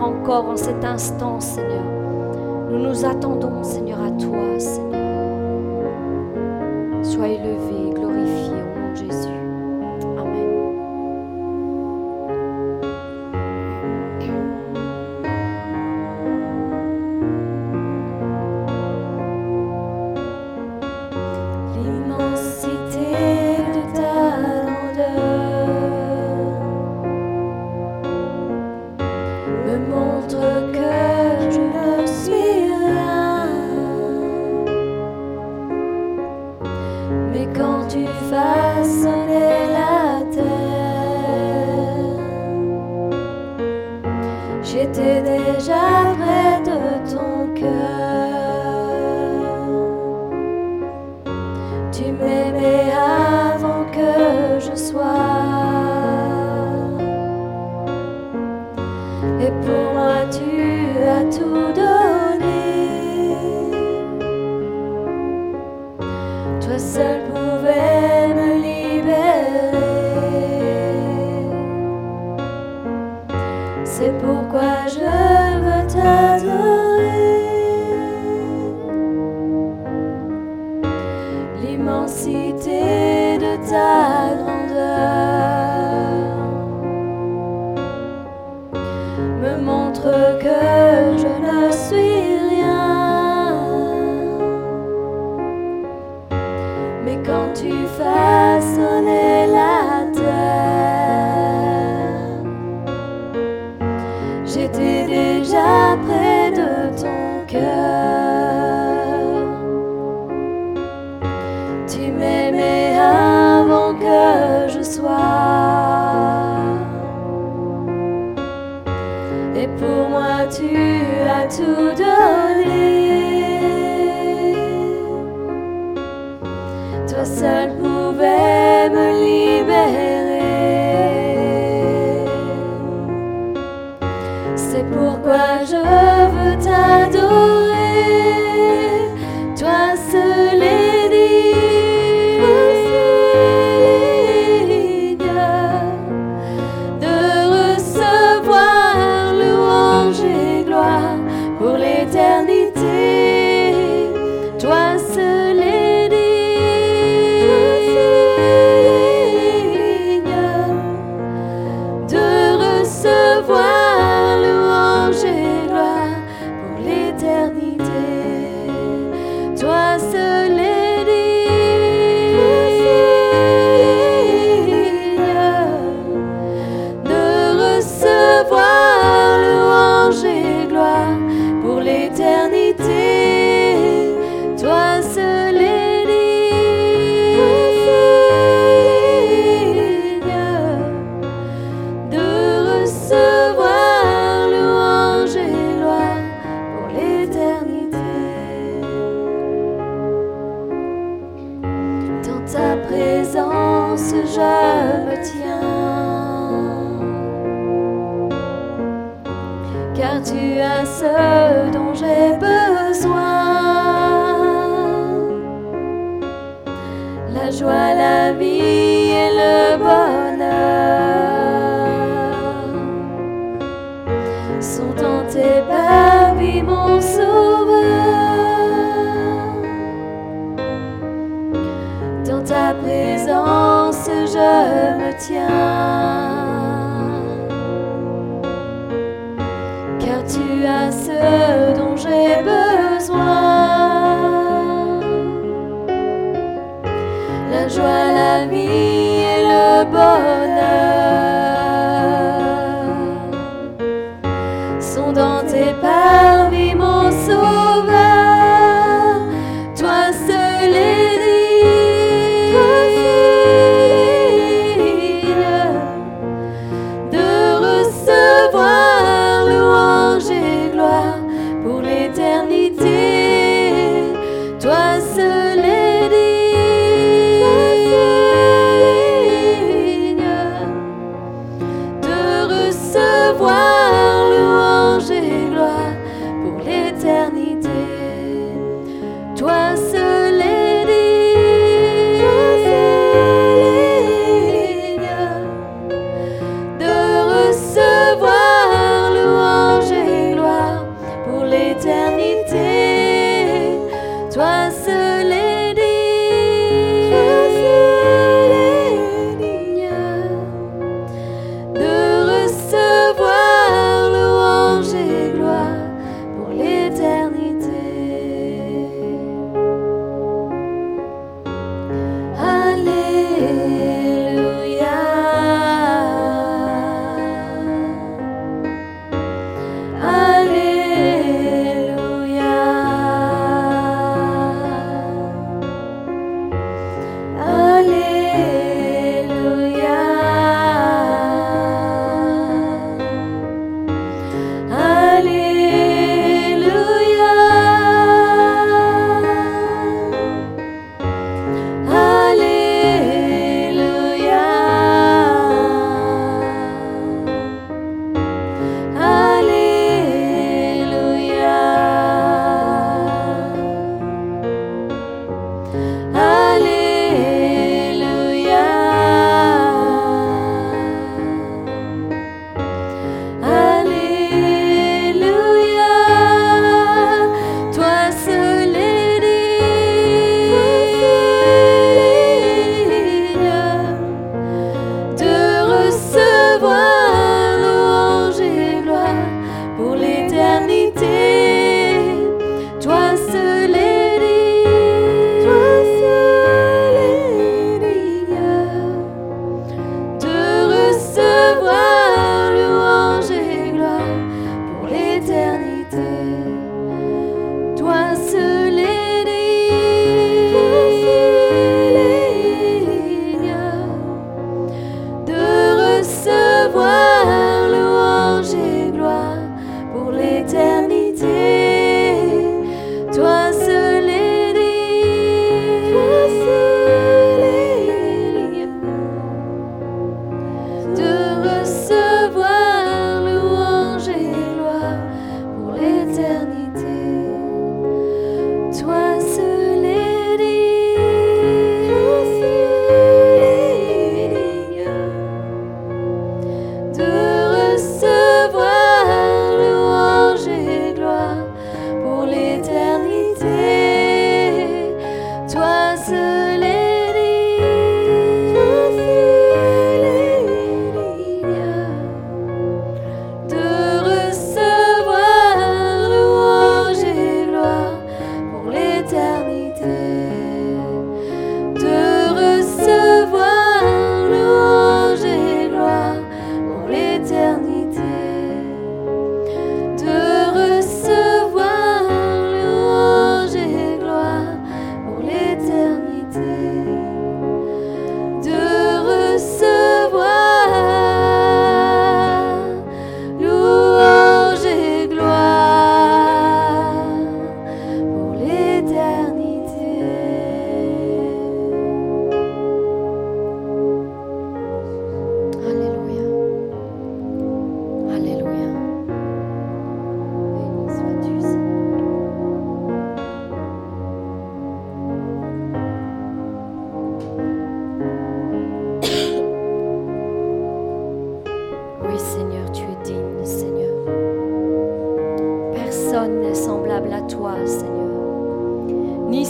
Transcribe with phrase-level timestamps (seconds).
[0.00, 1.84] Encore en cet instant, Seigneur.
[2.70, 5.00] Nous nous attendons, Seigneur, à toi, Seigneur.
[7.02, 7.89] Sois élevé.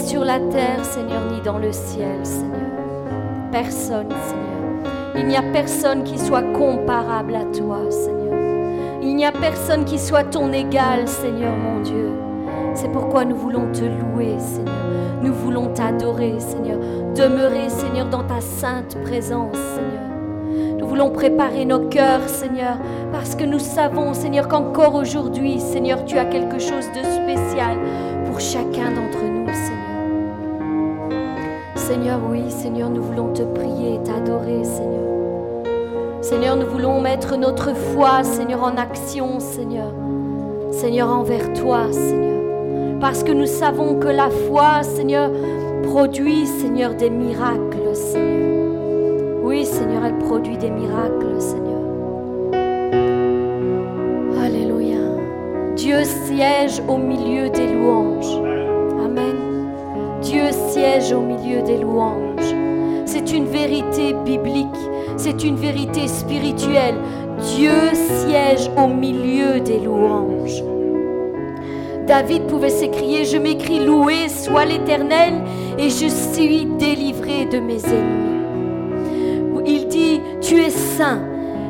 [0.01, 2.49] Sur la terre, Seigneur, ni dans le ciel, Seigneur.
[3.51, 5.15] Personne, Seigneur.
[5.17, 8.33] Il n'y a personne qui soit comparable à toi, Seigneur.
[9.01, 12.11] Il n'y a personne qui soit ton égal, Seigneur mon Dieu.
[12.73, 14.73] C'est pourquoi nous voulons te louer, Seigneur.
[15.21, 16.79] Nous voulons t'adorer, Seigneur.
[17.15, 20.79] Demeurer, Seigneur, dans ta sainte présence, Seigneur.
[20.79, 22.77] Nous voulons préparer nos cœurs, Seigneur,
[23.11, 27.77] parce que nous savons, Seigneur, qu'encore aujourd'hui, Seigneur, tu as quelque chose de spécial
[28.25, 29.40] pour chacun d'entre nous.
[31.91, 35.65] Seigneur, oui, Seigneur, nous voulons te prier et t'adorer, Seigneur.
[36.21, 39.91] Seigneur, nous voulons mettre notre foi, Seigneur, en action, Seigneur.
[40.71, 42.97] Seigneur, envers toi, Seigneur.
[43.01, 45.31] Parce que nous savons que la foi, Seigneur,
[45.83, 49.41] produit, Seigneur, des miracles, Seigneur.
[49.43, 51.81] Oui, Seigneur, elle produit des miracles, Seigneur.
[54.41, 55.01] Alléluia.
[55.75, 58.50] Dieu siège au milieu des louanges.
[60.31, 62.55] Dieu siège au milieu des louanges.
[63.03, 64.67] C'est une vérité biblique,
[65.17, 66.95] c'est une vérité spirituelle.
[67.57, 70.63] Dieu siège au milieu des louanges.
[72.07, 75.33] David pouvait s'écrier, je m'écris, loué soit l'Éternel,
[75.77, 79.65] et je suis délivré de mes ennemis.
[79.65, 81.23] Il dit, tu es saint,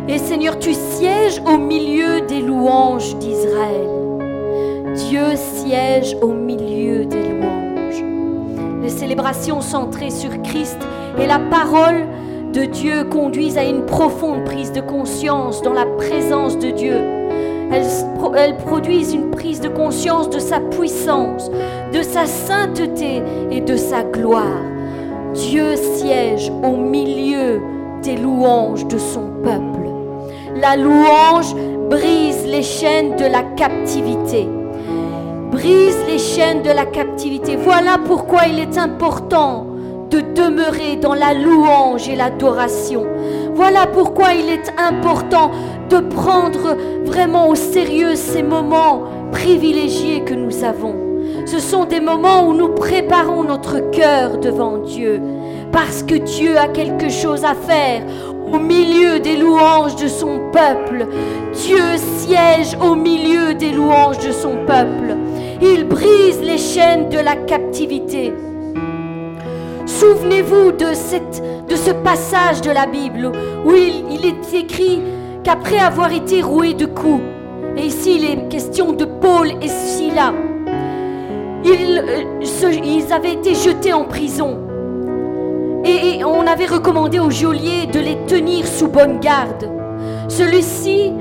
[0.08, 3.90] et Seigneur, tu sièges au milieu des louanges d'Israël.
[4.94, 6.51] Dieu siège au milieu
[8.92, 10.78] célébrations centrées sur Christ
[11.20, 12.08] et la parole
[12.54, 17.22] de Dieu conduisent à une profonde prise de conscience dans la présence de Dieu
[18.36, 21.50] elles, produisent une prise de conscience de sa puissance,
[21.94, 24.62] de sa sainteté et de sa gloire.
[25.34, 27.62] Dieu siège au milieu
[28.04, 29.90] des louanges de son peuple.
[30.56, 31.56] La louange
[31.90, 34.48] brise les chaînes de la captivité.
[35.62, 37.56] Brise les chaînes de la captivité.
[37.56, 39.68] Voilà pourquoi il est important
[40.10, 43.06] de demeurer dans la louange et l'adoration.
[43.54, 45.52] Voilà pourquoi il est important
[45.88, 46.76] de prendre
[47.06, 50.96] vraiment au sérieux ces moments privilégiés que nous avons.
[51.46, 55.22] Ce sont des moments où nous préparons notre cœur devant Dieu,
[55.72, 58.02] parce que Dieu a quelque chose à faire
[58.52, 61.06] au milieu des louanges de son peuple.
[61.54, 65.21] Dieu siège au milieu des louanges de son peuple.
[65.62, 68.34] Il brise les chaînes de la captivité.
[69.86, 73.32] Souvenez-vous de, ce passage de la Bible
[73.66, 75.02] où il, est écrit
[75.44, 77.22] qu'après avoir été roués de coups,
[77.78, 79.68] et ici il est question de Paul et
[81.64, 84.58] ils, euh, ils avaient été jetés en prison.
[85.86, 89.70] Et on avait recommandé au geôlier de les tenir sous bonne garde.
[90.28, 91.14] Celui-ci,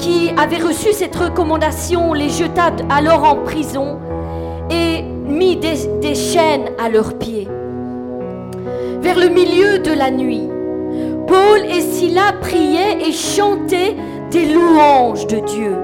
[0.00, 3.98] qui avait reçu cette recommandation, les jeta alors en prison
[4.70, 7.46] et mit des, chaînes à leurs pieds.
[9.00, 10.48] Vers le milieu de la nuit,
[11.26, 13.96] Paul et Silas priaient et chantaient
[14.30, 15.76] des louanges de Dieu.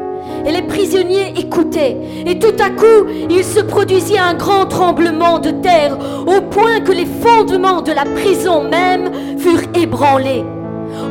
[0.46, 1.96] Et les prisonniers écoutaient.
[2.26, 5.96] Et tout à coup, il se produisit un grand tremblement de terre,
[6.26, 10.44] au point que les fondements de la prison même furent ébranlés.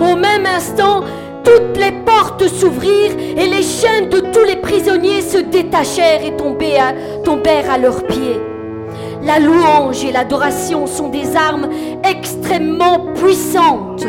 [0.01, 1.01] Au même instant,
[1.45, 7.71] toutes les portes s'ouvrirent et les chaînes de tous les prisonniers se détachèrent et tombèrent
[7.71, 8.41] à leurs pieds.
[9.23, 11.69] La louange et l'adoration sont des armes
[12.03, 14.05] extrêmement puissantes.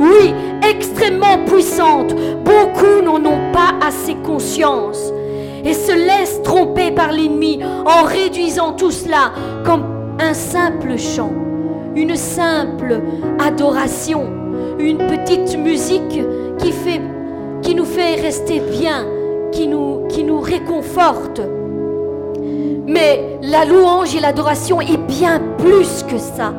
[0.00, 0.34] Oui,
[0.68, 2.14] extrêmement puissantes.
[2.44, 5.12] Beaucoup n'en ont pas assez conscience
[5.64, 9.32] et se laissent tromper par l'ennemi en réduisant tout cela
[9.64, 9.84] comme
[10.18, 11.32] un simple chant,
[11.94, 13.00] une simple
[13.38, 14.26] adoration,
[14.78, 16.20] une petite musique
[16.58, 19.06] qui, nous fait rester bien,
[19.52, 21.40] qui nous, qui nous réconforte.
[22.86, 26.54] Mais la louange et l'adoration est bien plus que ça.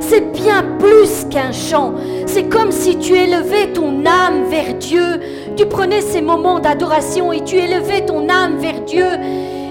[0.00, 1.94] C'est bien plus qu'un chant.
[2.26, 5.20] C'est comme si tu élevais ton âme vers Dieu.
[5.56, 9.06] Tu prenais ces moments d'adoration et tu élevais ton âme vers Dieu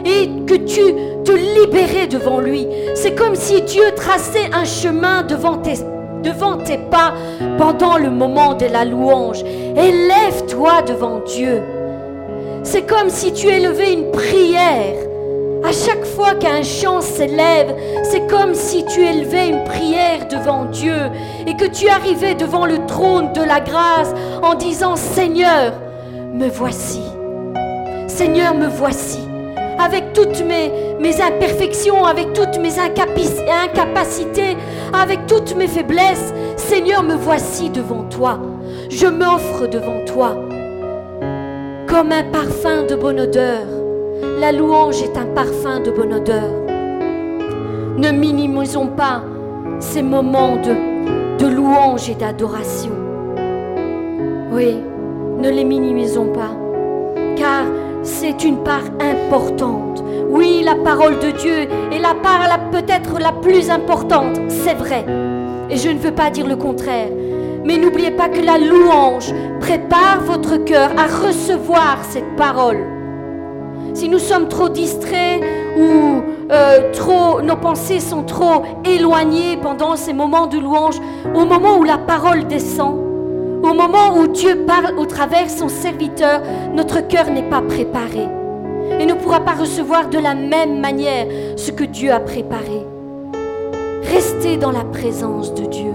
[0.05, 0.81] et que tu
[1.23, 2.67] te libérais devant lui.
[2.95, 5.75] C'est comme si Dieu traçait un chemin devant tes,
[6.23, 7.13] devant tes pas
[7.57, 9.43] pendant le moment de la louange.
[9.43, 11.61] Élève-toi devant Dieu.
[12.63, 14.95] C'est comme si tu élevais une prière
[15.63, 20.95] à chaque fois qu'un chant s'élève, c'est comme si tu élevais une prière devant Dieu
[21.45, 25.73] et que tu arrivais devant le trône de la grâce en disant Seigneur,
[26.33, 27.03] me voici.
[28.07, 29.19] Seigneur, me voici.
[29.79, 34.57] Avec toutes mes, mes imperfections, avec toutes mes incapacités,
[34.93, 38.39] avec toutes mes faiblesses, Seigneur, me voici devant toi.
[38.89, 40.35] Je m'offre devant toi
[41.91, 43.65] comme un parfum de bonne odeur
[44.39, 46.49] La louange est un parfum de bonne odeur.
[47.97, 49.21] Ne minimisons pas
[49.79, 52.91] ces moments de, louange et d'adoration.
[54.53, 54.77] Oui,
[55.37, 56.55] ne les minimisons pas,
[57.35, 57.65] car
[58.03, 60.03] c'est une part importante.
[60.29, 62.41] Oui, la parole de Dieu est la part
[62.71, 65.05] peut-être la plus importante, c'est vrai.
[65.69, 67.09] Et je ne veux pas dire le contraire.
[67.63, 72.79] Mais n'oubliez pas que la louange prépare votre cœur à recevoir cette parole.
[73.93, 75.43] Si nous sommes trop distraits
[75.77, 80.99] ou euh, trop, nos pensées sont trop éloignées pendant ces moments de louange,
[81.35, 83.10] au moment où la parole descend,
[83.63, 86.41] au moment où Dieu parle au travers son serviteur,
[86.73, 88.27] notre cœur n'est pas préparé
[88.99, 92.85] et ne pourra pas recevoir de la même manière ce que Dieu a préparé.
[94.03, 95.93] Restez dans la présence de Dieu.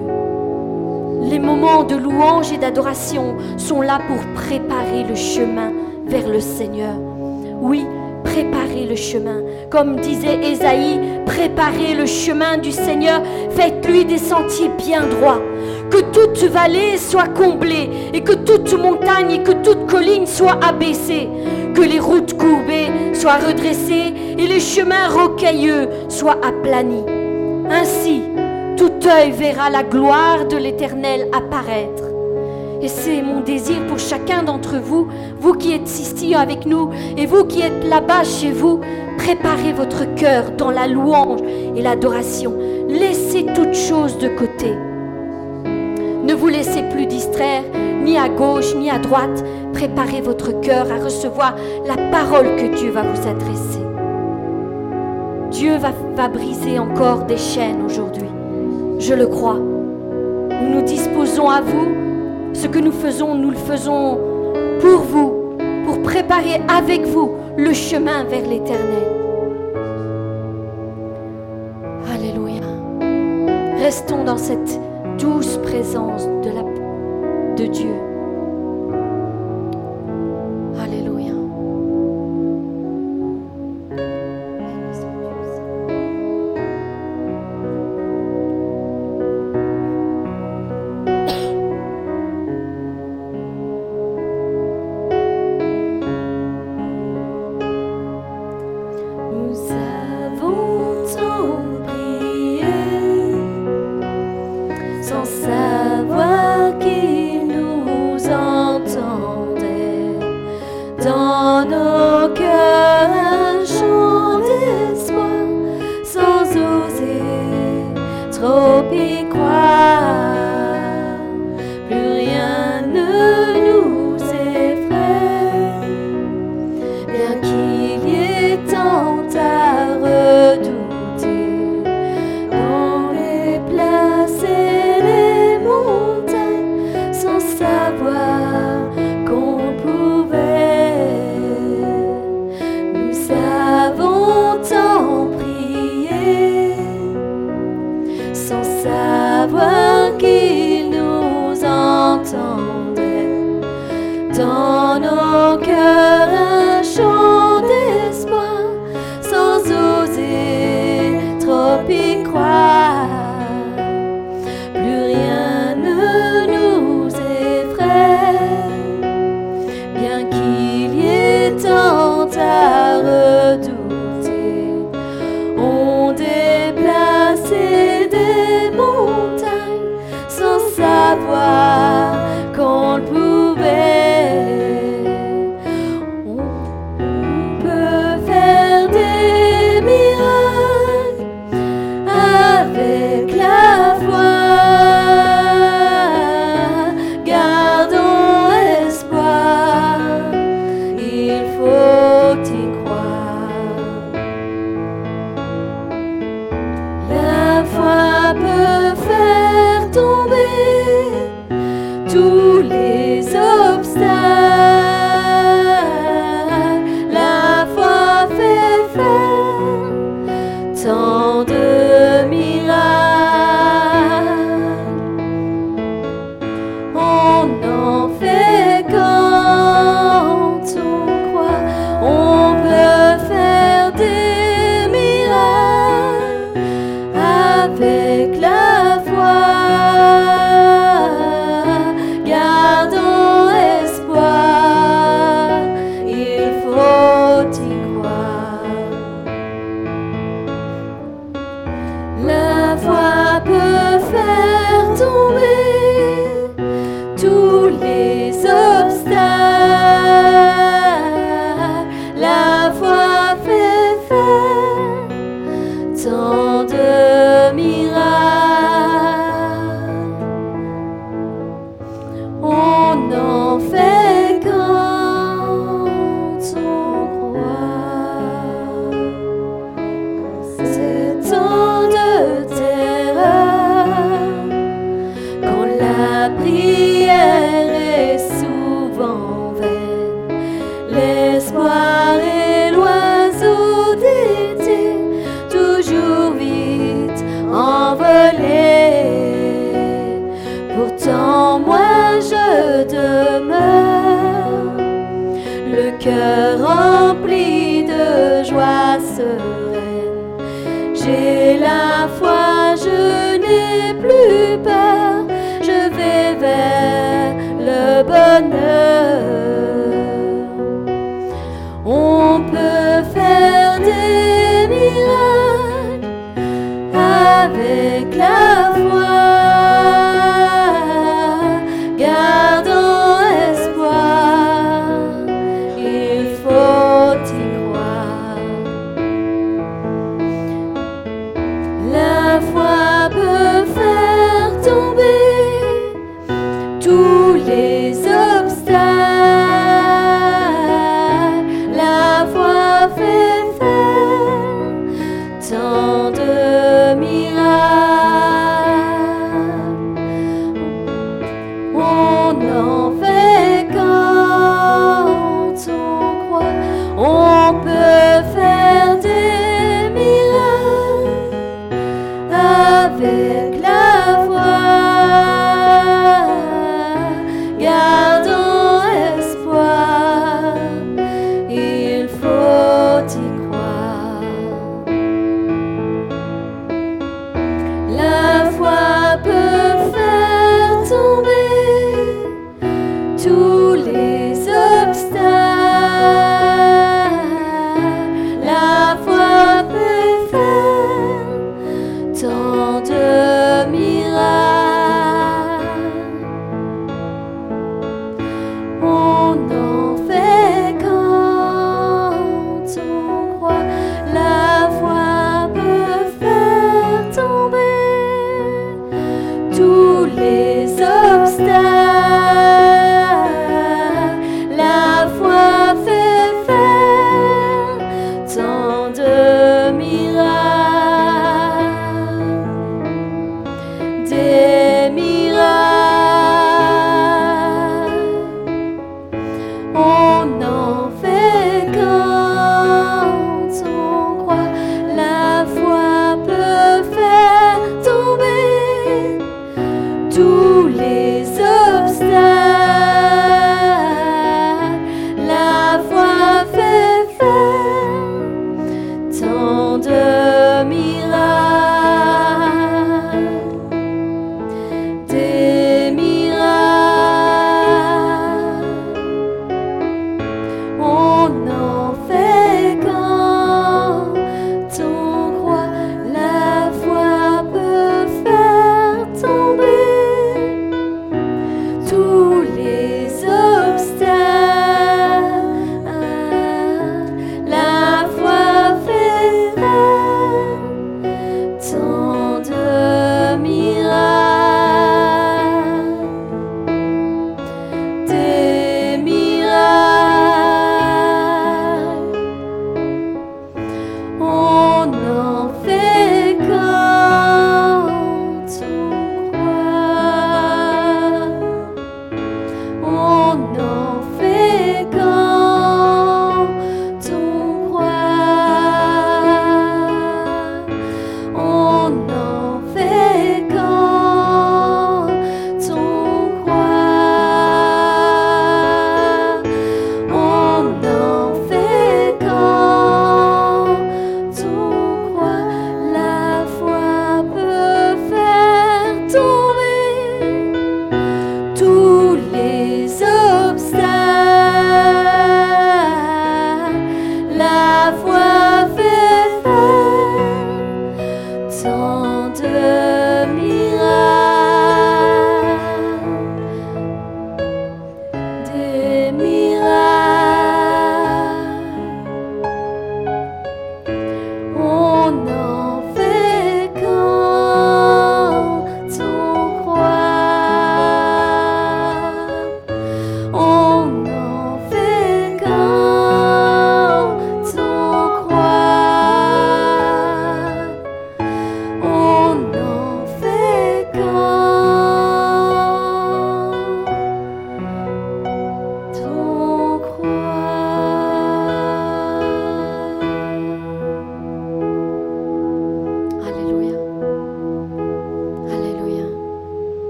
[1.23, 5.73] Les moments de louange et d'adoration sont là pour préparer le chemin
[6.06, 6.94] vers le Seigneur.
[7.61, 7.85] Oui,
[8.26, 9.40] préparez le chemin.
[9.71, 15.40] Comme disait Ésaïe, préparez le chemin du Seigneur, faites-lui des sentiers bien droits.
[15.90, 21.28] Que toute vallée soit comblée et que toute montagne et que toute colline soit abaissée.
[21.75, 27.04] Que les routes courbées soient redressées et les chemins rocailleux soient aplanis.
[27.71, 28.23] Ainsi,
[28.76, 32.05] tout œil verra la gloire de l'Éternel apparaître.
[32.83, 37.26] Et c'est mon désir pour chacun d'entre vous, vous qui êtes ici avec nous et
[37.26, 38.80] vous qui êtes là-bas chez vous,
[39.16, 41.40] préparez votre cœur dans la louange
[41.75, 42.54] et l'adoration.
[42.88, 44.73] Laissez toutes choses de côté.
[46.25, 47.62] Ne vous laissez plus distraire,
[48.02, 49.45] ni à gauche, ni à droite.
[49.73, 51.54] Préparez votre cœur à recevoir
[51.87, 53.80] la parole que Dieu va vous adresser.
[55.50, 58.28] Dieu va, va briser encore des chaînes aujourd'hui.
[58.99, 59.59] Je le crois.
[59.59, 62.15] Nous nous disposons à vous.
[62.56, 64.18] Ce que nous faisons, nous le faisons
[64.80, 69.04] pour vous, pour préparer avec vous le chemin vers l'éternel.
[72.10, 72.62] Alléluia.
[73.78, 74.80] Restons dans cette
[75.18, 77.94] douce présence de, Dieu.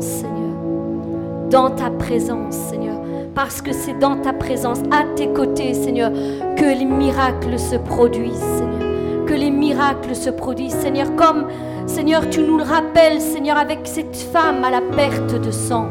[0.00, 1.48] Seigneur.
[1.50, 3.00] Dans ta présence, Seigneur.
[3.34, 6.10] Parce que c'est dans ta présence, à tes côtés, Seigneur,
[6.56, 9.24] que les miracles se produisent, Seigneur.
[9.26, 11.14] Que les miracles se produisent, Seigneur.
[11.16, 11.46] Comme,
[11.86, 15.88] Seigneur, tu nous le rappelles, Seigneur, avec cette femme à la perte de sang.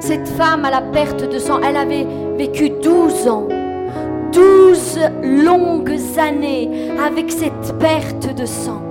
[0.00, 2.06] Cette femme à la perte de sang, elle avait
[2.36, 3.48] vécu 12 ans.
[4.32, 8.83] 12 longues années avec cette perte de sang.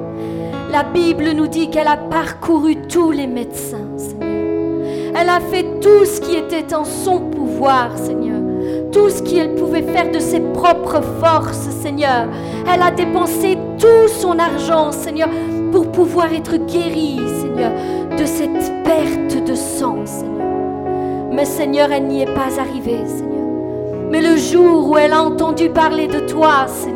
[0.74, 5.14] La Bible nous dit qu'elle a parcouru tous les médecins, Seigneur.
[5.16, 8.42] Elle a fait tout ce qui était en son pouvoir, Seigneur.
[8.92, 12.28] Tout ce qu'elle pouvait faire de ses propres forces, Seigneur.
[12.74, 15.30] Elle a dépensé tout son argent, Seigneur,
[15.72, 17.72] pour pouvoir être guérie, Seigneur,
[18.18, 20.50] de cette perte de sang, Seigneur.
[21.32, 23.46] Mais Seigneur, elle n'y est pas arrivée, Seigneur.
[24.10, 26.93] Mais le jour où elle a entendu parler de toi, Seigneur,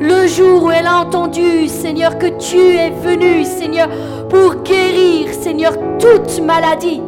[0.00, 3.88] le jour où elle a entendu, Seigneur, que tu es venu, Seigneur,
[4.28, 7.00] pour guérir, Seigneur, toute maladie,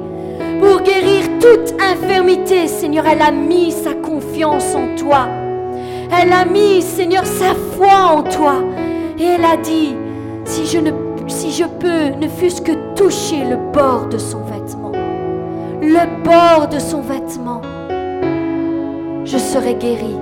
[0.60, 5.28] pour guérir toute infirmité, Seigneur, elle a mis sa confiance en toi.
[6.10, 8.56] Elle a mis, Seigneur, sa foi en toi.
[9.18, 9.94] Et elle a dit,
[10.44, 10.78] si je,
[11.26, 14.92] si je peux, ne fût-ce que toucher le bord de son vêtement,
[15.82, 17.60] le bord de son vêtement,
[19.24, 20.17] je serai guérie.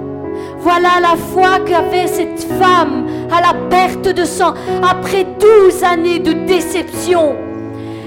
[0.69, 4.53] Voilà la foi qu'avait cette femme à la perte de sang
[4.83, 7.37] après douze années de déception.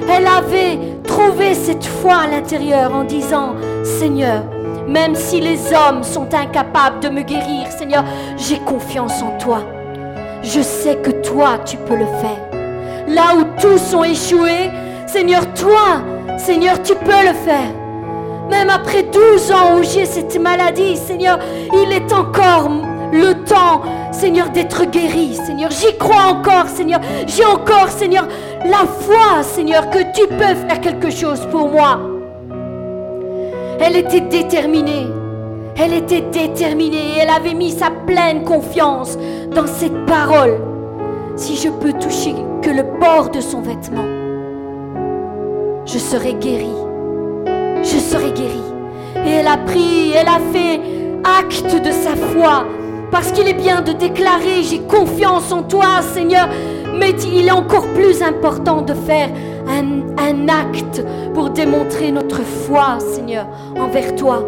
[0.09, 4.43] Elle avait trouvé cette foi à l'intérieur en disant, Seigneur,
[4.89, 8.03] même si les hommes sont incapables de me guérir, Seigneur,
[8.35, 9.59] j'ai confiance en toi.
[10.43, 12.49] Je sais que toi, tu peux le faire.
[13.07, 14.69] Là où tous ont échoué,
[15.07, 16.01] Seigneur, toi,
[16.37, 17.78] Seigneur, tu peux le faire.
[18.49, 21.39] Même après 12 ans où j'ai cette maladie, Seigneur,
[21.73, 22.69] il est encore
[23.11, 23.81] le temps,
[24.11, 25.71] Seigneur, d'être guéri, Seigneur.
[25.71, 27.01] J'y crois encore, Seigneur.
[27.27, 28.27] J'ai encore, Seigneur,
[28.65, 31.99] la foi, Seigneur, que tu peux faire quelque chose pour moi.
[33.79, 35.07] Elle était déterminée.
[35.81, 39.17] Elle était déterminée elle avait mis sa pleine confiance
[39.55, 40.59] dans cette parole.
[41.37, 44.05] Si je peux toucher que le bord de son vêtement,
[45.85, 46.88] je serai guérie
[47.83, 48.63] je serai guérie.
[49.25, 50.79] Et elle a pris, elle a fait
[51.23, 52.65] acte de sa foi.
[53.11, 56.47] Parce qu'il est bien de déclarer, j'ai confiance en toi, Seigneur.
[56.95, 59.29] Mais il est encore plus important de faire
[59.67, 63.47] un, un acte pour démontrer notre foi, Seigneur,
[63.79, 64.43] envers toi.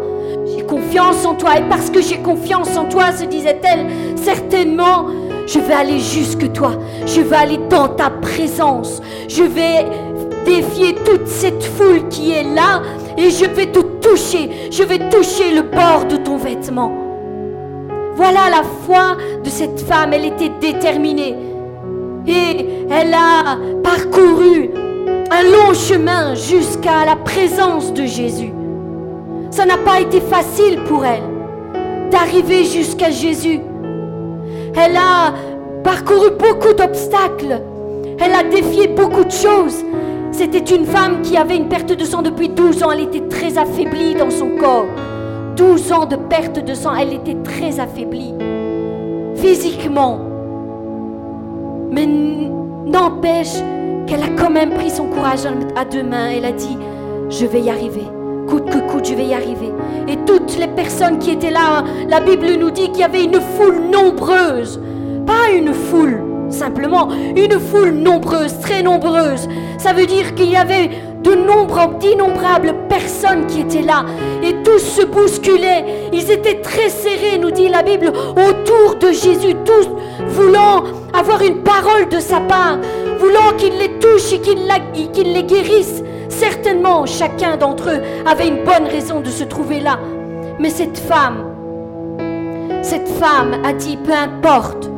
[0.46, 1.58] J'ai confiance en toi.
[1.58, 5.06] Et parce que j'ai confiance en toi, se disait-elle, certainement,
[5.46, 6.72] je vais aller jusque toi.
[7.06, 9.00] Je vais aller dans ta présence.
[9.28, 9.86] Je vais
[10.44, 12.82] défier toute cette foule qui est là
[13.16, 14.68] et je vais te toucher.
[14.70, 16.92] Je vais toucher le bord de ton vêtement.
[18.14, 20.12] Voilà la foi de cette femme.
[20.12, 21.34] Elle était déterminée.
[22.26, 24.70] Et elle a parcouru
[25.30, 28.52] un long chemin jusqu'à la présence de Jésus.
[29.50, 31.22] Ça n'a pas été facile pour elle
[32.10, 33.60] d'arriver jusqu'à Jésus.
[34.76, 35.34] Elle a
[35.82, 37.60] parcouru beaucoup d'obstacles.
[38.20, 39.84] Elle a défié beaucoup de choses.
[40.32, 42.90] C'était une femme qui avait une perte de sang depuis 12 ans.
[42.90, 44.86] Elle était très affaiblie dans son corps.
[45.56, 48.34] 12 ans de perte de sang, elle était très affaiblie.
[49.36, 50.18] Physiquement.
[51.90, 53.52] Mais n'empêche
[54.06, 56.30] qu'elle a quand même pris son courage à deux mains.
[56.34, 56.78] Elle a dit,
[57.28, 58.06] je vais y arriver.
[58.48, 59.70] Coûte que coûte, je vais y arriver.
[60.08, 63.40] Et toutes les personnes qui étaient là, la Bible nous dit qu'il y avait une
[63.40, 64.80] foule nombreuse.
[65.26, 69.48] Pas une foule simplement une foule nombreuse, très nombreuse.
[69.78, 70.90] Ça veut dire qu'il y avait
[71.22, 74.04] de d'innombrables personnes qui étaient là.
[74.42, 75.84] Et tous se bousculaient.
[76.12, 79.88] Ils étaient très serrés, nous dit la Bible, autour de Jésus, tous
[80.28, 82.78] voulant avoir une parole de sa part,
[83.18, 86.02] voulant qu'il les touche et qu'il les guérisse.
[86.28, 89.98] Certainement, chacun d'entre eux avait une bonne raison de se trouver là.
[90.58, 91.44] Mais cette femme,
[92.82, 94.91] cette femme a dit, peu importe,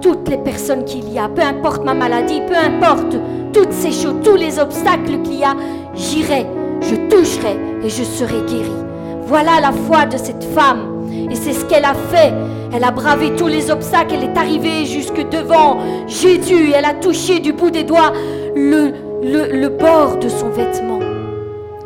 [0.00, 3.16] toutes les personnes qu'il y a, peu importe ma maladie, peu importe
[3.52, 5.54] toutes ces choses, tous les obstacles qu'il y a,
[5.94, 6.46] j'irai,
[6.80, 8.72] je toucherai et je serai guéri.
[9.26, 11.08] Voilà la foi de cette femme.
[11.30, 12.32] Et c'est ce qu'elle a fait.
[12.72, 14.14] Elle a bravé tous les obstacles.
[14.14, 16.72] Elle est arrivée jusque devant Jésus.
[16.74, 18.12] Elle a touché du bout des doigts
[18.54, 21.00] le, bord de son vêtement.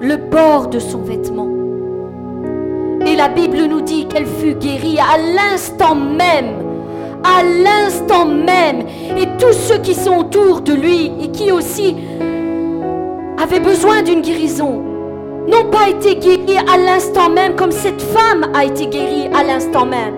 [0.01, 1.49] Le bord de son vêtement.
[3.07, 6.70] Et la Bible nous dit qu'elle fut guérie à l'instant même
[7.25, 8.83] à l'instant même.
[9.17, 11.97] Et tous ceux qui sont autour de lui et qui aussi
[13.43, 14.83] avaient besoin d'une guérison
[15.49, 19.87] n'ont pas été guéris à l'instant même comme cette femme a été guérie à l'instant
[19.87, 20.15] même.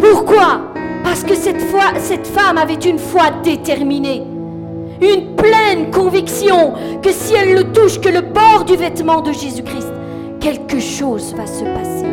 [0.00, 0.60] Pourquoi?
[1.04, 1.62] Parce que cette,
[1.98, 4.22] cette femme avait une foi déterminée,
[5.00, 9.92] une pleine conviction que si elle le touche, que le bord du vêtement de Jésus-Christ,
[10.40, 12.06] quelque chose va se passer.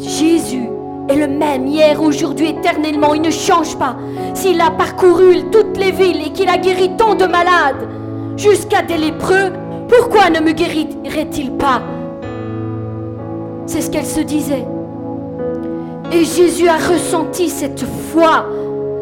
[0.00, 0.68] Jésus
[1.08, 3.14] est le même hier, aujourd'hui, éternellement.
[3.14, 3.96] Il ne change pas.
[4.34, 7.88] S'il a parcouru toutes les villes et qu'il a guéri tant de malades,
[8.36, 9.52] jusqu'à des lépreux,
[9.88, 11.82] pourquoi ne me guérirait-il pas?
[13.66, 14.66] C'est ce qu'elle se disait.
[16.12, 18.46] Et Jésus a ressenti cette foi,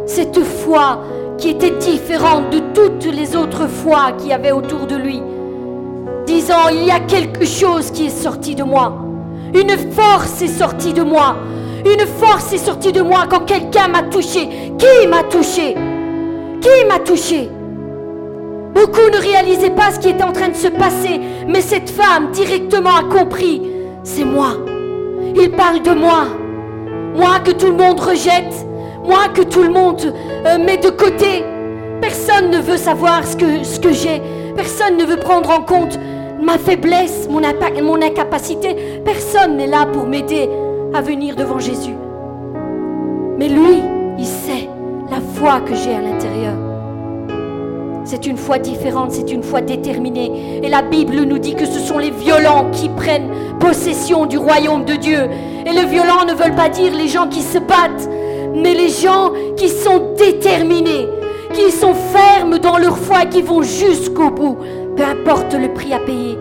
[0.06, 1.00] cette foi
[1.38, 5.22] qui était différente de toutes les autres foi qu'il y avait autour de lui,
[6.26, 8.92] disant, il y a quelque chose qui est sorti de moi.
[9.54, 11.36] Une force est sortie de moi.
[11.84, 14.48] Une force est sortie de moi quand quelqu'un m'a touché.
[14.78, 15.74] Qui m'a touché?
[16.60, 17.48] Qui m'a touché?
[18.74, 22.30] Beaucoup ne réalisaient pas ce qui était en train de se passer, mais cette femme
[22.32, 23.62] directement a compris,
[24.04, 24.52] c'est moi.
[25.34, 26.26] Il parle de moi.
[27.16, 28.66] Moi que tout le monde rejette,
[29.04, 30.14] moi que tout le monde
[30.46, 31.44] euh, met de côté.
[32.00, 34.22] Personne ne veut savoir ce que, ce que j'ai.
[34.54, 35.98] Personne ne veut prendre en compte
[36.40, 37.40] ma faiblesse, mon,
[37.82, 38.76] mon incapacité.
[39.04, 40.48] Personne n'est là pour m'aider
[40.92, 41.94] à venir devant Jésus.
[43.38, 43.82] Mais lui,
[44.18, 44.68] il sait
[45.10, 46.54] la foi que j'ai à l'intérieur.
[48.04, 50.60] C'est une foi différente, c'est une foi déterminée.
[50.62, 54.84] Et la Bible nous dit que ce sont les violents qui prennent possession du royaume
[54.84, 55.28] de Dieu.
[55.64, 58.08] Et les violents ne veulent pas dire les gens qui se battent,
[58.54, 61.08] mais les gens qui sont déterminés,
[61.52, 64.56] qui sont fermes dans leur foi, qui vont jusqu'au bout,
[64.96, 66.36] peu importe le prix à payer,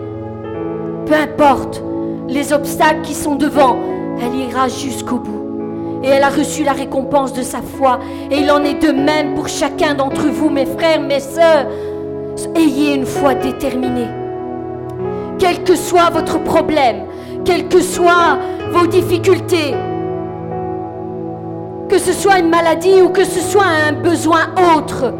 [1.06, 1.82] peu importe
[2.28, 3.76] les obstacles qui sont devant,
[4.20, 6.00] elle ira jusqu'au bout.
[6.02, 8.00] Et elle a reçu la récompense de sa foi.
[8.30, 11.66] Et il en est de même pour chacun d'entre vous, mes frères, mes sœurs.
[12.54, 14.08] Ayez une foi déterminée.
[15.38, 17.04] Quel que soit votre problème,
[17.44, 18.38] quelles que soient
[18.72, 19.74] vos difficultés,
[21.88, 25.12] que ce soit une maladie ou que ce soit un besoin autre,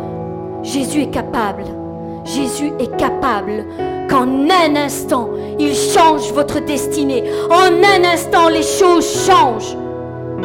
[0.62, 1.79] Jésus est capable.
[2.24, 3.64] Jésus est capable
[4.08, 7.24] qu'en un instant, il change votre destinée.
[7.50, 9.76] En un instant, les choses changent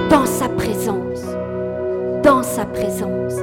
[0.10, 1.22] dans sa présence.
[2.24, 3.34] Dans sa présence.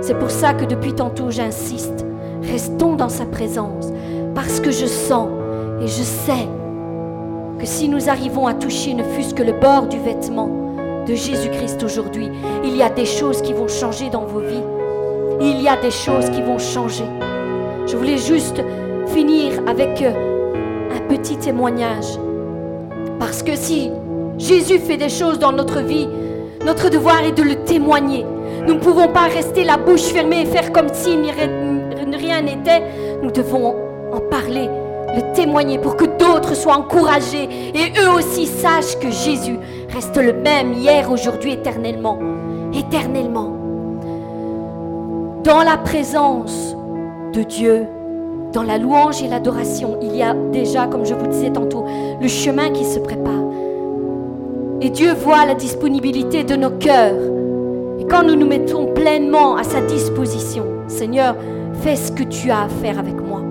[0.00, 2.04] C'est pour ça que depuis tantôt j'insiste.
[2.42, 3.86] Restons dans sa présence.
[4.34, 5.28] Parce que je sens
[5.80, 6.48] et je sais
[7.58, 10.50] que si nous arrivons à toucher ne fût-ce que le bord du vêtement
[11.06, 12.28] de Jésus-Christ aujourd'hui,
[12.64, 14.64] il y a des choses qui vont changer dans vos vies.
[15.40, 17.04] Il y a des choses qui vont changer.
[17.86, 18.62] Je voulais juste
[19.08, 22.18] finir avec euh, un petit témoignage.
[23.18, 23.90] Parce que si
[24.38, 26.08] Jésus fait des choses dans notre vie.
[26.64, 28.24] Notre devoir est de le témoigner.
[28.66, 32.82] Nous ne pouvons pas rester la bouche fermée et faire comme si rien n'était.
[33.22, 33.76] Nous devons
[34.12, 34.68] en parler,
[35.14, 39.56] le témoigner pour que d'autres soient encouragés et eux aussi sachent que Jésus
[39.92, 42.18] reste le même hier, aujourd'hui, éternellement.
[42.72, 43.52] Éternellement.
[45.44, 46.74] Dans la présence
[47.34, 47.86] de Dieu,
[48.52, 51.84] dans la louange et l'adoration, il y a déjà, comme je vous disais tantôt,
[52.20, 53.42] le chemin qui se prépare.
[54.80, 57.18] Et Dieu voit la disponibilité de nos cœurs.
[57.98, 61.34] Et quand nous nous mettons pleinement à sa disposition, Seigneur,
[61.82, 63.42] fais ce que tu as à faire avec moi.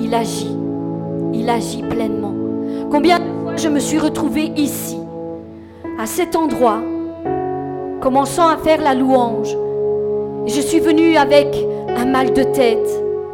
[0.00, 0.56] Il agit.
[1.34, 2.34] Il agit pleinement.
[2.90, 4.98] Combien de fois je me suis retrouvée ici,
[5.98, 6.80] à cet endroit,
[8.00, 9.54] commençant à faire la louange.
[10.46, 11.54] je suis venue avec
[11.96, 12.88] un mal de tête,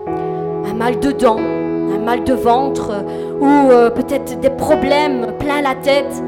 [0.07, 3.05] un mal de dents, un mal de ventre,
[3.40, 6.23] ou euh, peut-être des problèmes plein la tête.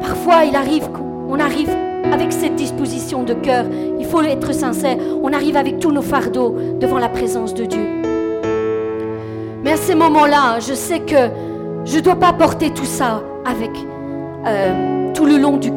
[0.00, 1.70] Parfois, il arrive qu'on arrive
[2.12, 3.64] avec cette disposition de cœur.
[3.98, 4.96] Il faut être sincère.
[5.22, 7.86] On arrive avec tous nos fardeaux devant la présence de Dieu.
[9.64, 11.28] Mais à ces moments-là, je sais que
[11.84, 13.70] je ne dois pas porter tout ça avec
[14.46, 15.70] euh, tout le long du,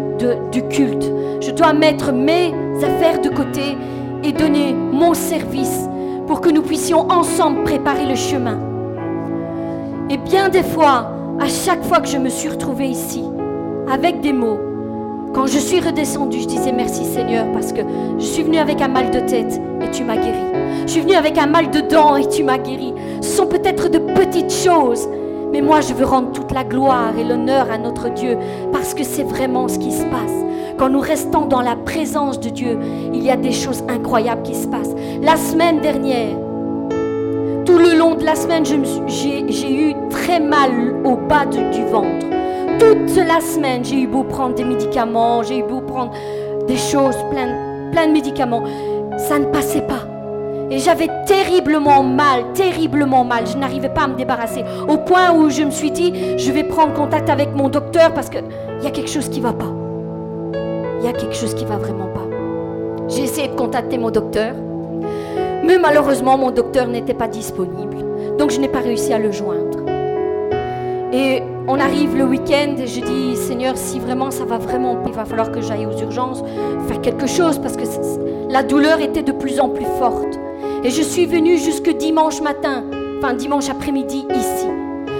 [0.51, 1.11] du culte.
[1.41, 3.77] Je dois mettre mes affaires de côté
[4.23, 5.87] et donner mon service
[6.27, 8.59] pour que nous puissions ensemble préparer le chemin.
[10.09, 13.23] Et bien des fois, à chaque fois que je me suis retrouvée ici,
[13.91, 14.59] avec des mots.
[15.33, 17.81] Quand je suis redescendue, je disais merci Seigneur parce que
[18.17, 20.37] je suis venue avec un mal de tête et tu m'as guéri.
[20.85, 22.93] Je suis venue avec un mal de dents et tu m'as guéri.
[23.21, 25.07] Ce sont peut-être de petites choses,
[25.51, 28.37] mais moi je veux rendre toute la gloire et l'honneur à notre Dieu
[28.71, 30.50] parce que c'est vraiment ce qui se passe.
[30.81, 32.75] Quand nous restons dans la présence de Dieu,
[33.13, 34.95] il y a des choses incroyables qui se passent.
[35.21, 36.35] La semaine dernière,
[37.67, 40.71] tout le long de la semaine, j'ai eu très mal
[41.05, 42.25] au bas du ventre
[42.79, 46.13] toute la semaine, j'ai eu beau prendre des médicaments, j'ai eu beau prendre
[46.67, 48.63] des choses, plein, plein de médicaments.
[49.17, 50.07] Ça ne passait pas.
[50.71, 53.45] Et j'avais terriblement mal, terriblement mal.
[53.45, 54.63] Je n'arrivais pas à me débarrasser.
[54.87, 58.31] Au point où je me suis dit, je vais prendre contact avec mon docteur parce
[58.31, 58.45] qu'il
[58.81, 59.80] y a quelque chose qui ne va pas.
[61.01, 62.27] Il y a quelque chose qui va vraiment pas.
[63.07, 64.53] J'ai essayé de contacter mon docteur.
[65.65, 67.97] Mais malheureusement, mon docteur n'était pas disponible.
[68.37, 69.79] Donc je n'ai pas réussi à le joindre.
[71.11, 75.13] Et on arrive le week-end et je dis, Seigneur, si vraiment ça va vraiment, il
[75.13, 76.43] va falloir que j'aille aux urgences,
[76.87, 77.83] faire quelque chose parce que
[78.51, 80.39] la douleur était de plus en plus forte.
[80.83, 82.83] Et je suis venue jusque dimanche matin,
[83.17, 84.67] enfin dimanche après-midi ici.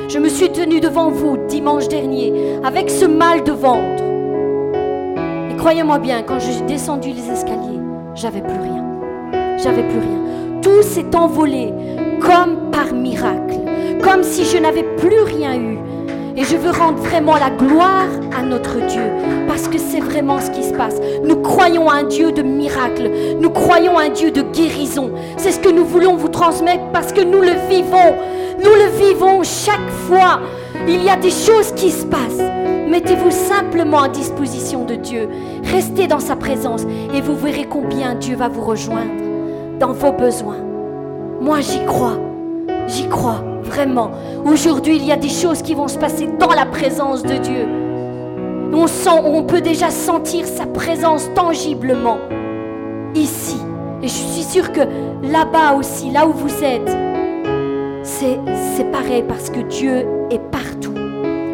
[0.10, 4.11] Je me suis tenue devant vous dimanche dernier avec ce mal de ventre.
[5.62, 7.80] Croyez-moi bien, quand j'ai descendu les escaliers,
[8.16, 8.84] j'avais plus rien.
[9.60, 10.60] J'avais plus rien.
[10.64, 11.72] Tout s'est envolé
[12.20, 13.60] comme par miracle,
[14.02, 15.78] comme si je n'avais plus rien eu.
[16.36, 19.04] Et je veux rendre vraiment la gloire à notre Dieu,
[19.48, 21.00] parce que c'est vraiment ce qui se passe.
[21.24, 25.12] Nous croyons à un Dieu de miracles, nous croyons à un Dieu de guérison.
[25.38, 28.16] C'est ce que nous voulons vous transmettre parce que nous le vivons.
[28.58, 30.40] Nous le vivons chaque fois.
[30.88, 32.42] Il y a des choses qui se passent.
[32.92, 35.30] Mettez-vous simplement à disposition de Dieu.
[35.64, 36.82] Restez dans sa présence
[37.14, 39.14] et vous verrez combien Dieu va vous rejoindre
[39.80, 40.58] dans vos besoins.
[41.40, 42.20] Moi, j'y crois.
[42.88, 44.12] J'y crois, vraiment.
[44.44, 47.66] Aujourd'hui, il y a des choses qui vont se passer dans la présence de Dieu.
[48.74, 52.18] On sent, on peut déjà sentir sa présence tangiblement
[53.16, 53.56] ici.
[54.04, 54.82] Et je suis sûre que
[55.24, 56.94] là-bas aussi, là où vous êtes,
[58.04, 60.91] c'est pareil parce que Dieu est partout.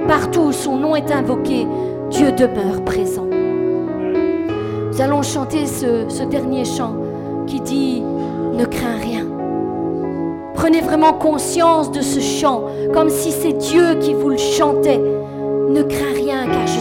[0.08, 1.68] Partout où son nom est invoqué,
[2.10, 3.26] Dieu demeure présent.
[3.26, 6.96] Nous allons chanter ce, dernier chant
[7.46, 9.26] qui dit ne crains rien.
[10.56, 14.98] Prenez vraiment conscience de ce chant, comme si c'est Dieu qui vous le chantait.
[14.98, 16.80] Ne crains rien car je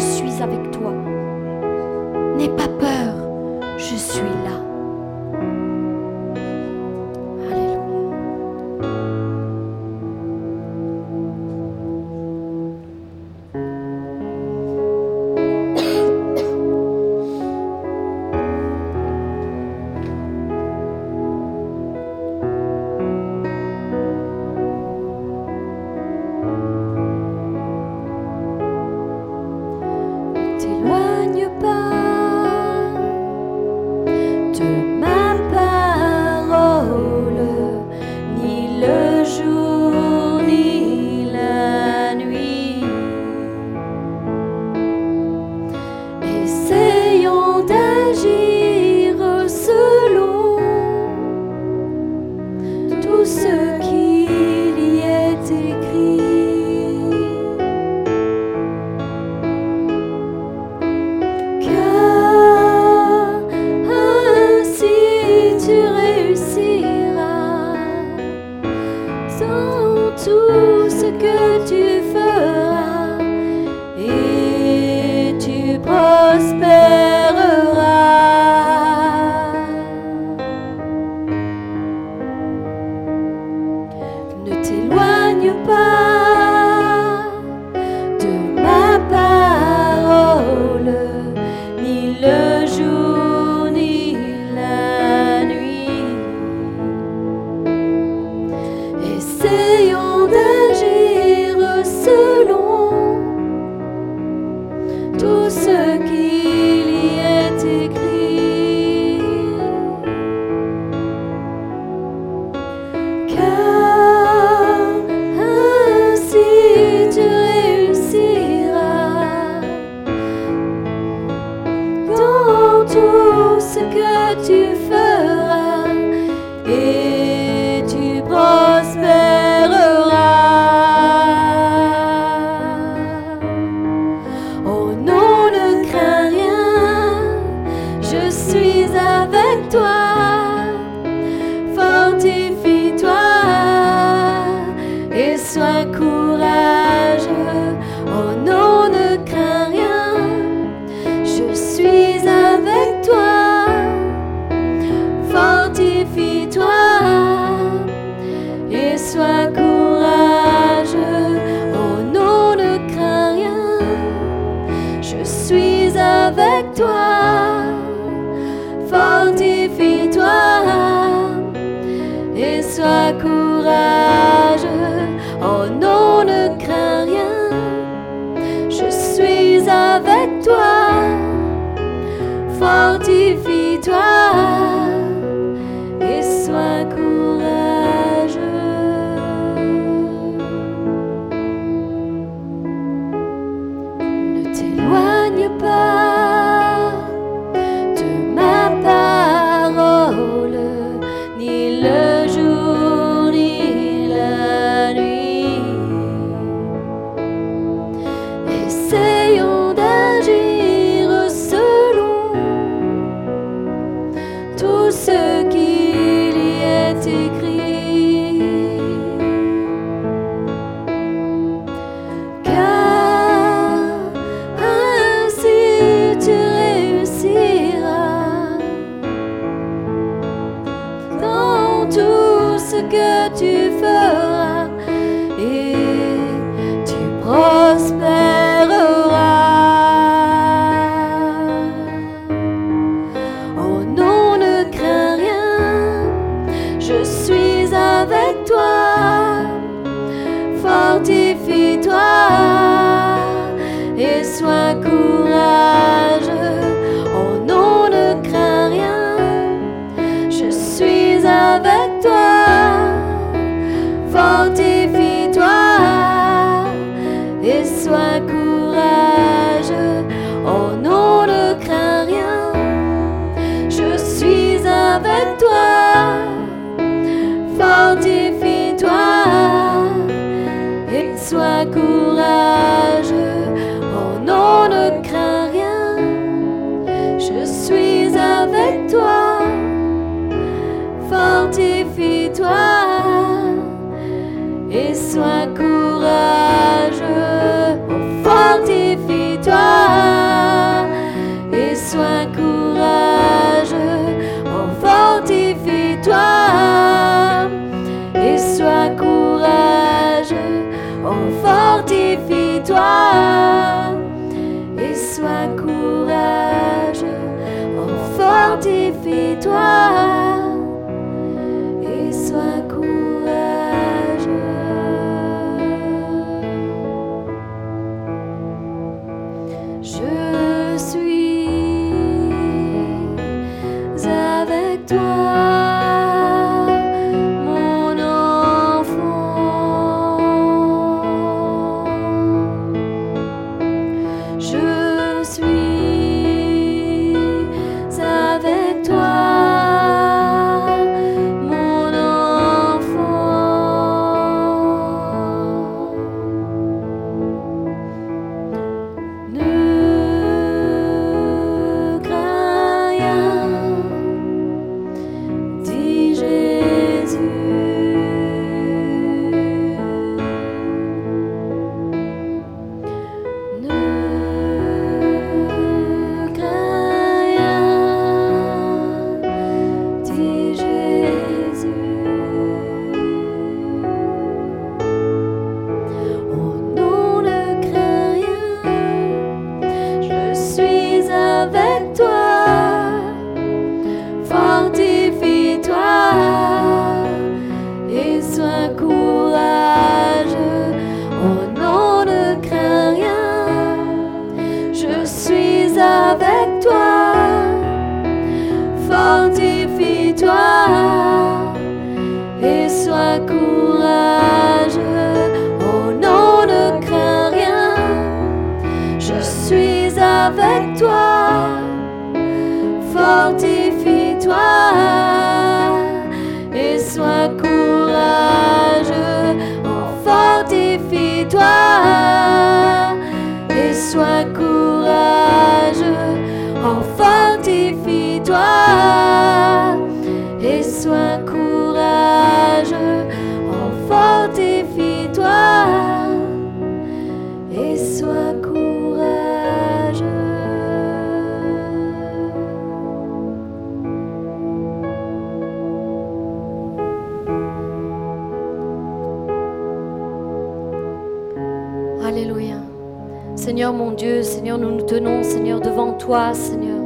[463.56, 466.76] Seigneur mon Dieu, Seigneur, nous nous tenons, Seigneur, devant toi, Seigneur.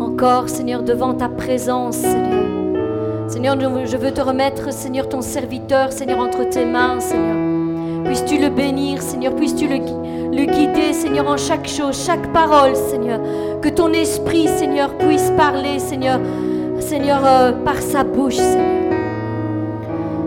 [0.00, 3.26] Encore, Seigneur, devant ta présence, Seigneur.
[3.26, 8.04] Seigneur, je veux te remettre, Seigneur, ton serviteur, Seigneur, entre tes mains, Seigneur.
[8.04, 13.18] Puisses-tu le bénir, Seigneur, puisses-tu le, guider, Seigneur, en chaque chose, chaque parole, Seigneur?
[13.60, 16.20] Que ton esprit, Seigneur, puisse parler, Seigneur,
[16.78, 18.92] Seigneur, euh, par sa bouche, Seigneur.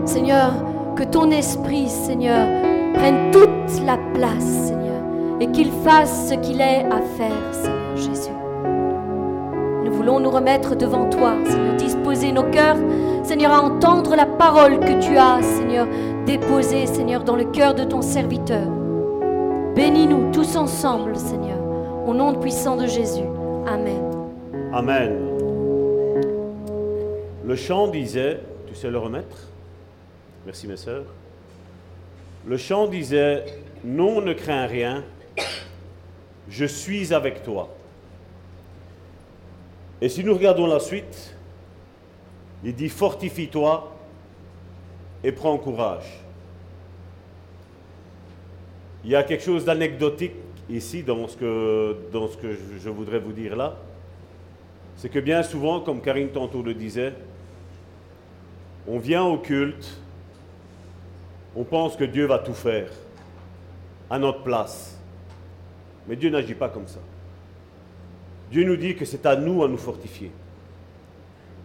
[0.04, 0.52] Seigneur,
[0.96, 2.46] que ton esprit, Seigneur,
[2.92, 4.51] prenne toute la place
[5.42, 8.30] et qu'il fasse ce qu'il est à faire, Seigneur Jésus.
[9.84, 12.76] Nous voulons nous remettre devant toi, Seigneur, disposer nos cœurs,
[13.24, 15.88] Seigneur, à entendre la parole que tu as, Seigneur,
[16.26, 18.68] déposée, Seigneur, dans le cœur de ton serviteur.
[19.74, 21.58] Bénis-nous tous ensemble, Seigneur,
[22.06, 23.26] au nom puissant de Jésus.
[23.66, 24.00] Amen.
[24.72, 25.18] Amen.
[27.44, 28.38] Le chant disait,
[28.68, 29.48] tu sais le remettre?
[30.46, 31.06] Merci mes sœurs.
[32.46, 33.44] Le chant disait,
[33.84, 35.02] non, ne crains rien,
[36.52, 37.70] je suis avec toi.
[40.02, 41.34] Et si nous regardons la suite,
[42.62, 43.96] il dit, fortifie-toi
[45.24, 46.20] et prends courage.
[49.04, 50.34] Il y a quelque chose d'anecdotique
[50.68, 51.96] ici dans ce, que,
[52.80, 53.76] je voudrais vous dire là.
[54.96, 57.14] C'est que bien souvent, comme Karine tantôt le disait,
[58.86, 59.98] on vient au culte,
[61.56, 62.90] on pense que Dieu va tout faire
[64.10, 65.01] à notre place.
[66.08, 67.00] Mais Dieu n'agit pas comme ça.
[68.50, 70.30] Dieu nous dit que c'est à nous à nous fortifier.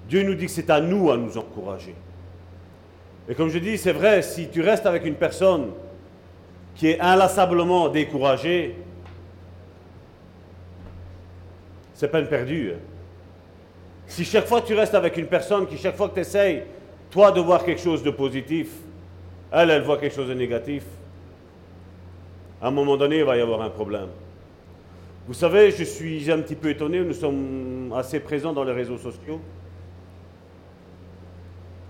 [0.07, 1.95] Dieu nous dit que c'est à nous à nous encourager.
[3.29, 5.71] Et comme je dis, c'est vrai, si tu restes avec une personne
[6.75, 8.75] qui est inlassablement découragée,
[11.93, 12.71] c'est peine perdue.
[12.73, 12.79] Hein.
[14.05, 16.63] Si chaque fois tu restes avec une personne qui, chaque fois que tu essayes,
[17.09, 18.69] toi, de voir quelque chose de positif,
[19.51, 20.83] elle, elle voit quelque chose de négatif,
[22.61, 24.07] à un moment donné, il va y avoir un problème.
[25.27, 28.97] Vous savez, je suis un petit peu étonné, nous sommes assez présents dans les réseaux
[28.97, 29.41] sociaux.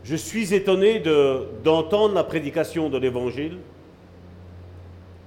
[0.04, 1.04] Je suis étonné
[1.64, 3.60] d'entendre la prédication de l'Évangile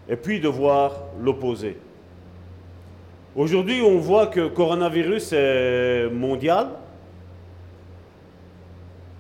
[0.09, 1.77] et puis de voir l'opposé.
[3.37, 6.71] Aujourd'hui, on voit que le coronavirus est mondial.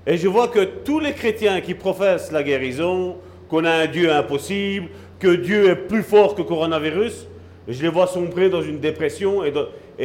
[0.05, 3.19] Et je vois que tous les chrétiens qui professent la guérison,
[3.49, 4.89] qu'on a un Dieu impossible,
[5.21, 7.29] que Dieu est plus fort que le coronavirus,
[7.69, 9.53] je les vois sombrer dans une dépression et,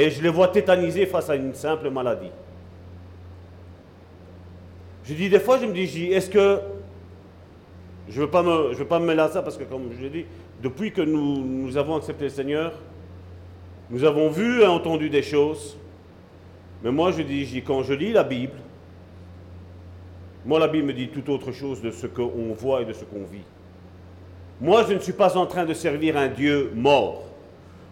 [0.10, 2.32] je les vois tétanisés face à une simple maladie.
[5.06, 6.60] Je dis des fois, je me dis, est-ce que
[8.10, 8.44] je ne veux, pas
[9.00, 10.26] me, mêler à ça parce que, comme je l'ai dit,
[10.62, 12.74] depuis que nous, avons accepté le Seigneur,
[13.90, 15.78] nous avons vu et entendu des choses.
[16.84, 18.58] Mais moi, je dis, quand je lis la Bible,
[20.46, 23.04] moi, la Bible me dit tout autre chose de ce qu'on voit et de ce
[23.04, 23.46] qu'on vit.
[24.62, 27.24] Moi, je ne suis pas en train de servir un Dieu mort.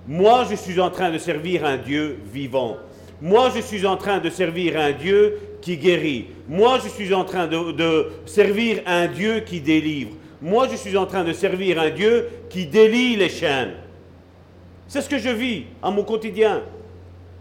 [0.08, 2.78] Moi, je suis en train de servir un Dieu vivant.
[3.22, 6.28] Moi, je suis en train de servir un Dieu qui guérit.
[6.50, 10.12] Moi, je suis en train de, servir un Dieu qui délivre.
[10.42, 13.76] Moi, je suis en train de servir un Dieu qui délie les chaînes.
[14.90, 16.64] C'est ce que je vis à mon quotidien.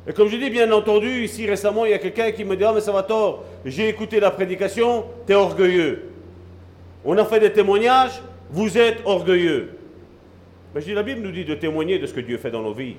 [0.07, 2.65] Et comme je dis, bien entendu, ici récemment, il y a quelqu'un qui me dit
[2.65, 6.11] Ah, mais ça va tort, j'ai écouté la prédication, tu es orgueilleux.
[7.05, 9.71] On a fait des témoignages, vous êtes orgueilleux.
[10.75, 12.63] Mais je dis La Bible nous dit de témoigner de ce que Dieu fait dans
[12.63, 12.97] nos vies.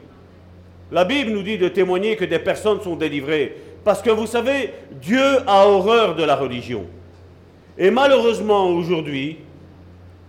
[0.91, 3.55] La Bible nous dit de témoigner que des personnes sont délivrées.
[3.83, 4.71] Parce que vous savez,
[5.01, 6.85] Dieu a horreur de la religion.
[7.77, 9.37] Et malheureusement, aujourd'hui,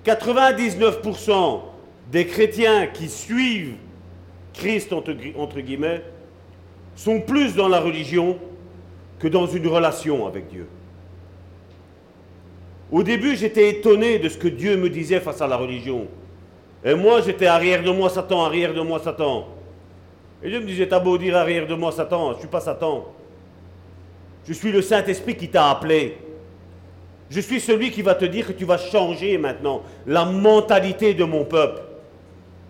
[0.05, 1.61] 99%
[2.11, 3.75] des chrétiens qui suivent
[4.55, 6.03] Christ, entre, guillemets,
[6.97, 8.39] sont plus dans la religion
[9.19, 10.67] que dans une relation avec Dieu.
[12.93, 16.07] Au début, j'étais étonné de ce que Dieu me disait face à la religion.
[16.85, 19.49] Et moi, j'étais arrière de moi Satan, arrière de moi Satan.
[20.43, 22.61] Et Dieu me disait, t'as beau dire arrière de moi Satan, je ne suis pas
[22.61, 23.07] Satan.
[24.47, 26.19] Je suis le Saint-Esprit qui t'a appelé.
[27.31, 31.25] Je suis celui qui va te dire que tu vas changer maintenant la mentalité de
[31.25, 31.81] mon peuple.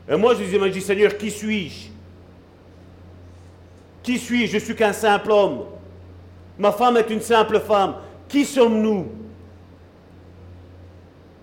[0.09, 1.89] Et moi, je disais, je dis, Seigneur, qui suis-je?
[4.05, 4.53] Qui suis-je?
[4.53, 5.65] Je suis qu'un simple homme.
[6.57, 7.97] Ma femme est une simple femme.
[8.29, 9.09] Qui sommes-nous?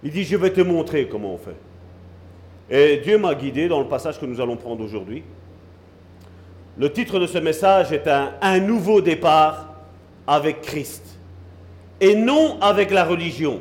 [0.03, 1.57] Il dit, je vais te montrer comment on fait.
[2.71, 5.23] Et Dieu m'a guidé dans le passage que nous allons prendre aujourd'hui.
[6.77, 9.73] Le titre de ce message est un, un nouveau départ
[10.25, 11.03] avec Christ
[11.99, 13.59] et non avec la religion.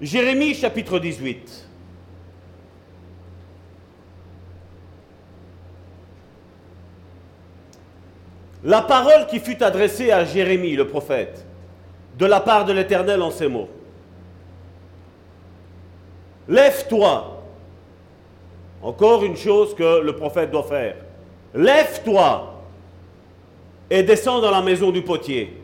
[0.00, 1.68] Jérémie chapitre 18.
[8.64, 11.46] La parole qui fut adressée à Jérémie, le prophète,
[12.18, 13.70] de la part de l'Éternel en ces mots.
[16.48, 17.39] Lève-toi.
[18.82, 20.96] Encore une chose que le prophète doit faire.
[21.54, 22.54] Lève-toi
[23.90, 25.56] et descends dans la maison du potier.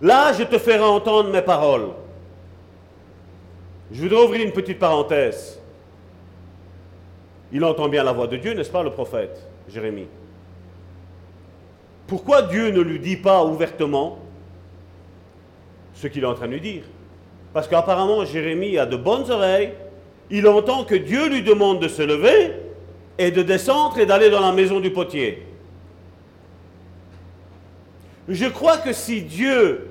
[0.00, 1.88] Là, je te ferai entendre mes paroles.
[3.90, 5.60] Je voudrais ouvrir une petite parenthèse.
[7.50, 10.06] Il entend bien la voix de Dieu, n'est-ce pas, le prophète Jérémie?
[12.06, 14.18] Pourquoi Dieu ne lui dit pas ouvertement
[15.94, 16.82] ce qu'il est en train de lui dire?
[17.52, 19.72] Parce qu'apparemment, Jérémie a de bonnes oreilles
[20.30, 22.52] il entend que Dieu lui demande de se lever
[23.18, 25.42] et de descendre et d'aller dans la maison du potier.
[28.28, 29.88] Je crois que si Dieu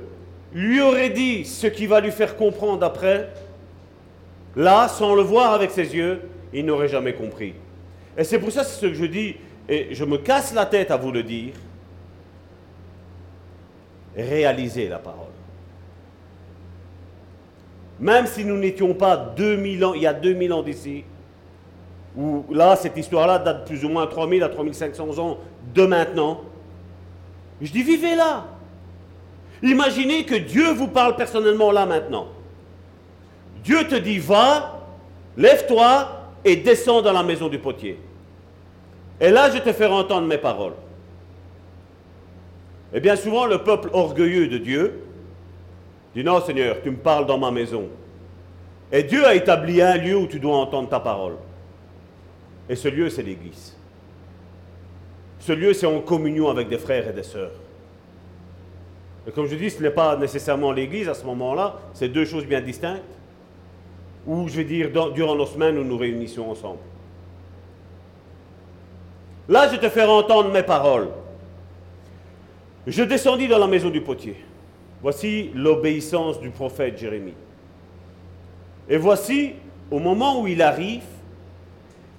[0.53, 3.29] lui aurait dit ce qui va lui faire comprendre après,
[4.55, 6.21] là, sans le voir avec ses yeux,
[6.53, 7.53] il n'aurait jamais compris.
[8.17, 9.35] Et c'est pour ça ce que je dis,
[9.67, 11.53] et je me casse la tête à vous le dire,
[14.15, 15.26] réalisez la parole.
[17.99, 21.03] Même si nous n'étions pas 2000 ans, il y a 2000 ans d'ici,
[22.15, 25.37] où là, cette histoire-là date plus ou moins 3000 à 3500 ans
[25.73, 26.41] de maintenant,
[27.61, 28.45] je dis vivez là.
[29.63, 32.27] Imaginez que Dieu vous parle personnellement là maintenant.
[33.63, 34.83] Dieu te dit va,
[35.35, 36.09] lève-toi
[36.45, 37.99] et descends dans la maison du potier.
[39.19, 40.75] Et là, je te ferai entendre mes paroles.
[42.93, 45.07] Et bien souvent, le peuple orgueilleux de Dieu
[46.18, 47.89] dit non Seigneur, tu me parles dans ma maison.
[48.91, 51.36] Et Dieu a établi un lieu où tu dois entendre ta parole.
[52.68, 53.78] Et ce lieu, c'est l'Église.
[55.39, 57.51] Ce lieu, c'est en communion avec des frères et des sœurs.
[59.28, 62.47] Et comme je dis, ce n'est pas nécessairement l'Église à ce moment-là, c'est deux choses
[62.47, 63.03] bien distinctes.
[64.26, 66.80] Ou, je vais dire, durant nos semaines, nous nous réunissons ensemble.
[69.47, 71.09] Là, je te ferai entendre mes paroles.
[72.88, 74.46] Je descendis dans la maison du potier.
[75.01, 77.35] Voici l'obéissance du prophète Jérémie.
[78.89, 79.53] Et voici,
[79.91, 81.03] au moment où il arrive,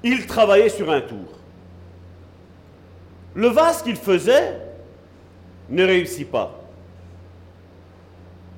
[0.02, 1.38] il travaillait sur un tour.
[3.34, 4.60] Le vase qu'il faisait
[5.68, 6.60] ne réussit pas.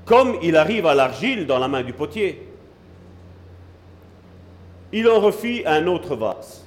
[0.05, 2.47] Comme il arrive à l'argile dans la main du potier.
[4.93, 6.67] Il en refit un autre vase,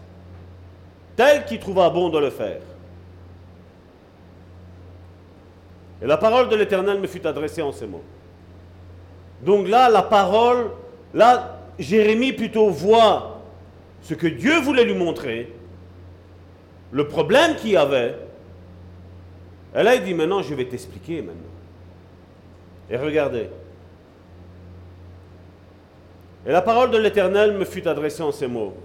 [1.17, 2.61] tel qu'il trouva bon de le faire.
[6.03, 8.03] Et la parole de l'Éternel me fut adressée en ces mots.
[9.41, 10.71] Donc là, la parole,
[11.13, 13.41] là, Jérémie plutôt voit
[14.01, 15.53] ce que Dieu voulait lui montrer,
[16.91, 18.15] le problème qu'il y avait.
[19.73, 21.41] Et là, il dit maintenant, je vais t'expliquer maintenant.
[22.89, 23.49] Et regardez.
[26.45, 28.75] Et la parole de l'Éternel me fut adressée en ces mots.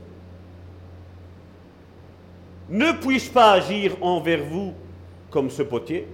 [2.69, 4.73] Ne puis-je pas agir envers vous
[5.31, 6.07] comme ce potier?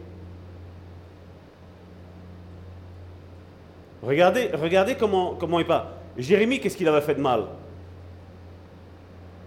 [4.07, 5.87] Regardez, regardez comment, comment il parle.
[6.17, 7.45] Jérémie, qu'est-ce qu'il avait fait de mal?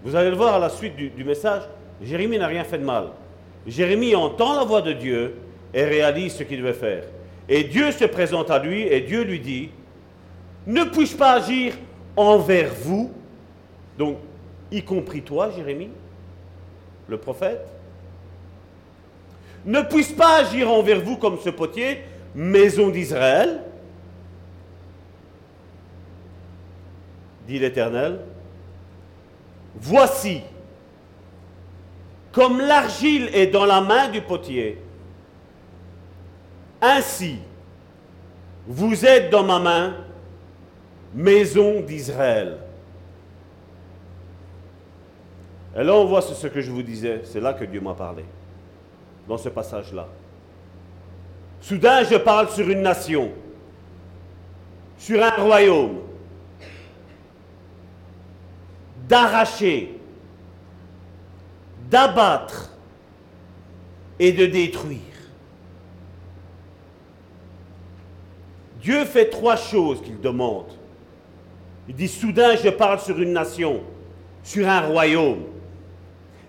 [0.04, 1.62] Vous allez le voir à la suite du, du message.
[2.02, 3.08] Jérémie n'a rien fait de mal.
[3.66, 5.34] Jérémie entend la voix de Dieu
[5.74, 7.04] et réalise ce qu'il devait faire.
[7.48, 9.70] Et Dieu se présente à lui et Dieu lui dit,
[10.66, 11.74] ne puis-je pas agir
[12.16, 13.10] envers vous?
[13.96, 14.18] Donc,
[14.70, 15.90] y compris toi, Jérémie,
[17.08, 17.66] le prophète
[19.64, 22.02] Ne puis-je pas agir envers vous comme ce potier,
[22.34, 23.62] maison d'Israël?
[27.48, 28.20] Dit l'Éternel.
[29.74, 30.42] Voici,
[32.30, 34.78] comme l'argile est dans la main du potier,
[36.80, 37.38] ainsi
[38.66, 39.96] vous êtes dans ma main,
[41.14, 42.58] maison d'Israël.
[45.74, 48.24] Et là, on voit ce que je vous disais, c'est là que Dieu m'a parlé,
[49.26, 50.06] dans ce passage-là.
[51.60, 53.30] Soudain, je parle sur une nation,
[54.98, 56.00] sur un royaume,
[59.08, 59.98] d'arracher,
[61.90, 62.70] d'abattre
[64.18, 65.00] et de détruire.
[68.82, 70.66] Dieu fait trois choses qu'il demande.
[71.88, 73.80] Il dit, soudain je parle sur une nation,
[74.42, 75.44] sur un royaume,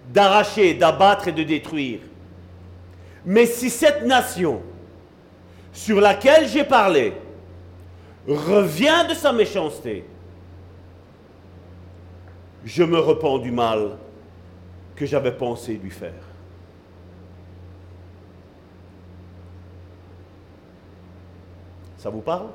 [0.10, 2.00] d'arracher, d'abattre et de détruire.
[3.26, 4.62] Mais si cette nation
[5.72, 7.14] sur laquelle j'ai parlé
[8.28, 10.04] revient de sa méchanceté,
[12.66, 13.98] je me repens du mal
[14.96, 16.24] que j'avais pensé lui faire.
[21.98, 22.48] Ça vous parle?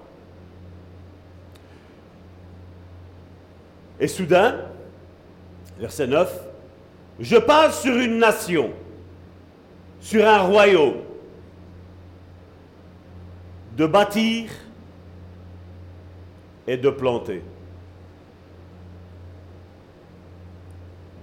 [4.00, 4.60] Et soudain,
[5.78, 6.48] verset 9,
[7.20, 8.72] je parle sur une nation,
[10.00, 10.96] sur un royaume,
[13.76, 14.50] de bâtir
[16.66, 17.42] et de planter.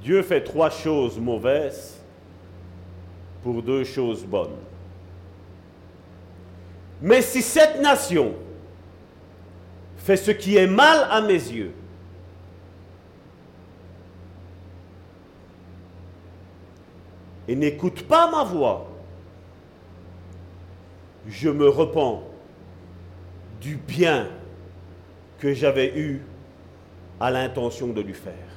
[0.01, 1.99] Dieu fait trois choses mauvaises
[3.43, 4.57] pour deux choses bonnes.
[7.01, 8.33] Mais si cette nation
[9.97, 11.73] fait ce qui est mal à mes yeux,
[17.47, 18.87] et n'écoute pas ma voix,
[21.27, 22.23] je me repens
[23.59, 24.27] du bien
[25.39, 26.21] que j'avais eu
[27.19, 28.50] a l'intention de lui faire.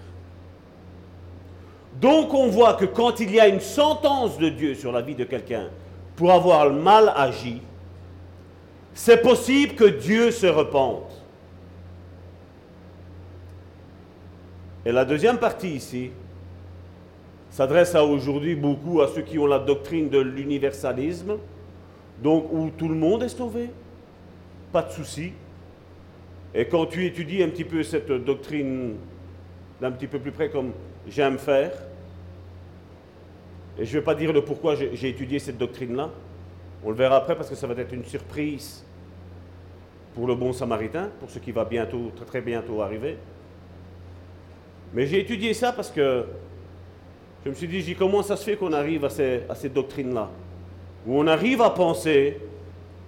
[2.01, 5.14] Donc on voit que quand il y a une sentence de Dieu sur la vie
[5.14, 5.68] de quelqu'un
[6.16, 7.62] pour avoir mal agi,
[8.92, 11.22] c'est possible que Dieu se repente.
[14.86, 16.11] Et la deuxième partie ici
[17.51, 21.38] s'adresse à aujourd'hui beaucoup à ceux qui ont la doctrine de l'universalisme,
[22.22, 23.70] donc où tout le monde est sauvé,
[24.72, 25.32] pas de souci.
[26.55, 28.95] Et quand tu étudies un petit peu cette doctrine
[29.80, 30.72] d'un petit peu plus près comme
[31.09, 31.72] j'aime faire,
[33.78, 36.11] et je ne vais pas dire le pourquoi j'ai étudié cette doctrine-là,
[36.84, 38.84] on le verra après parce que ça va être une surprise
[40.14, 43.16] pour le bon samaritain, pour ce qui va bientôt, très très bientôt arriver.
[44.92, 46.24] Mais j'ai étudié ça parce que
[47.44, 50.30] je me suis dit, comment ça se fait qu'on arrive à ces, à ces doctrines-là?
[51.07, 52.38] Où on arrive à penser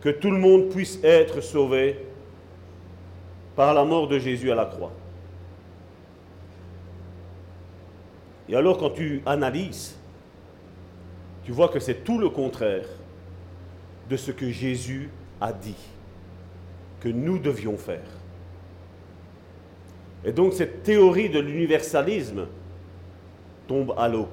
[0.00, 2.04] que tout le monde puisse être sauvé
[3.54, 4.92] par la mort de Jésus à la croix.
[8.48, 9.96] Et alors quand tu analyses,
[11.44, 12.86] tu vois que c'est tout le contraire
[14.08, 15.76] de ce que Jésus a dit
[17.00, 18.06] que nous devions faire.
[20.24, 22.46] Et donc cette théorie de l'universalisme
[23.68, 24.28] tombe à l'eau.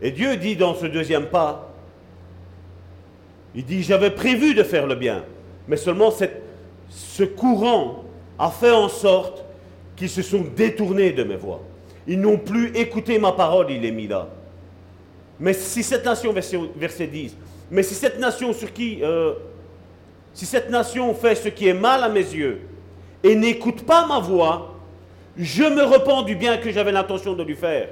[0.00, 1.72] Et Dieu dit dans ce deuxième pas,
[3.54, 5.24] il dit, j'avais prévu de faire le bien,
[5.68, 6.10] mais seulement
[6.88, 8.04] ce courant
[8.38, 9.44] a fait en sorte
[9.94, 11.60] qu'ils se sont détournés de mes voix.
[12.06, 14.28] Ils n'ont plus écouté ma parole, il est mis là.
[15.38, 16.32] Mais si cette nation,
[16.76, 17.36] verset 10,
[17.70, 19.32] mais si cette nation sur qui, euh,
[20.34, 22.60] si cette nation fait ce qui est mal à mes yeux
[23.22, 24.74] et n'écoute pas ma voix,
[25.36, 27.88] je me repens du bien que j'avais l'intention de lui faire.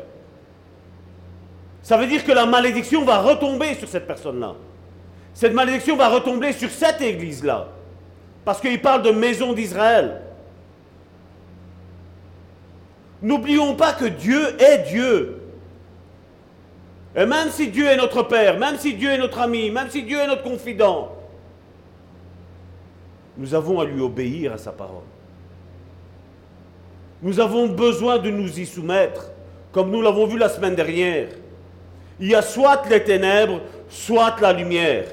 [1.83, 4.55] Ça veut dire que la malédiction va retomber sur cette personne-là.
[5.33, 7.69] Cette malédiction va retomber sur cette église-là.
[8.45, 10.21] Parce qu'il parle de maison d'Israël.
[13.23, 15.37] N'oublions pas que Dieu est Dieu.
[17.15, 20.03] Et même si Dieu est notre Père, même si Dieu est notre ami, même si
[20.03, 21.13] Dieu est notre confident,
[23.37, 25.03] nous avons à lui obéir à sa parole.
[27.23, 29.31] Nous avons besoin de nous y soumettre,
[29.73, 31.29] comme nous l'avons vu la semaine dernière.
[32.19, 35.07] Il y a soit les ténèbres, soit la lumière.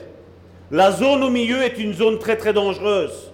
[0.71, 3.31] La zone au milieu est une zone très très dangereuse.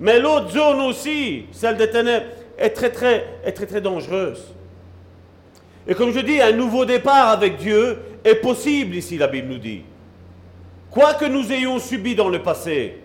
[0.00, 2.26] Mais l'autre zone aussi, celle des ténèbres,
[2.58, 4.54] est très très, est très, très dangereuse.
[5.86, 9.58] Et comme je dis, un nouveau départ avec Dieu est possible ici, la Bible nous
[9.58, 9.82] dit.
[10.90, 12.98] Quoi que nous ayons subi dans le passé,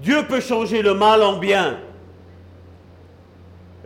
[0.00, 1.78] Dieu peut changer le mal en bien.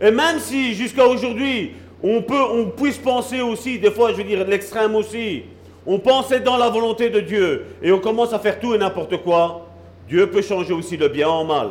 [0.01, 1.71] Et même si jusqu'à aujourd'hui,
[2.03, 5.43] on, peut, on puisse penser aussi, des fois je veux dire l'extrême aussi,
[5.85, 9.17] on pensait dans la volonté de Dieu et on commence à faire tout et n'importe
[9.17, 9.67] quoi,
[10.07, 11.69] Dieu peut changer aussi le bien en mal.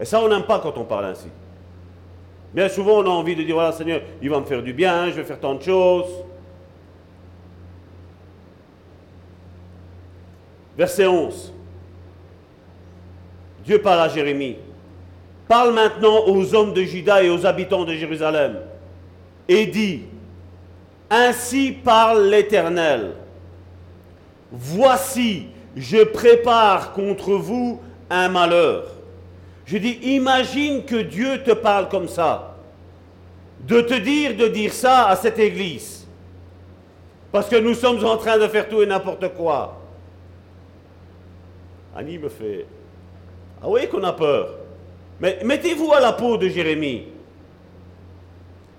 [0.00, 1.28] Et ça, on n'aime pas quand on parle ainsi.
[2.54, 5.10] Bien souvent, on a envie de dire, voilà Seigneur, il va me faire du bien,
[5.10, 6.24] je vais faire tant de choses.
[10.76, 11.52] Verset 11.
[13.64, 14.56] Dieu parle à Jérémie.
[15.48, 18.60] Parle maintenant aux hommes de Juda et aux habitants de Jérusalem.
[19.48, 20.02] Et dit,
[21.10, 23.12] ainsi parle l'Éternel.
[24.52, 28.97] Voici, je prépare contre vous un malheur.
[29.68, 32.56] Je dis, imagine que Dieu te parle comme ça.
[33.60, 36.08] De te dire de dire ça à cette église.
[37.30, 39.78] Parce que nous sommes en train de faire tout et n'importe quoi.
[41.94, 42.64] Annie me fait
[43.62, 44.54] Ah oui, qu'on a peur.
[45.20, 47.08] Mais mettez-vous à la peau de Jérémie.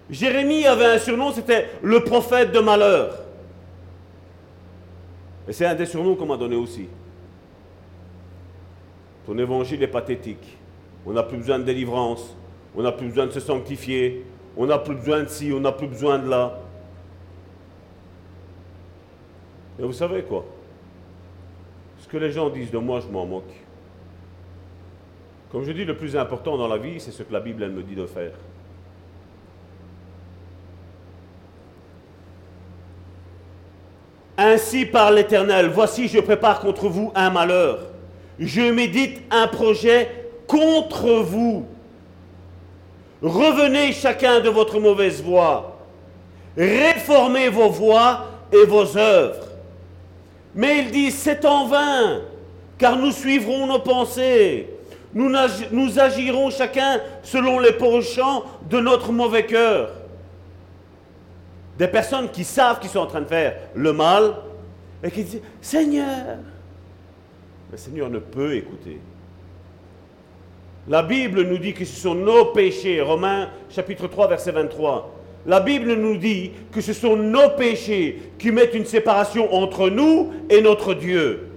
[0.10, 3.14] Jérémie avait un surnom, c'était le prophète de malheur.
[5.48, 6.88] Et c'est un des surnoms qu'on m'a donné aussi.
[9.28, 10.58] Ton évangile est pathétique.
[11.06, 12.36] On n'a plus besoin de délivrance.
[12.76, 14.26] On n'a plus besoin de se sanctifier.
[14.58, 16.60] On n'a plus besoin de ci, on n'a plus besoin de là.
[19.80, 20.46] Et vous savez quoi?
[22.10, 23.54] Que les gens disent de moi, je m'en moque.
[25.52, 27.72] Comme je dis, le plus important dans la vie, c'est ce que la Bible elle
[27.72, 28.32] me dit de faire.
[34.40, 37.92] Ainsi par l'Éternel, voici je prépare contre vous un malheur.
[38.40, 40.19] Je médite un projet
[40.50, 41.66] contre vous.
[43.22, 45.78] Revenez chacun de votre mauvaise voie.
[46.58, 49.46] Réformez vos voies et vos œuvres.
[50.56, 52.22] Mais il dit, c'est en vain,
[52.78, 54.68] car nous suivrons nos pensées.
[55.14, 59.92] Nous, agirons chacun selon les penchants de notre mauvais cœur.
[61.78, 64.36] Des personnes qui savent qu'ils sont en train de faire le mal
[65.04, 66.38] et qui disent, Seigneur,
[67.72, 69.00] le Seigneur ne peut écouter.
[70.88, 75.16] La Bible nous dit que ce sont nos péchés, Romains chapitre 3 verset 23.
[75.46, 80.32] La Bible nous dit que ce sont nos péchés qui mettent une séparation entre nous
[80.50, 81.48] et notre Dieu.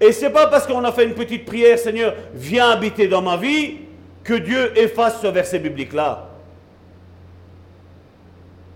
[0.00, 3.36] Et c'est pas parce qu'on a fait une petite prière, Seigneur, viens habiter dans ma
[3.36, 3.78] vie,
[4.22, 6.28] que Dieu efface ce verset biblique-là.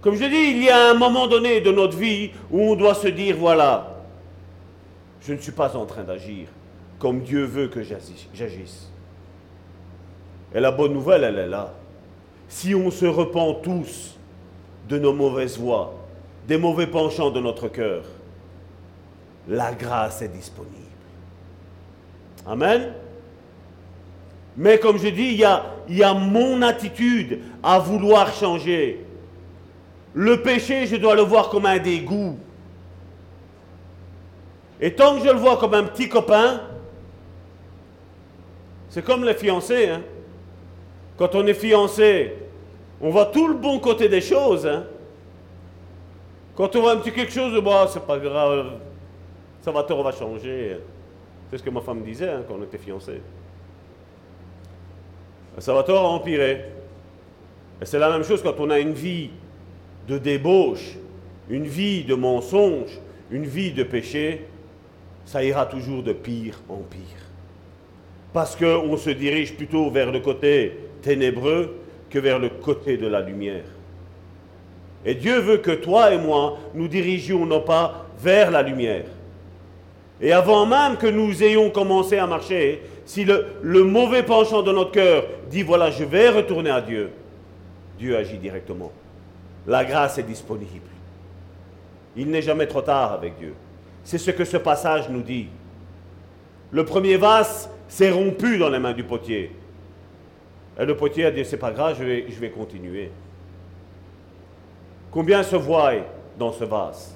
[0.00, 2.94] Comme je dis, il y a un moment donné de notre vie où on doit
[2.94, 3.98] se dire, voilà,
[5.20, 6.48] je ne suis pas en train d'agir
[7.02, 8.91] comme Dieu veut que j'agisse.
[10.54, 11.72] Et la bonne nouvelle, elle est là.
[12.48, 14.16] Si on se repent tous
[14.88, 15.94] de nos mauvaises voies,
[16.46, 18.02] des mauvais penchants de notre cœur,
[19.48, 20.76] la grâce est disponible.
[22.46, 22.92] Amen.
[24.56, 25.38] Mais comme je dis,
[25.88, 29.04] il y a, mon attitude à vouloir changer.
[30.14, 32.38] Le péché, je dois le voir comme un dégoût.
[34.80, 36.60] Et tant que je le vois comme un petit copain,
[38.90, 39.88] c'est comme les fiancés.
[39.88, 40.02] Hein.
[41.16, 42.32] Quand on est fiancé,
[43.00, 44.66] on voit tout le bon côté des choses.
[44.66, 44.84] Hein.
[46.54, 48.72] Quand on voit un petit quelque chose, bah, c'est pas grave,
[49.60, 50.78] ça va, on va changer.
[51.50, 53.20] C'est ce que ma femme disait hein, quand on était fiancés.
[55.58, 56.64] Salvatore a empiré.
[57.80, 59.30] Et c'est la même chose quand on a une vie
[60.08, 60.96] de débauche,
[61.48, 62.98] une vie de mensonge,
[63.30, 64.46] une vie de péché,
[65.24, 67.00] ça ira toujours de pire en pire.
[68.32, 71.76] Parce qu'on se dirige plutôt vers le côté ténébreux
[72.08, 73.64] que vers le côté de la lumière.
[75.04, 79.04] Et Dieu veut que toi et moi, nous dirigions non pas vers la lumière.
[80.20, 84.72] Et avant même que nous ayons commencé à marcher, si le, le mauvais penchant de
[84.72, 87.10] notre cœur dit, voilà, je vais retourner à Dieu,
[87.98, 88.92] Dieu agit directement.
[89.66, 90.86] La grâce est disponible.
[92.16, 93.54] Il n'est jamais trop tard avec Dieu.
[94.04, 95.48] C'est ce que ce passage nous dit.
[96.70, 99.50] Le premier vase s'est rompu dans les mains du potier.
[100.78, 103.10] Et le potier a dit, c'est pas grave, je vais, je vais continuer.
[105.10, 105.94] Combien se voient
[106.38, 107.14] dans ce vase?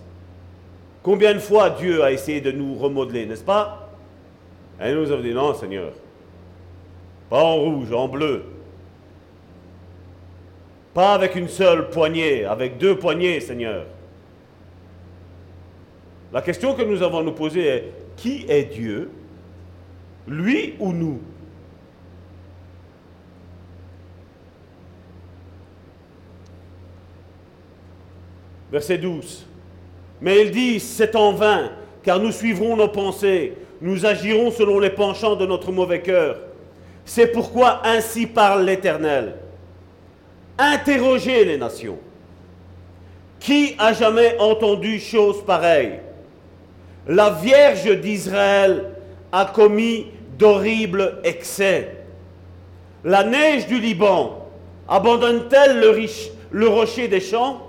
[1.03, 3.91] Combien de fois Dieu a essayé de nous remodeler, n'est-ce pas?
[4.81, 5.93] Et nous avons dit, non Seigneur,
[7.31, 8.45] pas en rouge, en bleu.
[10.93, 13.87] Pas avec une seule poignée, avec deux poignées, Seigneur.
[16.33, 19.11] La question que nous avons à nous poser est, qui est Dieu
[20.27, 21.21] Lui ou nous?
[28.71, 29.47] Verset 12.
[30.21, 31.71] Mais il dit, c'est en vain,
[32.03, 36.39] car nous suivrons nos pensées, nous agirons selon les penchants de notre mauvais cœur.
[37.05, 39.35] C'est pourquoi ainsi parle l'Éternel.
[40.59, 41.99] Interrogez les nations.
[43.39, 46.01] Qui a jamais entendu chose pareille?
[47.07, 48.87] La Vierge d'Israël
[49.31, 50.07] a commis
[50.39, 51.97] d'horribles excès.
[53.05, 54.49] La neige du Liban
[54.89, 56.07] abandonne-t-elle le,
[56.51, 57.66] le rocher des champs?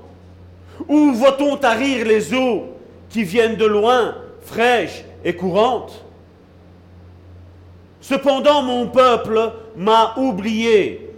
[0.87, 2.65] Où voit-on tarir les eaux
[3.09, 6.03] qui viennent de loin, fraîches et courantes?
[8.01, 11.09] Cependant, mon peuple m'a oublié.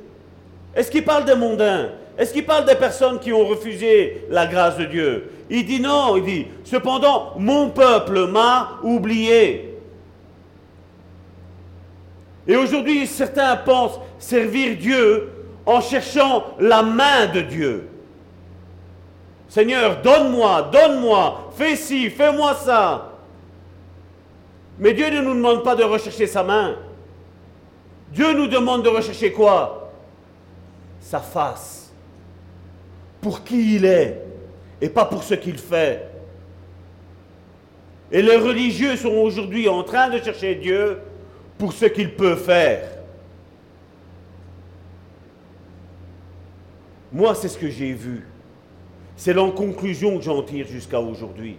[0.76, 1.89] Est-ce qu'il parle des mondains?
[2.18, 5.32] Est-ce qu'il parle des personnes qui ont refusé la grâce de Dieu?
[5.49, 9.78] Il dit non, il dit, cependant, mon peuple m'a oublié.
[12.47, 15.30] Et aujourd'hui, certains pensent servir Dieu
[15.66, 17.89] en cherchant la main de Dieu.
[19.50, 23.14] Seigneur, donne-moi, donne-moi, fais ci, fais-moi ça.
[24.78, 26.76] Mais Dieu ne nous demande pas de rechercher sa main.
[28.12, 29.91] Dieu nous demande de rechercher quoi?
[31.02, 31.91] Sa face.
[33.22, 34.24] Pour qui il est
[34.80, 36.08] et pas pour ce qu'il fait.
[38.12, 41.00] Et les religieux sont aujourd'hui en train de chercher Dieu
[41.58, 42.88] pour ce qu'il peut faire.
[47.12, 48.26] Moi, c'est ce que j'ai vu.
[49.20, 51.57] C'est la conclusion que j'en tire jusqu'à aujourd'hui.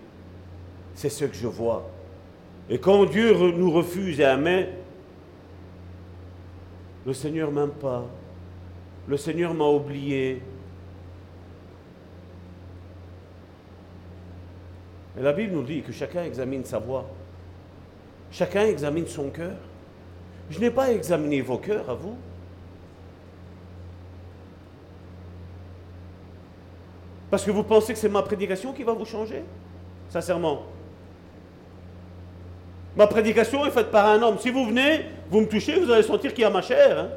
[0.95, 1.91] C'est ce que je vois.
[2.71, 4.71] Et quand Dieu nous refuse et mais
[7.05, 8.07] le Seigneur m'aime pas,
[9.07, 10.41] le Seigneur m'a oublié.
[15.19, 17.11] Et la Bible nous dit que chacun examine sa voix,
[18.31, 19.59] chacun examine son cœur.
[20.49, 22.17] Je n'ai pas examiné vos cœurs à vous.
[27.31, 29.45] Parce que vous pensez que c'est ma prédication qui va vous changer
[30.09, 30.63] Sincèrement.
[32.97, 34.39] Ma prédication est faite par un homme.
[34.41, 36.99] Si vous venez, vous me touchez, vous allez sentir qu'il y a ma chair.
[36.99, 37.09] Hein.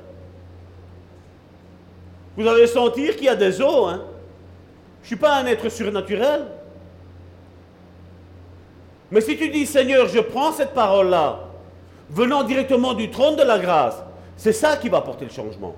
[2.38, 3.91] Vous allez sentir qu'il y a des os.
[3.91, 4.01] Hein.
[5.01, 6.45] Je ne suis pas un être surnaturel.
[9.11, 11.39] Mais si tu dis, Seigneur, je prends cette parole-là,
[12.09, 14.01] venant directement du trône de la grâce,
[14.36, 15.76] C'est ça qui va apporter le changement.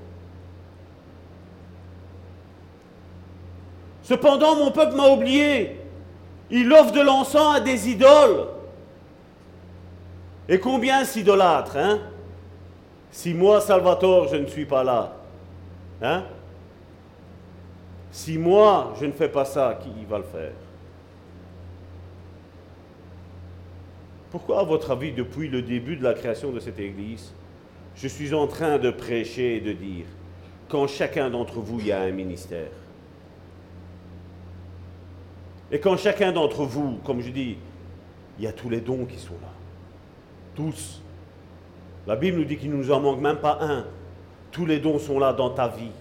[4.06, 5.80] Cependant, mon peuple m'a oublié.
[6.51, 8.49] Il offre de l'encens à des idoles.
[10.47, 11.99] Et combien s'idolâtrent, hein?
[13.10, 15.16] Si moi, Salvatore, je ne suis pas là,
[16.03, 16.24] hein?
[18.12, 20.53] Si moi, je ne fais pas ça, qui va le faire?
[24.30, 27.34] Pourquoi, à votre avis, depuis le début de la création de cette Église,
[27.95, 30.06] je suis en train de prêcher et de dire,
[30.70, 32.70] quand chacun d'entre vous, y a un ministère?
[35.72, 37.57] Et quand chacun d'entre vous, comme je dis,
[38.38, 39.49] il y a tous les dons qui sont là.
[40.55, 41.01] Tous.
[42.05, 43.86] La Bible nous dit qu'il ne nous en manque même pas un.
[44.51, 45.91] Tous les dons sont là dans ta vie.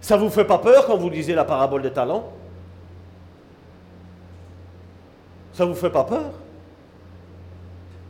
[0.00, 2.30] Ça ne vous fait pas peur quand vous lisez la parabole des talents?
[5.52, 6.32] Ça ne vous fait pas peur?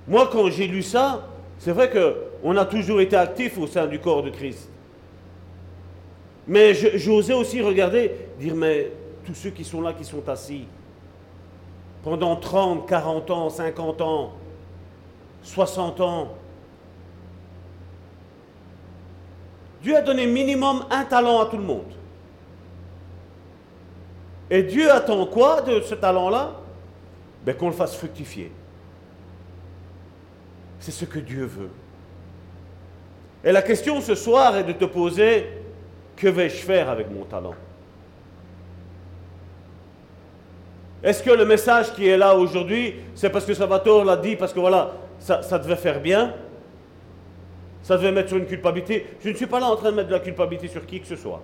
[0.09, 4.01] Moi, quand j'ai lu ça, c'est vrai qu'on a toujours été actif au sein du
[4.01, 4.69] corps de Christ.
[6.47, 8.91] Mais j'osais aussi regarder, dire, mais
[9.25, 10.67] tous ceux qui sont là, qui sont assis,
[12.03, 14.33] pendant 30, 40 ans, 50 ans,
[15.43, 16.35] 60 ans,
[19.83, 21.93] Dieu a donné minimum un talent à tout le monde.
[24.51, 26.53] Et Dieu attend quoi de ce talent-là?
[27.45, 28.53] Ben, Qu'on le fasse fructifier.
[30.79, 31.71] C'est ce que Dieu veut.
[33.43, 35.47] Et la question ce soir est de te poser,
[36.17, 37.55] que vais-je faire avec mon talent?
[41.03, 44.55] Est-ce que le message qui est là aujourd'hui, c'est parce que Salvatore l'a dit, parce
[44.55, 46.35] que voilà, ça, ça, devait faire bien?
[47.83, 50.09] Ça devait mettre sur une culpabilité Je ne suis pas là en train de mettre
[50.09, 51.43] de la culpabilité sur qui que ce soit.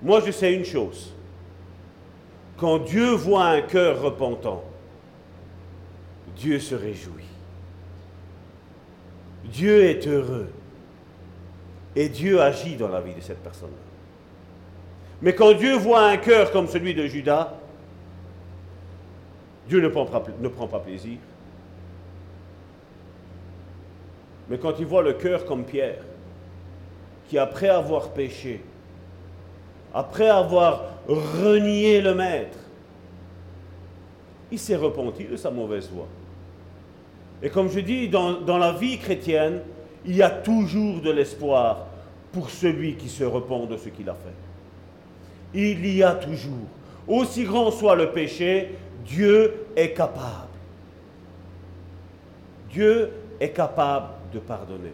[0.00, 1.12] Moi, je sais une chose.
[2.56, 4.64] Quand Dieu voit un cœur repentant,
[6.34, 7.24] Dieu se réjouit.
[9.44, 10.48] Dieu est heureux.
[11.96, 13.70] Et Dieu agit dans la vie de cette personne.
[15.22, 17.54] Mais quand Dieu voit un cœur comme celui de Judas,
[19.66, 21.18] Dieu ne prend, pas, plaisir.
[24.48, 26.04] Mais quand il voit le cœur comme Pierre,
[27.28, 28.62] qui après avoir péché,
[29.92, 32.58] après avoir renié le Maître,
[34.52, 36.06] il s'est repenti de sa mauvaise voie.
[37.42, 39.62] Et comme je dis, dans la vie chrétienne,
[40.06, 41.86] il y a toujours de l'espoir
[42.32, 45.58] pour celui qui se repent de ce qu'il a fait.
[45.58, 46.68] Il y a toujours.
[47.08, 48.70] Aussi grand soit le péché,
[49.04, 50.48] Dieu est capable.
[52.70, 54.92] Dieu est capable de pardonner.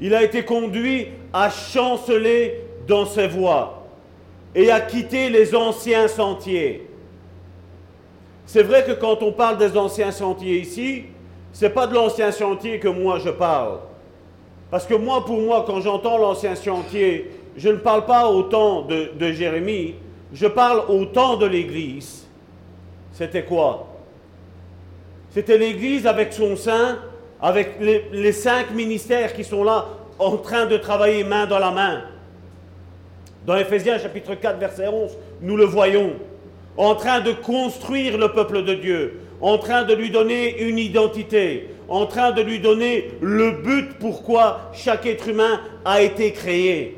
[0.00, 3.86] Il a été conduit à chanceler dans ses voies
[4.54, 6.89] et à quitter les anciens sentiers.
[8.52, 11.04] C'est vrai que quand on parle des anciens sentiers ici,
[11.52, 13.78] ce n'est pas de l'ancien sentier que moi je parle.
[14.72, 18.82] Parce que moi, pour moi, quand j'entends l'ancien sentier, je ne parle pas au temps
[18.82, 19.94] de, Jérémie,
[20.32, 22.26] je parle au temps de l'Église.
[23.12, 23.86] C'était quoi?
[25.30, 26.98] C'était l'Église avec son sein,
[27.40, 29.86] avec les, les cinq ministères qui sont là
[30.18, 32.02] en train de travailler main dans la main.
[33.46, 36.14] Dans Ephésiens chapitre 4, verset 11, nous le voyons
[36.80, 41.68] en train de construire le peuple de Dieu, en train de lui donner une identité,
[41.88, 46.96] en train de lui donner le but pourquoi chaque être humain a été créé.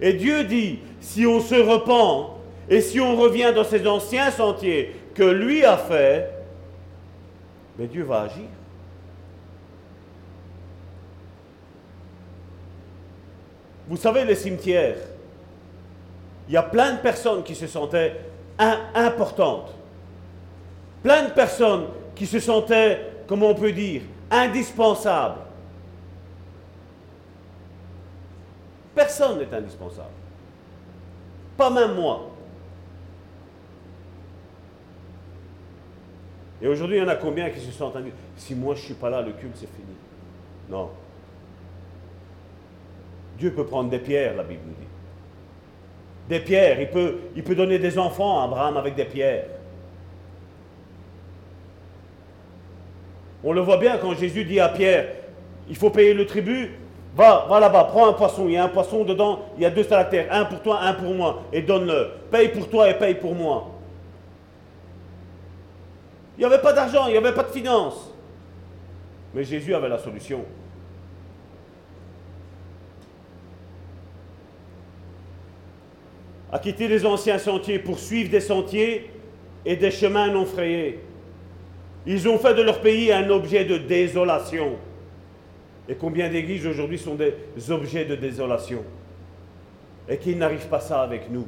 [0.00, 4.96] Et Dieu dit, si on se repent et si on revient dans ces anciens sentiers
[5.14, 6.32] que lui a fait,
[7.78, 8.48] mais Dieu va agir.
[13.86, 14.96] Vous savez, les cimetières,
[16.48, 18.16] il y a plein de personnes qui se sentaient
[18.58, 19.74] importantes.
[21.02, 25.40] Plein de personnes qui se sentaient, comment on peut dire, indispensables.
[28.94, 30.08] Personne n'est indispensable.
[31.56, 32.30] Pas même moi.
[36.60, 38.84] Et aujourd'hui, il y en a combien qui se sentent indispensables Si moi je ne
[38.86, 39.94] suis pas là, le culte c'est fini.
[40.68, 40.90] Non.
[43.38, 44.87] Dieu peut prendre des pierres, la Bible dit
[46.28, 46.78] des pierres.
[46.80, 49.44] Il peut, donner des enfants à Abraham avec des pierres.
[53.42, 55.06] On le voit bien quand Jésus dit à Pierre,
[55.68, 56.72] il faut payer le tribut.
[57.16, 58.46] Va, va là-bas, prends un poisson.
[58.46, 60.26] Il y a un poisson dedans, il y a deux salataires.
[60.30, 61.42] Un pour toi, un pour moi.
[61.52, 62.10] Et donne-le.
[62.30, 63.70] Paye pour toi et paye pour moi.
[66.36, 68.12] Il n'y avait pas d'argent, il n'y avait pas de finances.
[69.34, 70.44] Mais Jésus avait la solution.
[76.52, 79.10] À quitter les anciens sentiers pour suivre des sentiers
[79.64, 81.00] et des chemins non frayés.
[82.06, 84.76] Ils ont fait de leur pays un objet de désolation.
[85.88, 87.34] Et combien d'églises aujourd'hui sont des
[87.70, 88.84] objets de désolation
[90.08, 91.46] Et qu'ils n'arrivent pas ça avec nous.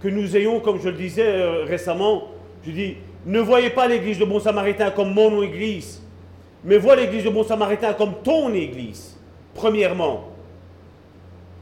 [0.00, 2.28] Que nous ayons, comme je le disais euh, récemment,
[2.64, 2.96] je dis,
[3.26, 6.02] ne voyez pas l'église de Bon Samaritain comme mon église,
[6.64, 9.18] mais vois l'église de Bon Samaritain comme ton église,
[9.54, 10.29] premièrement,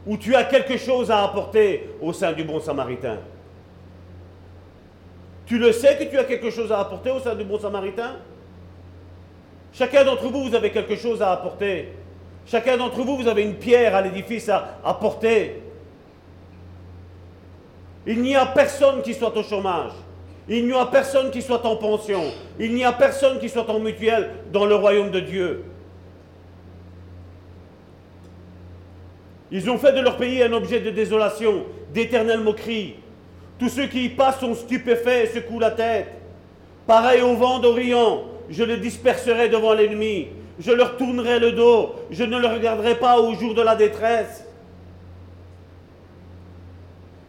[0.08, 3.18] où tu as quelque chose à apporter au sein du Bon Samaritain?
[5.44, 8.16] Tu le sais que tu as quelque chose à apporter au sein du Bon Samaritain?
[9.70, 11.92] Chacun d'entre vous, vous avez quelque chose à apporter.
[12.46, 15.62] Chacun d'entre vous, vous avez une pierre à l'édifice à apporter.
[18.06, 19.92] Il n'y a personne qui soit au chômage.
[20.48, 22.22] Il n'y a personne qui soit en pension.
[22.58, 25.64] Il n'y a personne qui soit en mutuelle dans le royaume de Dieu.
[29.50, 32.94] Ils ont fait de leur pays un objet de désolation, d'éternelle moquerie.
[33.58, 36.08] Tous ceux qui y passent sont stupéfaits et secouent la tête.
[36.86, 40.28] Pareil au vent d'Orient, je les disperserai devant l'ennemi.
[40.58, 41.94] Je leur tournerai le dos.
[42.10, 44.44] Je ne le regarderai pas au jour de la détresse.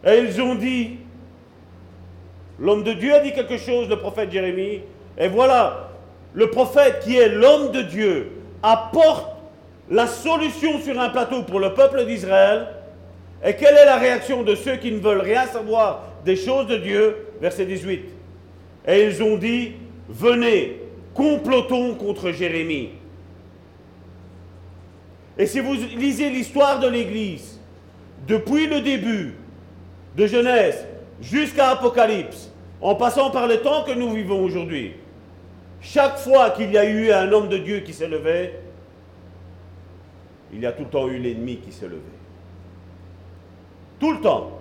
[0.04, 0.98] Et ils ont dit,
[2.58, 4.80] l'homme de Dieu a dit quelque chose, le prophète Jérémie.
[5.18, 5.90] Et voilà,
[6.32, 8.32] le prophète qui est l'homme de Dieu
[8.62, 9.30] apporte
[9.90, 12.68] la solution sur un plateau pour le peuple d'Israël.
[13.44, 16.76] Et quelle est la réaction de ceux qui ne veulent rien savoir des choses de
[16.76, 17.16] Dieu?
[17.40, 18.04] Verset 18.
[18.86, 19.72] Et ils ont dit,
[20.08, 20.80] venez,
[21.14, 22.90] complotons contre Jérémie.
[25.38, 27.60] Et si vous lisez l'histoire de l'Église,
[28.28, 29.34] depuis le début
[30.16, 30.86] de Genèse
[31.20, 34.92] jusqu'à Apocalypse, en passant par le temps que nous vivons aujourd'hui,
[35.80, 38.52] chaque fois qu'il y a eu un homme de Dieu qui s'est levé,
[40.52, 42.00] il y a tout le temps eu l'ennemi qui s'est levé.
[43.98, 44.58] Tout le temps.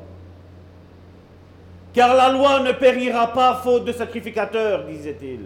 [1.93, 5.39] Car la loi ne périra pas faute de sacrificateur, disait-il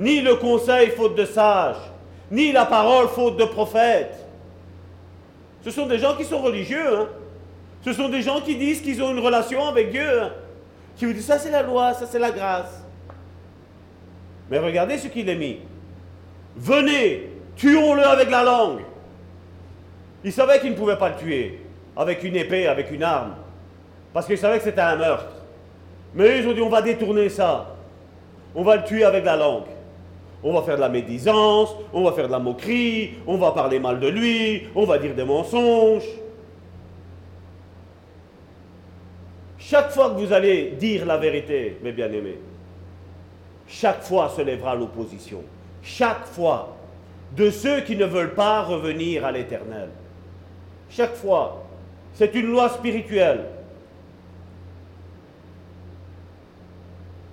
[0.00, 1.76] ni le conseil faute de sage,
[2.30, 4.26] ni la parole faute de prophète.
[5.62, 7.00] Ce sont des gens qui sont religieux.
[7.00, 7.08] Hein.
[7.84, 10.22] Ce sont des gens qui disent qu'ils ont une relation avec Dieu.
[10.22, 10.32] Hein.
[10.96, 12.82] Qui vous disent ça c'est la loi, ça c'est la grâce.
[14.50, 15.58] Mais regardez ce qu'il est mis.
[16.56, 18.80] Venez, tuons-le avec la langue.
[20.24, 21.58] Ils savaient qu'ils ne pouvaient pas le tuer
[21.96, 23.34] avec une épée, avec une arme.
[24.12, 25.32] Parce qu'ils savaient que c'était un meurtre.
[26.14, 27.74] Mais ils ont dit on va détourner ça.
[28.54, 29.64] On va le tuer avec la langue.
[30.42, 33.78] On va faire de la médisance, on va faire de la moquerie, on va parler
[33.78, 36.08] mal de lui, on va dire des mensonges.
[39.58, 42.38] Chaque fois que vous allez dire la vérité, mes bien-aimés,
[43.68, 45.42] chaque fois se lèvera l'opposition.
[45.82, 46.76] Chaque fois.
[47.36, 49.88] De ceux qui ne veulent pas revenir à l'éternel.
[50.90, 51.64] Chaque fois.
[52.14, 53.46] C'est une loi spirituelle.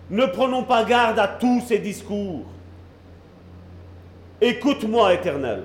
[0.09, 2.45] Ne prenons pas garde à tous ces discours.
[4.39, 5.63] Écoute-moi, Éternel,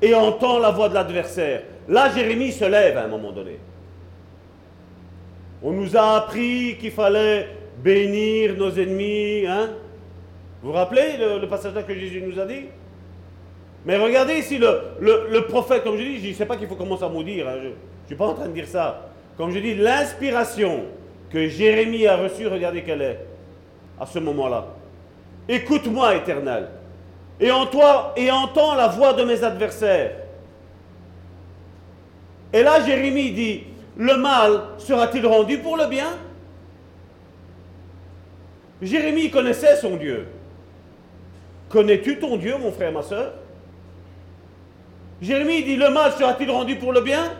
[0.00, 1.62] et entends la voix de l'adversaire.
[1.88, 3.58] Là, Jérémie se lève à un moment donné.
[5.62, 7.48] On nous a appris qu'il fallait
[7.82, 9.46] bénir nos ennemis.
[9.46, 9.70] Hein?
[10.62, 12.66] Vous vous rappelez le, passage que Jésus nous a dit?
[13.84, 17.04] Mais regardez ici, le, prophète, comme je dis, je ne sais pas qu'il faut commencer
[17.04, 17.48] à maudire.
[17.48, 17.72] Hein, je ne
[18.06, 19.10] suis pas en train de dire ça.
[19.36, 20.84] Comme je dis, l'inspiration
[21.30, 23.18] que Jérémie a reçue, regardez quelle est
[24.00, 24.66] à ce moment-là.
[25.48, 26.68] Écoute-moi, Éternel
[27.40, 30.12] et en toi et entends la voix de mes adversaires.
[32.52, 33.64] Et là, Jérémie dit,
[33.96, 36.16] le mal sera-t-il rendu pour le bien?
[38.80, 40.28] Jérémie connaissait son Dieu.
[41.68, 43.32] Connais-tu ton Dieu, mon frère, ma soeur
[45.22, 47.32] Jérémie dit, le mal sera-t-il rendu pour le bien?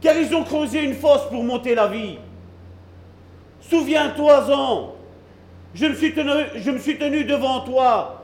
[0.00, 2.18] Car ils ont creusé une fosse pour monter la vie.
[3.60, 4.92] Souviens-toi-en,
[5.74, 8.22] je me, suis tenu, je me suis tenu devant toi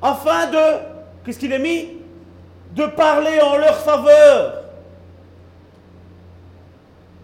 [0.00, 0.78] afin de,
[1.24, 1.88] qu'est-ce qu'il est mis?
[2.74, 4.62] De parler en leur faveur.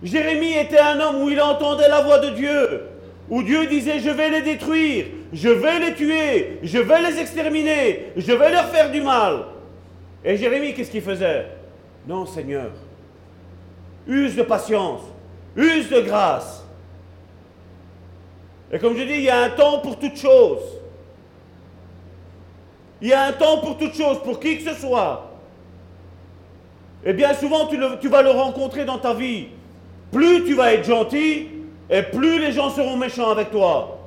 [0.03, 2.83] Jérémie était un homme où il entendait la voix de Dieu,
[3.29, 8.13] où Dieu disait, je vais les détruire, je vais les tuer, je vais les exterminer,
[8.17, 9.45] je vais leur faire du mal.
[10.29, 11.47] Et Jérémie, qu'est-ce qu'il faisait?
[12.07, 12.71] Non, Seigneur,
[14.07, 15.01] use de patience,
[15.57, 16.67] use de grâce.
[18.71, 20.61] Et comme je dis, il y a un temps pour toutes choses.
[23.01, 25.31] Il y a un temps pour toute chose, pour qui que ce soit.
[27.07, 29.47] Et bien souvent, tu, tu, vas le rencontrer dans ta vie.
[30.13, 31.49] Plus tu vas être gentil,
[31.89, 33.99] et plus les gens seront méchants avec toi.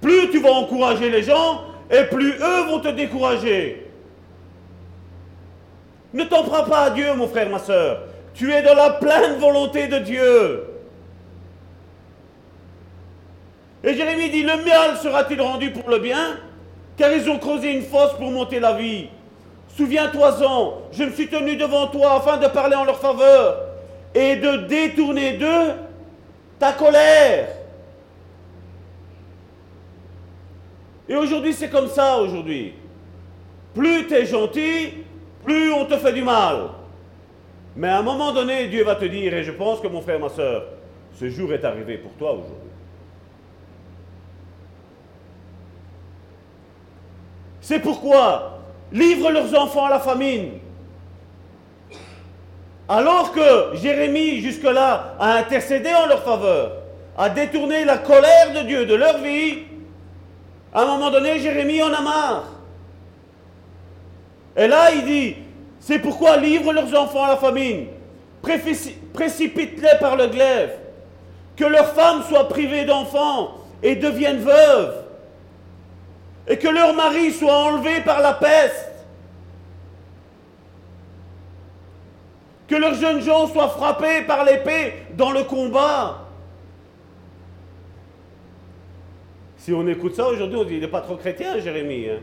[0.00, 3.83] Plus tu vas encourager les gens, et plus eux vont te décourager.
[6.14, 8.02] Ne t'en prends pas à Dieu, mon frère, ma soeur.
[8.34, 10.64] Tu es dans la pleine volonté de Dieu.
[13.82, 16.38] Et Jérémie dit, le mal sera-t-il rendu pour le bien?
[16.96, 19.08] Car ils ont creusé une fosse pour monter la vie.
[19.76, 23.60] Souviens-toi-en, je me suis tenu devant toi afin de parler en leur faveur
[24.14, 25.72] et de détourner d'eux
[26.60, 27.48] ta colère.
[31.08, 32.74] Et aujourd'hui, c'est comme ça aujourd'hui.
[33.74, 34.92] Plus tu es gentil,
[35.44, 36.68] plus on te fait du mal.
[37.76, 40.20] Mais à un moment donné, Dieu va te dire, et je pense que mon frère,
[40.20, 40.64] ma soeur,
[41.18, 42.70] ce jour est arrivé pour toi aujourd'hui.
[47.60, 48.58] C'est pourquoi
[48.92, 50.50] livre leurs enfants à la famine.
[52.88, 56.72] Alors que Jérémie, jusque-là, a intercédé en leur faveur,
[57.16, 59.60] a détourné la colère de Dieu de leur vie,
[60.74, 62.53] à un moment donné, Jérémie en a marre.
[64.56, 65.36] Et là, il dit,
[65.80, 67.86] c'est pourquoi livre leurs enfants à la famine,
[68.42, 70.72] précipite-les par le glaive,
[71.56, 75.04] que leurs femmes soient privées d'enfants et deviennent veuves,
[76.46, 78.90] et que leurs maris soient enlevés par la peste,
[82.68, 86.20] que leurs jeunes gens soient frappés par l'épée dans le combat.
[89.58, 92.08] Si on écoute ça aujourd'hui, on dit il n'est pas trop chrétien, Jérémie.
[92.08, 92.20] Hein.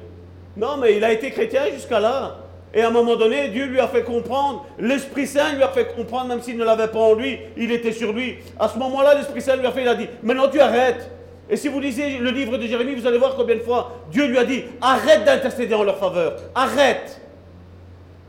[0.57, 2.37] Non, mais il a été chrétien jusqu'à là.
[2.73, 5.93] Et à un moment donné, Dieu lui a fait comprendre, l'Esprit Saint lui a fait
[5.93, 8.37] comprendre, même s'il ne l'avait pas en lui, il était sur lui.
[8.57, 11.11] À ce moment-là, l'Esprit Saint lui a fait, il a dit, maintenant tu arrêtes.
[11.49, 14.25] Et si vous lisez le livre de Jérémie, vous allez voir combien de fois Dieu
[14.25, 17.19] lui a dit, arrête d'intercéder en leur faveur, arrête.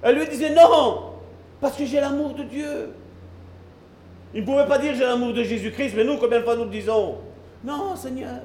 [0.03, 1.03] Elle lui disait, non,
[1.61, 2.90] parce que j'ai l'amour de Dieu.
[4.35, 6.65] Il ne pouvait pas dire j'ai l'amour de Jésus-Christ, mais nous, combien de fois nous
[6.65, 7.19] le disons?
[7.62, 8.40] Non, Seigneur.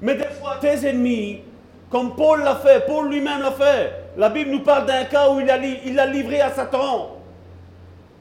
[0.00, 1.42] Mais des fois, tes ennemis,
[1.90, 3.92] comme Paul l'a fait, Paul lui-même l'a fait.
[4.16, 5.46] La Bible nous parle d'un cas où il
[5.94, 7.16] l'a livré à Satan.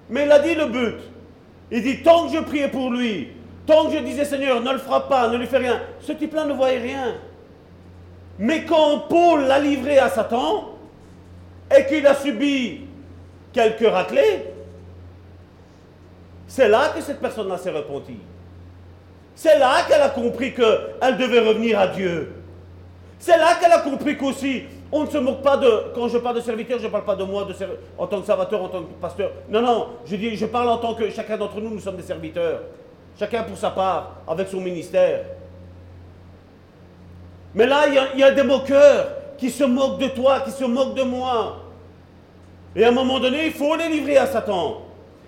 [0.10, 0.96] Mais il a dit le but.
[1.72, 3.30] Il dit, tant que je priais pour lui,
[3.66, 6.46] tant que je disais, Seigneur, ne le frappe pas, ne lui fais rien, ce type-là
[6.46, 7.16] ne voyait rien.
[8.38, 10.70] Mais quand Paul l'a livré à Satan,
[11.76, 12.82] et qu'il a subi
[13.52, 14.46] quelques raclés,
[16.48, 18.20] c'est là que cette personne-là s'est repentie.
[19.36, 22.34] C'est là qu'elle a compris qu'elle devait revenir à Dieu.
[23.20, 25.92] C'est là qu'elle a compris qu'aussi, on ne se moque pas de.
[25.96, 27.48] Quand je parle de serviteur, je ne parle pas de moi
[27.98, 29.32] en tant que servateur, en tant que pasteur.
[29.50, 32.04] Non, non, je, dis, je parle en tant que chacun d'entre nous, nous sommes des
[32.04, 32.62] serviteurs.
[33.18, 35.22] Chacun pour sa part, avec son ministère.
[37.56, 39.08] Mais là, il y, a des moqueurs
[39.38, 41.58] qui se moquent de toi, qui se moquent de moi.
[42.76, 44.82] Et à un moment donné, il faut les livrer à Satan.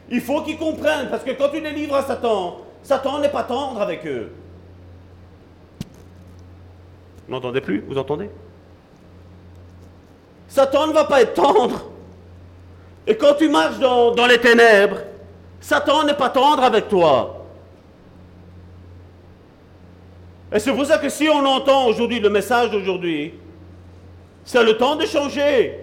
[0.09, 3.41] Il faut qu'ils comprennent, parce que quand tu les livres à Satan, Satan n'est pas
[3.41, 4.31] tendre avec eux.
[7.27, 8.29] Vous n'entendez plus Vous entendez?
[10.47, 11.89] Satan ne va pas être tendre.
[13.07, 14.99] Et quand tu marches dans, dans les ténèbres,
[15.59, 17.45] Satan n'est pas tendre avec toi.
[20.53, 23.33] Et c'est pour ça que si on entend aujourd'hui le message d'aujourd'hui,
[24.43, 25.79] c'est le temps de changer.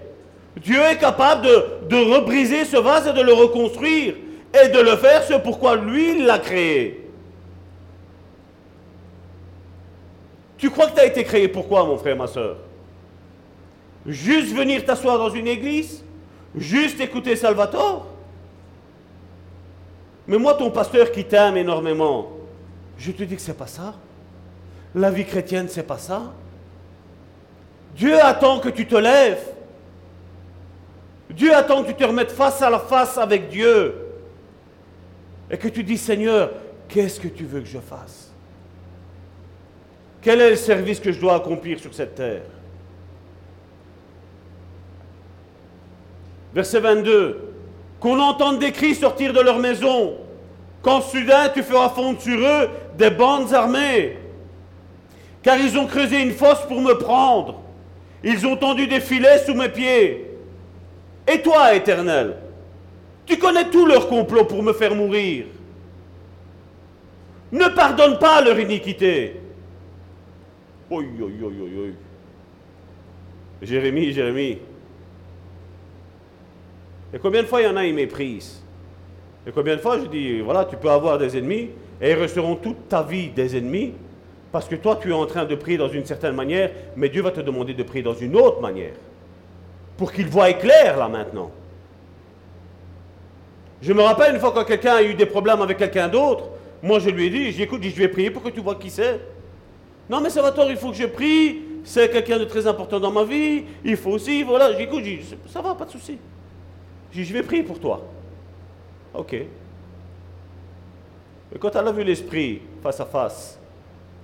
[0.56, 4.14] Dieu est capable de, de rebriser ce vase et de le reconstruire
[4.54, 7.08] et de le faire ce pourquoi lui l'a créé.
[10.58, 12.56] Tu crois que tu as été créé pourquoi, mon frère, ma soeur?
[14.06, 16.04] Juste venir t'asseoir dans une église?
[16.54, 18.06] Juste écouter Salvatore?
[20.26, 22.30] Mais moi, ton pasteur qui t'aime énormément,
[22.96, 23.94] je te dis que c'est pas ça.
[24.94, 26.32] La vie chrétienne, c'est pas ça.
[27.96, 29.42] Dieu attend que tu te lèves.
[31.30, 34.01] Dieu attend que tu te remettes face à la face avec Dieu.
[35.52, 36.50] Et que tu dis, Seigneur,
[36.88, 38.32] qu'est-ce que tu veux que je fasse?
[40.22, 42.42] Quel est le service que je dois accomplir sur cette terre?
[46.54, 47.54] Verset 22.
[48.00, 50.14] Qu'on entende des cris sortir de leur maison,
[50.80, 54.16] quand soudain tu feras fondre sur eux des bandes armées,
[55.42, 57.60] car ils ont creusé une fosse pour me prendre,
[58.24, 60.30] ils ont tendu des filets sous mes pieds.
[61.26, 62.36] Et toi, Éternel,
[63.26, 65.46] tu connais tout leur complot pour me faire mourir.
[67.50, 69.36] Ne pardonne pas leur iniquité.
[70.90, 71.94] Oui, oui, oui, oui.
[73.62, 74.58] Jérémie, Jérémie.
[77.14, 78.62] Et combien de fois il y en a, ils méprisent?
[79.46, 81.70] Et combien de fois je dis, voilà, tu peux avoir des ennemis,
[82.00, 83.92] et ils resteront toute ta vie des ennemis,
[84.50, 87.22] parce que toi, tu es en train de prier dans une certaine manière, mais Dieu
[87.22, 88.94] va te demander de prier dans une autre manière
[89.96, 91.50] pour qu'il voie clair là maintenant.
[93.82, 96.44] Je me rappelle une fois quand quelqu'un a eu des problèmes avec quelqu'un d'autre,
[96.82, 99.20] moi je lui ai dit, j'écoute, je vais prier pour que tu vois qui c'est.
[100.08, 103.00] Non mais ça va tort, il faut que je prie, c'est quelqu'un de très important
[103.00, 105.02] dans ma vie, il faut aussi, voilà, j'écoute,
[105.48, 106.16] ça va, pas de souci.
[107.12, 108.02] J'ai je vais prier pour toi.
[109.14, 109.32] Ok.
[109.34, 109.48] Et
[111.58, 113.58] quand elle a vu l'esprit face à face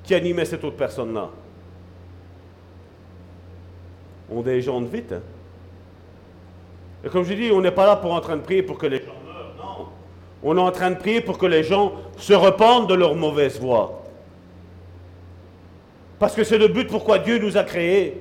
[0.05, 1.29] qui animait cette autre personne-là,
[4.31, 5.13] on de vite.
[5.13, 5.21] Hein.
[7.05, 8.87] Et comme je dis, on n'est pas là pour en train de prier pour que
[8.87, 9.18] les gens.
[10.43, 13.61] On est en train de prier pour que les gens se repentent de leur mauvaise
[13.61, 14.03] voie.
[16.19, 18.21] Parce que c'est le but pourquoi Dieu nous a créés.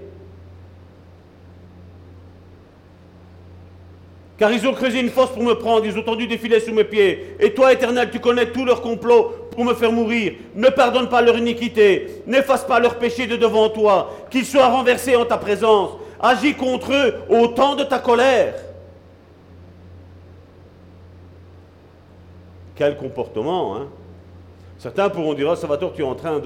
[4.37, 6.73] Car ils ont creusé une fosse pour me prendre, ils ont tendu des filets sous
[6.73, 7.35] mes pieds.
[7.39, 10.33] Et toi, Éternel, tu connais tous leurs complots pour me faire mourir.
[10.53, 15.15] Ne pardonne pas leur iniquité, n'efface pas leur péché de devant toi, qu'ils soient renversés
[15.15, 15.91] en ta présence.
[16.19, 18.53] Agis contre eux au temps de ta colère.
[22.77, 23.87] Quel comportement, hein
[24.77, 26.39] Certains pourront dire, oh, Salvatore, tu es en train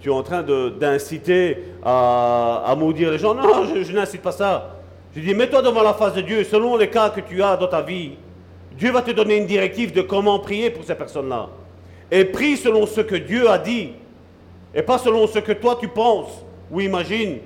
[0.00, 3.34] tu es en train d'inciter à, maudire les gens.
[3.34, 4.78] Non, je n'incite pas ça.
[5.14, 7.68] Je dis, mets-toi devant la face de Dieu, selon les cas que tu as dans
[7.68, 8.12] ta vie.
[8.72, 11.50] Dieu va te donner une directive de comment prier pour ces personnes-là.
[12.10, 13.92] Et prie selon ce que Dieu a dit,
[14.74, 17.38] et pas selon ce que toi tu penses ou imagines.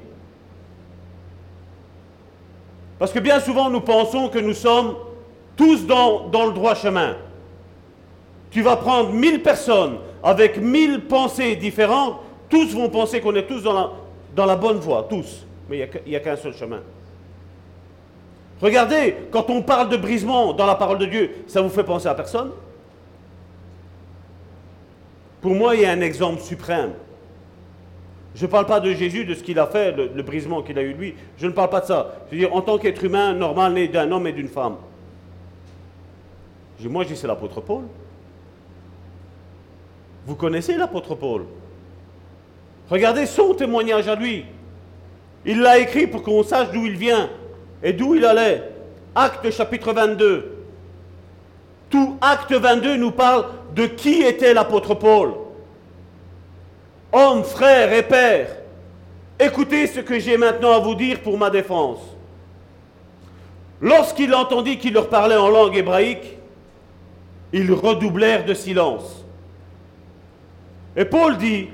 [2.99, 4.95] Parce que bien souvent, nous pensons que nous sommes
[5.57, 7.17] tous dans le droit chemin.
[8.51, 12.17] Tu vas prendre mille personnes avec mille pensées différentes,
[12.49, 15.47] tous vont penser qu'on est tous dans la, bonne voie, tous.
[15.69, 16.81] Mais il n'y a qu'un seul chemin.
[18.61, 22.09] Regardez, quand on parle de brisement dans la parole de Dieu, ça vous fait penser
[22.09, 22.51] à personne?
[25.41, 26.93] Pour moi, il y a un exemple suprême.
[28.35, 30.83] Je ne parle pas de Jésus, de ce qu'il a fait, le, brisement qu'il a
[30.83, 31.15] eu lui.
[31.39, 32.17] Je ne parle pas de ça.
[32.27, 34.77] Je veux dire, en tant qu'être humain normal, né d'un homme et d'une femme.
[36.85, 37.85] Moi, je dis, c'est l'apôtre Paul.
[40.27, 41.45] Vous connaissez l'apôtre Paul?
[42.91, 44.45] Regardez son témoignage à lui.
[45.45, 47.31] Il l'a écrit pour qu'on sache d'où il vient.
[47.83, 48.73] Et d'où il allait
[49.15, 50.57] Acte chapitre 22.
[51.91, 55.35] Tout acte 22 nous parle de qui était l'apôtre Paul.
[57.13, 58.49] Homme, frère et père,
[59.39, 62.01] écoutez ce que j'ai maintenant à vous dire pour ma défense.
[63.81, 66.37] Lorsqu'il entendit qu'il leur parlait en langue hébraïque,
[67.53, 69.26] ils redoublèrent de silence.
[70.97, 71.69] Et Paul dit,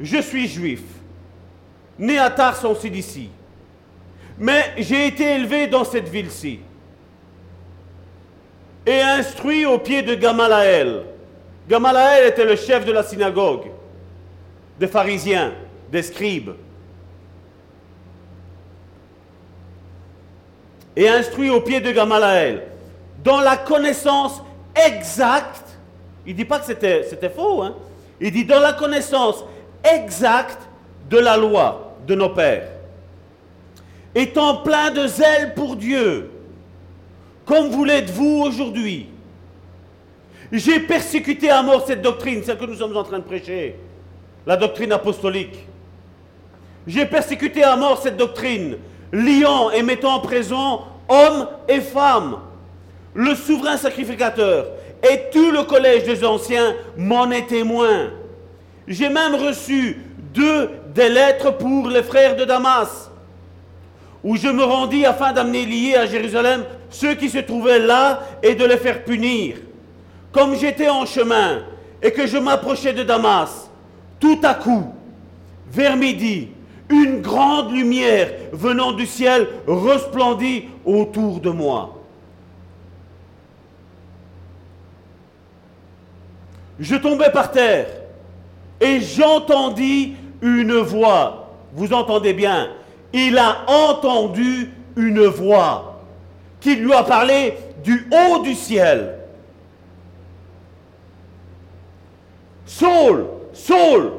[0.00, 0.82] je suis juif,
[1.98, 3.30] né à Tars en Cilicie
[4.38, 6.60] mais j'ai été élevé dans cette ville-ci
[8.86, 11.02] et instruit au pied de Gamalaël.
[11.68, 13.66] Gamalaël était le chef de la synagogue,
[14.78, 15.52] des pharisiens,
[15.90, 16.52] des scribes.
[20.96, 22.62] Et instruit au pied de Gamalaël,
[23.22, 24.42] dans la connaissance
[24.74, 25.67] exacte,
[26.28, 27.74] il ne dit pas que c'était faux, hein?
[28.20, 29.42] il dit dans la connaissance
[29.82, 30.60] exacte
[31.08, 32.68] de la loi de nos pères
[34.14, 36.30] étant plein de zèle pour Dieu,
[37.46, 39.08] comme vous l'êtes vous aujourd'hui.
[40.52, 43.76] J'ai persécuté à mort cette doctrine, celle que nous sommes en train de prêcher,
[44.46, 45.66] la doctrine apostolique.
[46.86, 48.76] J'ai persécuté à mort cette doctrine,
[49.12, 52.38] liant et mettant en prison hommes et femmes.
[53.14, 54.66] Le souverain sacrificateur
[55.02, 58.10] et tout le collège des anciens m'en est témoin.
[58.86, 60.02] J'ai même reçu
[60.34, 63.10] deux des lettres pour les frères de Damas
[64.24, 68.54] où je me rendis afin d'amener liés à Jérusalem ceux qui se trouvaient là et
[68.54, 69.56] de les faire punir.
[70.32, 71.60] Comme j'étais en chemin
[72.02, 73.70] et que je m'approchais de Damas,
[74.20, 74.92] tout à coup,
[75.70, 76.48] vers midi,
[76.90, 81.97] une grande lumière venant du ciel resplendit autour de moi.
[86.78, 87.88] Je tombais par terre
[88.80, 91.50] et j'entendis une voix.
[91.74, 92.70] Vous entendez bien,
[93.12, 96.02] il a entendu une voix
[96.60, 99.18] qui lui a parlé du haut du ciel.
[102.66, 104.12] Saul, Saul,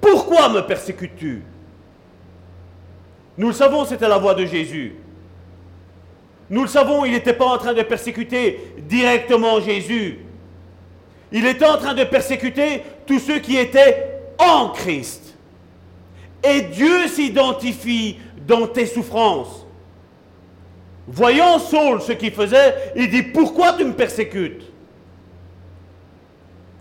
[0.00, 1.42] pourquoi me persécutes-tu?
[3.36, 4.94] Nous le savons, c'était la voix de Jésus.
[6.50, 10.18] Nous le savons, il n'était pas en train de persécuter directement Jésus.
[11.34, 15.34] Il était en train de persécuter tous ceux qui étaient en Christ.
[16.44, 19.66] Et Dieu s'identifie dans tes souffrances.
[21.08, 24.62] Voyant Saul ce qu'il faisait, il dit, pourquoi tu me persécutes?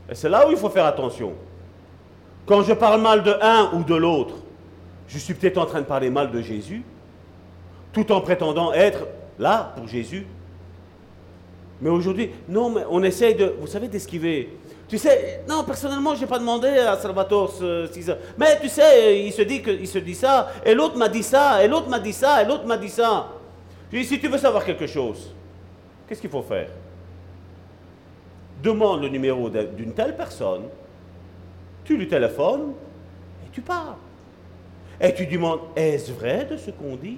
[0.07, 1.33] Et c'est là où il faut faire attention.
[2.45, 4.35] Quand je parle mal de un ou de l'autre,
[5.07, 6.83] je suis peut-être en train de parler mal de Jésus,
[7.91, 9.07] tout en prétendant être
[9.39, 10.27] là pour Jésus.
[11.81, 14.49] Mais aujourd'hui, non, mais on essaye de, vous savez, d'esquiver.
[14.87, 17.89] Tu sais, non, personnellement, je n'ai pas demandé à Salvatore ce,
[18.37, 21.23] Mais tu sais, il se dit, que, il se dit ça, et l'autre m'a dit
[21.23, 23.27] ça, et l'autre m'a dit ça, et l'autre m'a dit ça.
[23.91, 25.33] si tu veux savoir quelque chose,
[26.07, 26.69] qu'est-ce qu'il faut faire?
[28.61, 30.63] Demande le numéro d'une telle personne,
[31.83, 32.73] tu lui téléphones
[33.45, 33.95] et tu parles.
[35.01, 37.17] Et tu demandes, est-ce vrai de ce qu'on dit?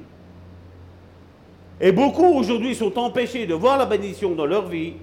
[1.79, 4.93] Et beaucoup aujourd'hui sont empêchés de voir la bénédiction dans leur vie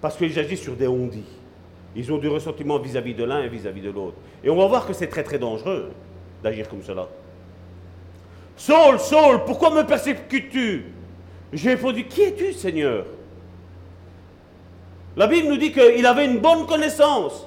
[0.00, 1.10] parce qu'ils agissent sur des on
[1.94, 4.16] Ils ont du ressentiment vis-à-vis de l'un et vis-à-vis de l'autre.
[4.42, 5.90] Et on va voir que c'est très très dangereux
[6.42, 7.08] d'agir comme cela.
[8.56, 10.86] Saul, Saul, pourquoi me persécutes-tu?
[11.52, 13.04] J'ai répondu, qui es-tu, Seigneur?
[15.16, 17.46] La Bible nous dit qu'il avait une bonne connaissance.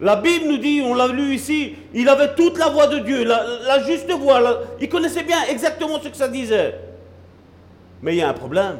[0.00, 3.24] La Bible nous dit, on l'a lu ici, il avait toute la voix de Dieu,
[3.24, 4.60] la, juste voix.
[4.80, 6.74] il connaissait bien exactement ce que ça disait.
[8.02, 8.78] Mais il y a un problème.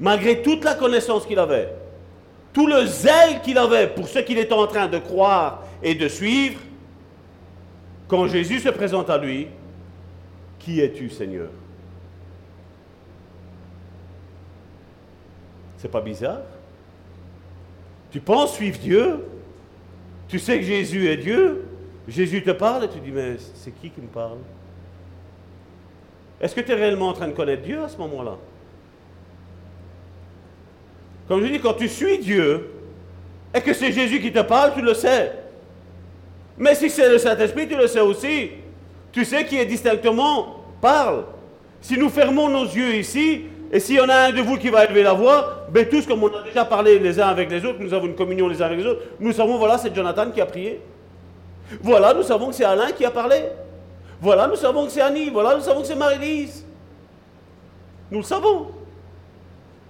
[0.00, 1.72] Malgré toute la connaissance qu'il avait,
[2.52, 6.08] tout le zèle qu'il avait pour ce qu'il était en train de croire et de
[6.08, 6.60] suivre,
[8.08, 9.48] quand Jésus se présente à lui,
[10.58, 11.48] qui es-tu, Seigneur?
[15.78, 16.40] C'est pas bizarre?
[18.10, 19.24] Tu penses suivre Dieu?
[20.28, 21.66] Tu sais que Jésus est Dieu?
[22.08, 24.38] Jésus te parle et tu dis, mais c'est qui qui me parle?
[26.44, 28.36] Est-ce que tu es réellement en train de connaître Dieu à ce moment-là?
[31.26, 32.70] Comme je dis, quand tu suis Dieu
[33.54, 35.32] et que c'est Jésus qui te parle, tu le sais.
[36.58, 38.50] Mais si c'est le Saint-Esprit, tu le sais aussi.
[39.10, 41.24] Tu sais qui est distinctement parle.
[41.80, 44.68] Si nous fermons nos yeux ici, et s'il y en a un de vous qui
[44.68, 47.64] va élever la voix, ben tous, comme on a déjà parlé les uns avec les
[47.64, 50.30] autres, nous avons une communion les uns avec les autres, nous savons, voilà, c'est Jonathan
[50.30, 50.82] qui a prié.
[51.80, 53.36] Voilà, nous savons que c'est Alain qui a parlé.
[54.24, 55.28] Voilà, nous savons que c'est Annie.
[55.28, 56.64] Voilà, nous savons que c'est Marie-Lise.
[58.10, 58.68] Nous le savons.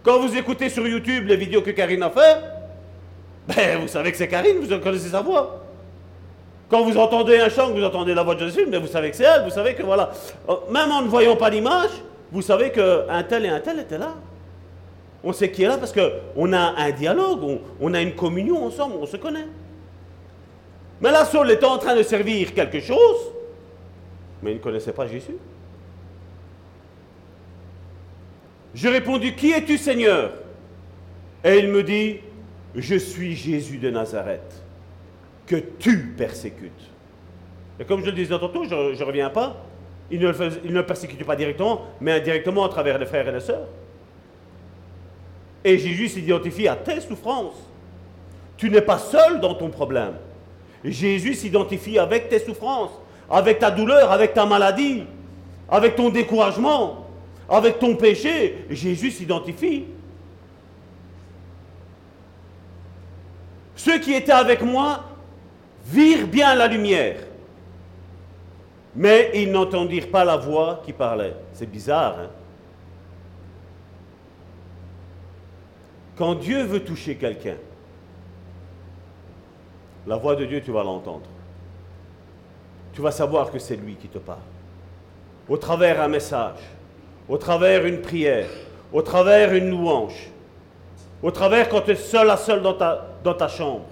[0.03, 2.41] Quand vous écoutez sur YouTube les vidéos que Karine a fait,
[3.47, 5.63] ben, vous savez que c'est Karine, vous connaissez sa voix.
[6.69, 9.17] Quand vous entendez un chant, vous entendez la voix de Jésus, mais vous savez que
[9.17, 10.11] c'est elle, vous savez que voilà.
[10.49, 11.91] Euh, même en ne voyant pas l'image,
[12.33, 14.15] vous savez qu'un tel et un tel étaient là.
[15.23, 18.97] On sait qui est là parce qu'on a un dialogue, on, a une communion ensemble,
[19.01, 19.47] on se connaît.
[21.01, 23.34] Mais là, Saul était en train de servir quelque chose,
[24.45, 25.37] mais il ne connaissait pas Jésus.
[28.75, 30.33] J'ai répondu, qui es-tu Seigneur?
[31.43, 32.19] Et il me dit,
[32.75, 34.63] je suis Jésus de Nazareth
[35.47, 36.91] que tu persécutes.
[37.81, 39.65] Et comme je le disais tantôt, je ne reviens pas,
[40.11, 40.33] il ne,
[40.65, 43.69] il ne persécute pas directement, mais indirectement à travers les frères et les sœurs.
[45.65, 47.71] Et Jésus s'identifie à tes souffrances.
[48.59, 50.15] Tu n'es pas seul dans ton problème.
[50.85, 52.93] Jésus s'identifie avec tes souffrances,
[53.31, 55.05] avec ta douleur, avec ta maladie,
[55.69, 57.07] avec ton découragement,
[57.49, 58.67] avec ton péché.
[58.71, 59.87] Jésus s'identifie.
[63.77, 65.05] Ceux qui étaient avec moi
[65.85, 67.17] virent bien la lumière,
[68.95, 71.35] mais ils n'entendirent pas la voix qui parlait.
[71.53, 72.31] C'est bizarre, hein?
[76.17, 77.57] Quand Dieu veut toucher quelqu'un,
[80.07, 81.27] la voix de Dieu, tu vas l'entendre.
[82.95, 84.39] Tu vas savoir que c'est lui qui te parle.
[85.49, 86.59] Au travers un message,
[87.29, 88.49] au travers une prière,
[88.93, 90.31] au travers une louange,
[91.23, 93.87] au travers quand tu es seul à seul dans ta, dans ta chambre.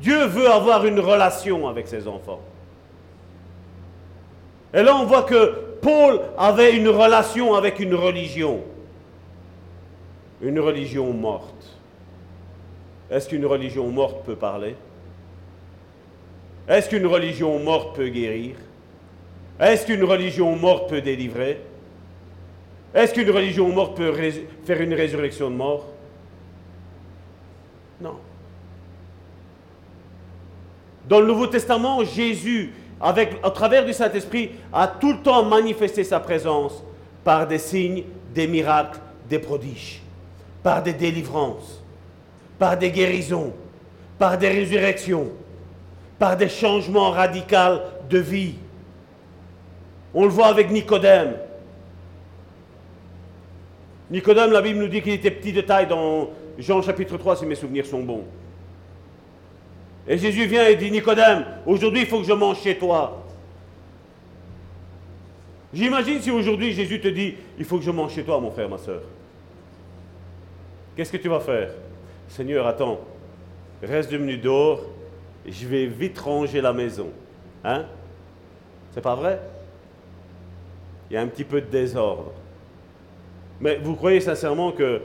[0.00, 2.40] Dieu veut avoir une relation avec ses enfants.
[4.72, 8.60] Et là, on voit que Paul avait une relation avec une religion.
[10.42, 11.76] Une religion morte.
[13.10, 14.76] Est-ce qu'une religion morte peut parler?
[16.68, 18.56] Est-ce qu'une religion morte peut guérir?
[19.58, 21.60] Est-ce qu'une religion morte peut délivrer?
[22.94, 24.12] Est-ce qu'une religion morte peut
[24.64, 25.86] faire une résurrection de mort?
[28.00, 28.16] Non.
[31.08, 36.02] Dans le Nouveau Testament, Jésus, avec, à travers du Saint-Esprit, a tout le temps manifesté
[36.04, 36.82] sa présence
[37.22, 38.98] par des signes, des miracles,
[39.28, 40.02] des prodiges,
[40.62, 41.82] par des délivrances,
[42.58, 43.52] par des guérisons,
[44.18, 45.28] par des résurrections,
[46.18, 48.54] par des changements radicaux de vie.
[50.14, 51.34] On le voit avec Nicodème.
[54.10, 57.46] Nicodème, la Bible nous dit qu'il était petit de taille dans Jean chapitre 3, si
[57.46, 58.24] mes souvenirs sont bons.
[60.08, 63.24] Et Jésus vient et dit, Nicodème, aujourd'hui il faut que je mange chez toi.
[65.74, 68.68] J'imagine si aujourd'hui Jésus te dit, il faut que je mange chez toi, mon frère,
[68.68, 69.02] ma soeur.
[70.96, 71.70] Qu'est-ce que tu vas faire?
[72.28, 73.00] Seigneur, attends,
[73.82, 74.80] reste deux minutes dehors,
[75.48, 77.10] je vais vite ranger la maison.
[77.64, 77.84] Hein
[78.92, 79.40] C'est pas vrai?
[81.10, 82.32] Il y a un petit peu de désordre.
[83.60, 85.00] Mais vous croyez sincèrement que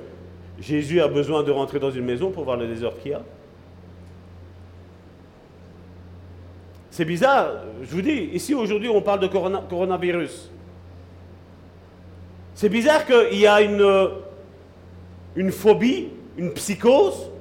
[0.59, 3.21] Jésus a besoin de rentrer dans une maison pour voir le désordre qu'il y a?
[6.89, 7.51] C'est bizarre,
[7.81, 10.51] je vous dis, ici aujourd'hui on parle de coronavirus.
[12.53, 14.09] C'est bizarre qu'il y a une,
[15.37, 17.31] une phobie, une psychose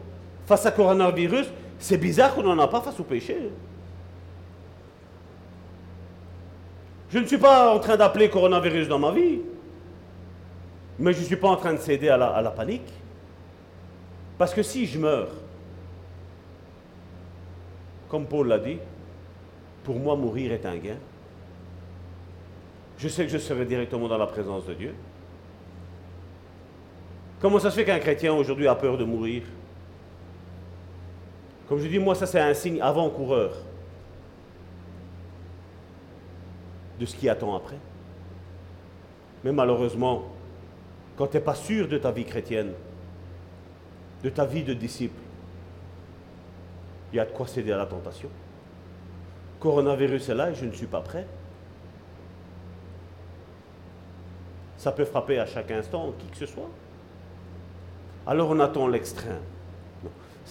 [0.47, 1.47] face à coronavirus.
[1.81, 3.51] C'est bizarre qu'on n'en a pas face au péché.
[7.11, 9.41] Je ne suis pas en train d'appeler coronavirus dans ma vie,
[10.99, 12.93] mais je ne suis pas en train de céder à la, panique.
[14.39, 15.31] Parce que si je meurs,
[18.09, 18.79] comme Paul l'a dit,
[19.83, 20.99] pour moi mourir est un gain.
[22.99, 24.95] Je sais que je serai directement dans la présence de Dieu.
[27.41, 29.45] Comment ça se fait qu'un chrétien aujourd'hui a peur de mourir?
[31.71, 33.53] Comme je dis, moi, ça c'est un signe avant-coureur
[36.99, 37.79] de ce qui attend après.
[39.45, 40.25] Mais malheureusement,
[41.17, 42.73] quand tu n'es pas sûr de ta vie chrétienne,
[44.25, 45.21] de ta vie de disciple,
[47.13, 48.31] il y a de quoi céder à la tentation.
[49.61, 51.25] Coronavirus est là et je ne suis pas prêt.
[54.77, 56.69] Ça peut frapper à chaque instant qui que ce soit.
[58.27, 59.39] Alors on attend l'extrême.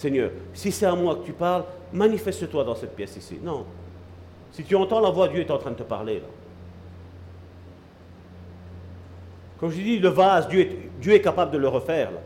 [0.00, 1.62] Seigneur, si c'est à moi que tu parles,
[1.92, 3.38] manifeste-toi dans cette pièce ici.
[3.42, 3.66] Non.
[4.50, 6.26] Si tu entends la voix, Dieu est en train de te parler là.
[9.58, 12.12] Comme je dis, le vase, Dieu est, capable de le refaire.
[12.12, 12.20] Là.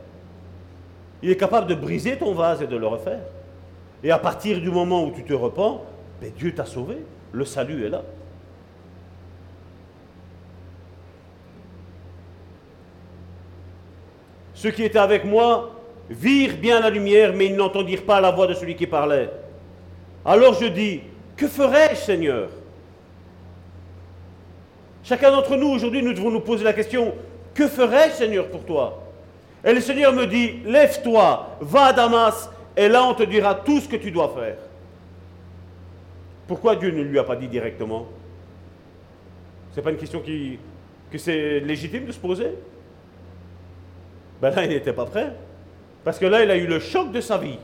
[1.21, 3.25] Il est capable de briser ton vase et de le refaire.
[4.05, 5.83] Et à partir du moment où tu te repens,
[6.21, 6.99] ben Dieu t'a sauvé.
[7.33, 8.03] Le salut est là.
[14.55, 15.74] Ceux qui étaient avec moi
[16.11, 19.31] virent bien la lumière, mais ils n'entendirent pas la voix de celui qui parlait.
[20.25, 21.01] Alors je dis,
[21.37, 22.49] que ferai-je, Seigneur?
[25.03, 27.15] Chacun d'entre nous, aujourd'hui, nous devons nous poser la question,
[27.55, 29.03] que ferai-je, Seigneur, pour toi?
[29.65, 33.81] Et le Seigneur me dit, lève-toi, va à Damas, et là on te dira tout
[33.81, 34.57] ce que tu dois faire.
[36.47, 38.07] Pourquoi Dieu ne lui a pas dit directement?
[39.71, 40.23] Ce n'est pas une question
[41.11, 42.51] que c'est légitime de se poser?
[44.43, 45.33] Ben là, il n'était pas prêt.
[46.05, 47.59] Parce que là, il a eu le choc de sa vie.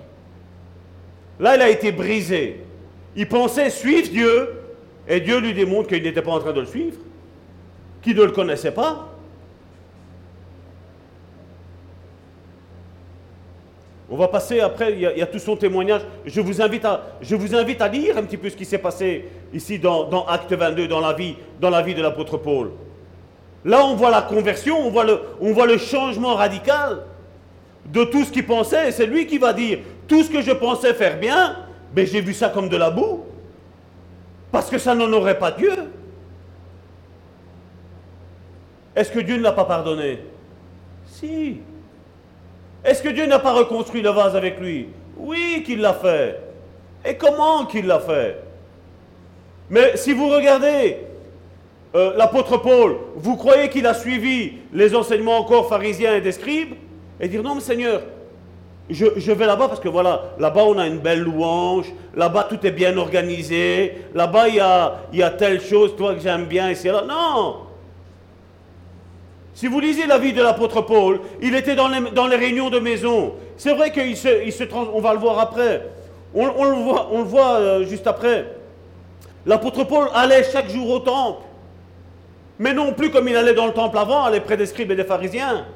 [1.39, 2.65] Là, il a été brisé.
[3.15, 4.49] Il pensait suivre Dieu,
[5.07, 6.97] et Dieu lui démontre qu'il n'était pas en train de le suivre,
[8.03, 9.09] qu'il ne le connaissait pas.
[14.13, 16.03] On va passer après, il y, a, tout son témoignage.
[16.27, 20.27] Je vous, invite à, lire un petit peu ce qui s'est passé ici dans, dans,
[20.27, 22.73] Acte 22, dans la vie, de l'apôtre Paul.
[23.65, 27.05] Là, on voit la conversion, on voit le changement radical
[27.93, 28.89] de tout ce qu'il pensait.
[28.89, 31.57] Et c'est lui qui va dire, tout ce que je pensais faire bien,
[31.93, 33.25] ben, j'ai vu ça comme de la boue.
[34.53, 35.73] Parce que ça n'en aurait pas Dieu.
[38.95, 40.21] Est-ce que Dieu ne l'a pas pardonné?
[41.07, 41.59] Si.
[42.85, 44.89] Est-ce que Dieu n'a pas reconstruit le vase avec lui?
[45.17, 46.41] Oui qu'il l'a fait.
[47.05, 48.43] Et comment qu'il l'a fait?
[49.69, 50.99] Mais si vous regardez
[51.95, 56.75] euh, l'apôtre Paul, vous croyez qu'il a suivi les enseignements encore pharisiens et des scribes?
[57.21, 58.03] Et dire non mais Seigneur,
[58.89, 61.87] je, vais là-bas parce que voilà, là-bas on a une belle louange,
[62.17, 66.21] là-bas tout est bien organisé, là-bas il y a, y a telle chose, toi que
[66.21, 67.05] j'aime bien, et là.
[67.07, 67.57] Non
[69.61, 73.35] si vous lisez la vie de l'apôtre Paul, il était dans les, réunions de maison.
[73.59, 75.87] C'est vrai qu'il se, il se on va le voir après.
[76.35, 78.47] On, le voit, on le voit euh, juste après.
[79.45, 81.43] L'apôtre Paul allait chaque jour au temple.
[82.59, 84.97] Mais non plus comme il allait dans le temple avant, aller près des scribes et
[84.97, 85.67] des pharisiens.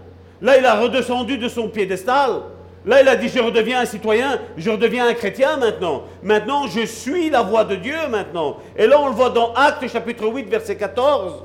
[0.43, 2.43] Là, il a redescendu de son piédestal.
[2.86, 6.05] Là, il a dit, je redeviens un citoyen, je redeviens un chrétien maintenant.
[6.23, 8.59] Maintenant, je suis la voix de Dieu maintenant.
[8.77, 11.44] Et là, on le voit dans Actes chapitre 8, verset 14.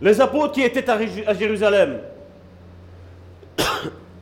[0.00, 2.00] Les apôtres qui étaient à Jérusalem,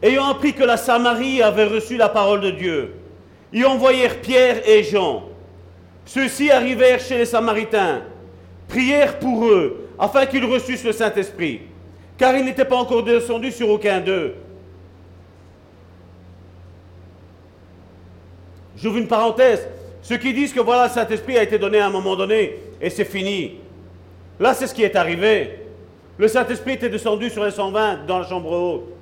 [0.02, 2.96] ayant appris que la Samarie avait reçu la parole de Dieu,
[3.50, 5.29] y envoyèrent Pierre et Jean.
[6.04, 8.02] Ceux-ci arrivèrent chez les Samaritains,
[8.68, 11.60] prièrent pour eux, afin qu'ils reçussent le Saint-Esprit,
[12.16, 14.34] car il n'était pas encore descendu sur aucun d'eux.
[18.76, 19.66] J'ouvre une parenthèse.
[20.02, 22.88] Ceux qui disent que voilà, le Saint-Esprit a été donné à un moment donné et
[22.88, 23.56] c'est fini.
[24.38, 25.58] Là, c'est ce qui est arrivé.
[26.16, 28.94] Le Saint-Esprit était descendu sur les 120 dans la chambre haute.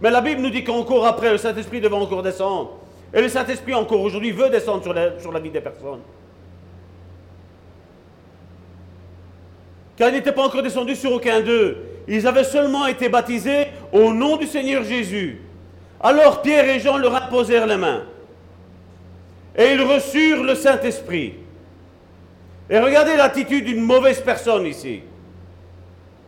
[0.00, 2.78] Mais la Bible nous dit qu'encore après, le Saint-Esprit devait encore descendre.
[3.14, 6.00] Et le Saint-Esprit encore aujourd'hui veut descendre sur la, sur la vie des personnes.
[9.96, 11.78] Car il n'était pas encore descendu sur aucun d'eux.
[12.08, 15.40] Ils avaient seulement été baptisés au nom du Seigneur Jésus.
[16.00, 18.02] Alors Pierre et Jean leur imposèrent les mains.
[19.56, 21.34] Et ils reçurent le Saint-Esprit.
[22.70, 25.02] Et regardez l'attitude d'une mauvaise personne ici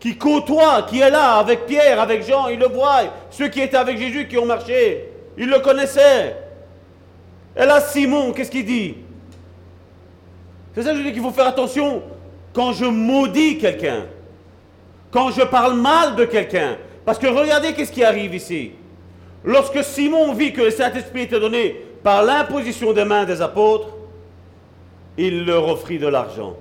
[0.05, 3.05] qui côtoie, qui est là avec Pierre, avec Jean, il le voit.
[3.31, 5.09] Ceux qui étaient avec Jésus, qui ont marché,
[5.39, 6.37] ils le connaissaient.
[7.57, 8.97] Et là, Simon, qu'est-ce qu'il dit?
[10.75, 12.03] C'est ça que je dis qu'il faut faire attention
[12.55, 14.07] quand je maudis quelqu'un,
[15.11, 16.77] quand je parle mal de quelqu'un.
[17.05, 18.73] Parce que regardez qu'est-ce qui arrive ici.
[19.45, 23.89] Lorsque Simon vit que le Saint-Esprit était donné par l'imposition des mains des apôtres,
[25.19, 26.57] il leur offrit de l'argent.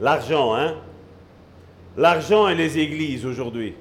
[0.00, 0.74] L'argent, hein?
[1.96, 3.74] L'argent et les églises aujourd'hui.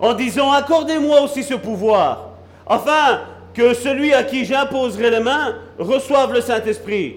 [0.00, 2.30] En disant, accordez-moi aussi ce pouvoir,
[2.66, 3.20] afin
[3.54, 7.16] que celui à qui j'imposerai les mains reçoive le Saint-Esprit.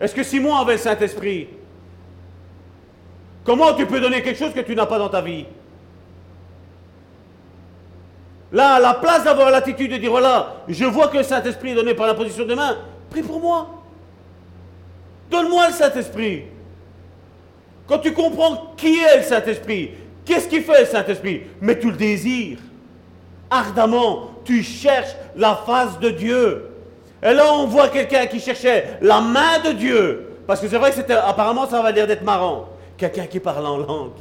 [0.00, 1.48] Est-ce que Simon avait le Saint-Esprit?
[3.44, 5.44] Comment tu peux donner quelque chose que tu n'as pas dans ta vie?
[8.52, 11.74] Là, à la place d'avoir l'attitude de dire, voilà, je vois que le Saint-Esprit est
[11.74, 12.78] donné par la position des mains,
[13.10, 13.82] prie pour moi.
[15.30, 16.44] Donne-moi le Saint-Esprit.
[17.86, 19.90] Quand tu comprends qui est le Saint-Esprit,
[20.24, 21.42] qu'est-ce qui fait le Saint-Esprit?
[21.60, 22.58] Mais tu le désires.
[23.54, 26.70] Ardemment, tu cherches la face de Dieu.
[27.22, 30.28] Et là, on voit quelqu'un qui cherchait la main de Dieu.
[30.44, 32.68] Parce que c'est vrai que apparemment, ça va l'air d'être marrant.
[32.96, 34.12] Quelqu'un qui parle en langue.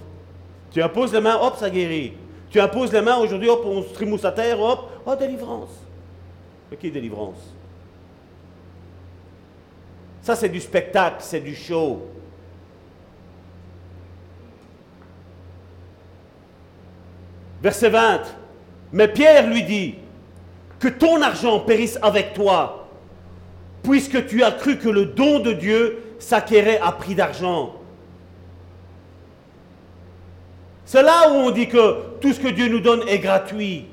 [0.71, 2.13] Tu imposes les mains, hop, ça guérit.
[2.51, 5.71] Tu imposes les mains, aujourd'hui, hop, on se trimousse à terre, hop, oh, délivrance.
[6.69, 7.55] Mais qui est délivrance?
[10.21, 12.03] Ça, c'est du spectacle, c'est du show.
[17.63, 18.42] Verset 20.
[18.93, 19.95] Mais Pierre lui dit,
[20.83, 22.87] que ton argent périsse avec toi,
[23.83, 27.73] puisque tu as cru que le don de Dieu s'acquérait à prix d'argent.
[30.85, 33.85] C'est là où on dit que tout ce que Dieu nous donne est gratuit.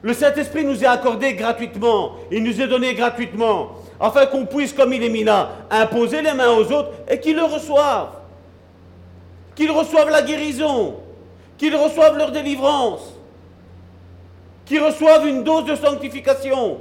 [0.00, 2.12] Le Saint-Esprit nous est accordé gratuitement.
[2.32, 3.72] Il nous est donné gratuitement.
[4.00, 5.26] Afin qu'on puisse, comme il est mis
[5.70, 8.12] imposer les mains aux autres et qu'ils le reçoivent.
[9.54, 10.94] Qu'ils reçoivent la guérison.
[11.58, 13.15] Qu'ils reçoivent leur délivrance.
[14.66, 16.80] Qu'ils reçoivent une dose de sanctification.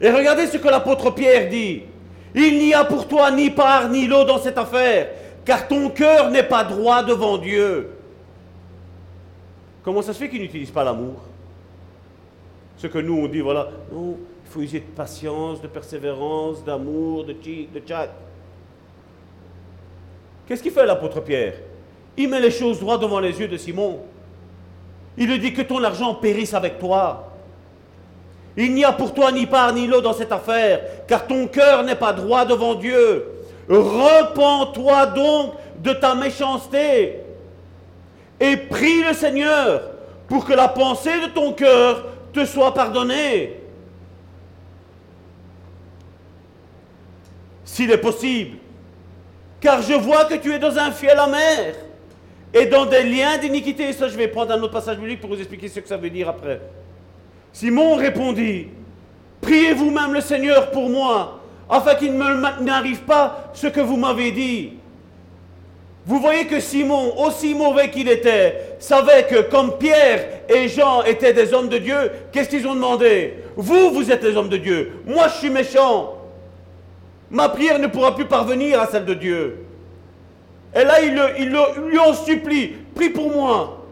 [0.00, 1.82] Et regardez ce que l'apôtre Pierre dit.
[2.34, 5.08] Il n'y a pour toi ni part ni lot dans cette affaire,
[5.44, 7.92] car ton cœur n'est pas droit devant Dieu.
[9.82, 11.22] Comment ça se fait qu'il n'utilise pas l'amour?
[12.76, 17.24] Ce que nous on dit, voilà, non, il faut user de patience, de persévérance, d'amour,
[17.24, 18.08] de, de chat.
[20.46, 21.54] Qu'est-ce qu'il fait l'apôtre Pierre?
[22.16, 24.00] Il met les choses droit devant les yeux de Simon.
[25.18, 27.32] Il lui dit que ton argent périsse avec toi.
[28.56, 31.82] Il n'y a pour toi ni part ni lot dans cette affaire, car ton cœur
[31.82, 33.26] n'est pas droit devant Dieu.
[33.68, 37.20] Repends-toi donc de ta méchanceté
[38.40, 39.82] et prie le Seigneur
[40.28, 43.60] pour que la pensée de ton cœur te soit pardonnée.
[47.64, 48.58] S'il est possible,
[49.60, 51.74] car je vois que tu es dans un fiel amer
[52.54, 53.92] et dans des liens d'iniquité.
[53.92, 56.10] Ça, je vais prendre un autre passage biblique pour vous expliquer ce que ça veut
[56.10, 56.60] dire après.
[57.52, 58.68] Simon répondit,
[59.40, 64.30] priez vous-même le Seigneur pour moi, afin qu'il ne m'arrive pas ce que vous m'avez
[64.30, 64.74] dit.
[66.06, 71.32] Vous voyez que Simon, aussi mauvais qu'il était, savait que comme Pierre et Jean étaient
[71.32, 74.92] des hommes de Dieu, qu'est-ce qu'ils ont demandé Vous, vous êtes des hommes de Dieu.
[75.04, 76.14] Moi, je suis méchant.
[77.28, 79.65] Ma prière ne pourra plus parvenir à celle de Dieu.
[80.76, 81.50] Et là, il,
[81.88, 83.82] lui en supplie, prie pour moi.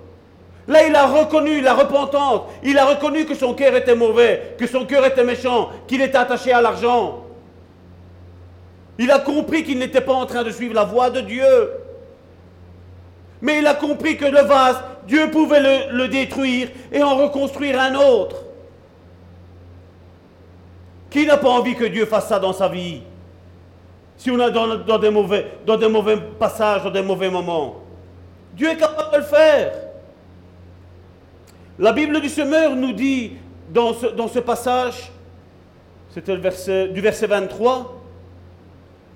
[0.68, 2.42] Là, il a reconnu la repentance.
[2.62, 6.18] Il a reconnu que son cœur était mauvais, que son cœur était méchant, qu'il était
[6.18, 7.24] attaché à l'argent.
[8.98, 11.70] Il a compris qu'il n'était pas en train de suivre la voie de Dieu.
[13.40, 17.94] Mais il a compris que le vase, Dieu pouvait le, détruire et en reconstruire un
[17.94, 18.36] autre.
[21.10, 23.02] Qui n'a pas envie que Dieu fasse ça dans sa vie?
[24.16, 27.76] Si on est dans, des mauvais, dans des mauvais passages, dans des mauvais moments.
[28.54, 29.72] Dieu est capable de le faire.
[31.78, 33.32] La Bible du semeur nous dit
[33.70, 35.10] dans ce, passage,
[36.10, 38.00] c'était verset, du verset 23,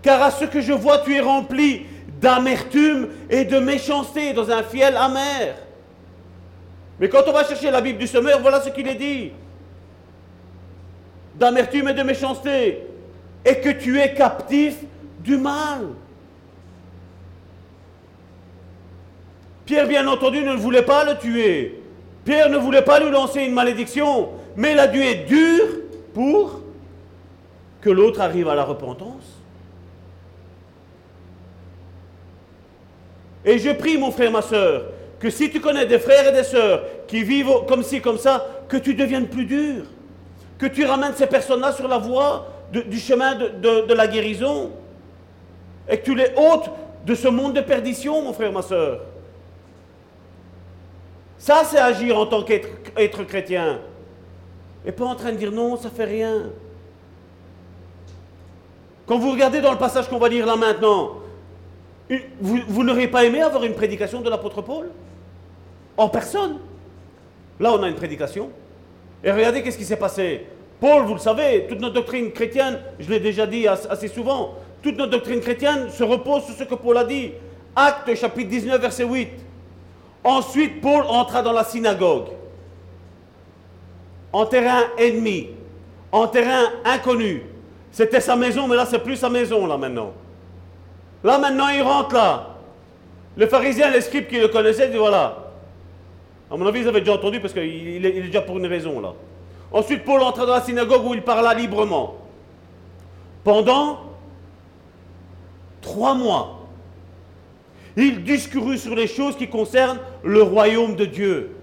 [0.02, 1.86] car à ce que je vois, tu es rempli
[2.20, 5.54] d'amertume et de méchanceté dans un fiel amer.
[6.98, 9.30] Mais quand on va chercher la Bible du semeur, voilà ce qu'il est dit.
[11.36, 12.87] D'amertume et de méchanceté.
[13.44, 14.76] Et que tu es captif
[15.20, 15.88] du mal.
[19.64, 21.82] Pierre, bien entendu, ne voulait pas le tuer.
[22.24, 24.30] Pierre ne voulait pas lui lancer une malédiction.
[24.56, 25.30] Mais il a dû être
[26.14, 26.60] pour
[27.80, 29.38] que l'autre arrive à la repentance.
[33.44, 34.84] Et je prie, mon frère, ma soeur,
[35.20, 38.46] que si tu connais des frères et des sœurs qui vivent comme ci, comme ça,
[38.68, 39.84] que tu deviennes plus dur.
[40.58, 44.70] Que tu ramènes ces personnes-là sur la voie du chemin de, la guérison
[45.88, 46.70] et que tu les ôtes
[47.06, 49.00] de ce monde de perdition, mon frère, ma soeur.
[51.38, 53.80] Ça, c'est agir en tant qu'être chrétien.
[54.84, 56.50] Et pas en train de dire non, ça fait rien.
[59.06, 61.14] Quand vous regardez dans le passage qu'on va lire là maintenant,
[62.40, 64.90] vous, vous n'auriez pas aimé avoir une prédication de l'apôtre Paul?
[65.96, 66.58] En personne.
[67.58, 68.50] Là, on a une prédication.
[69.24, 70.46] Et regardez qu'est-ce qui s'est passé.
[70.80, 74.96] Paul, vous le savez, toute notre doctrine chrétienne, je l'ai déjà dit assez souvent, toute
[74.96, 77.32] notre doctrine chrétienne se repose sur ce que Paul a dit.
[77.74, 79.28] Acte chapitre 19, verset 8.
[80.24, 82.28] Ensuite, Paul entra dans la synagogue,
[84.32, 85.48] en terrain ennemi,
[86.12, 87.42] en terrain inconnu.
[87.90, 90.12] C'était sa maison, mais là, c'est plus sa maison, là, maintenant.
[91.24, 92.54] Là, maintenant, il rentre là.
[93.36, 95.36] Le pharisien, les scribes qui le connaissaient, dit voilà.
[96.50, 99.14] À mon avis, ils avaient déjà entendu parce qu'il est, déjà pour une raison, là.
[99.72, 102.16] Ensuite, Paul entra dans la synagogue où il parla librement.
[103.44, 104.00] Pendant
[105.80, 106.66] trois mois.
[107.96, 111.56] Il discourut sur les choses qui concernent le royaume de Dieu,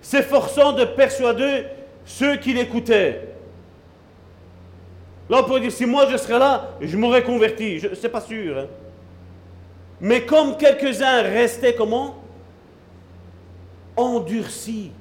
[0.00, 1.64] s'efforçant de persuader
[2.04, 3.34] ceux qui l'écoutaient.
[5.28, 7.80] Là, on pourrait dire, si moi je serais là, je m'aurais converti.
[7.80, 8.56] Ce n'est pas sûr.
[8.56, 8.66] Hein.
[10.00, 12.14] Mais comme quelques-uns restaient comment?
[13.96, 14.92] Endurcis.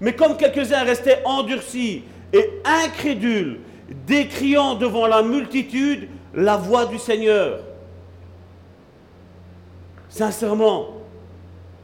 [0.00, 3.60] Mais comme quelques-uns restaient endurcis et incrédules,
[4.06, 7.60] décriant devant la multitude la voix du Seigneur.
[10.08, 10.88] Sincèrement,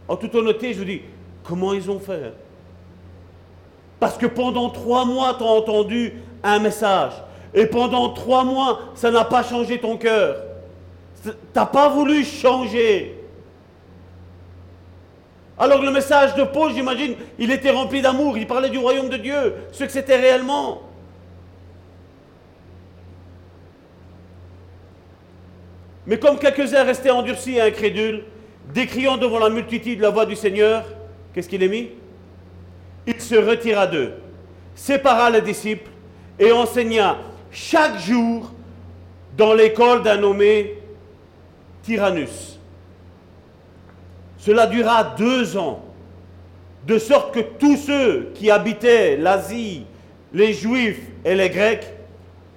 [0.07, 1.03] en toute honnêteté, je vous dis,
[1.43, 2.33] comment ils ont fait?
[3.99, 6.13] Parce que pendant trois mois, tu as entendu
[6.43, 7.13] un message.
[7.55, 10.37] Et pendant trois mois, ça n'a pas changé ton cœur.
[11.23, 13.24] Tu n'as pas voulu changer.
[15.59, 18.37] Alors le message de Paul, j'imagine, il était rempli d'amour.
[18.37, 20.83] Il parlait du royaume de Dieu, ce que c'était réellement.
[26.07, 28.25] Mais comme quelques-uns restaient endurcis et incrédules,
[28.73, 30.85] décriant devant la multitude la voix du Seigneur,
[31.33, 31.91] qu'est-ce qu'il est mis?
[33.07, 34.15] Il se retira d'eux,
[34.75, 35.91] sépara les disciples
[36.39, 37.19] et enseigna
[37.51, 38.53] chaque jour
[39.37, 40.79] dans l'école d'un nommé
[41.83, 42.54] Tyrannus.
[44.45, 45.81] Cela dura deux ans,
[46.87, 49.87] de sorte que tous ceux qui habitaient l'Asie,
[50.35, 51.87] les Juifs et les Grecs,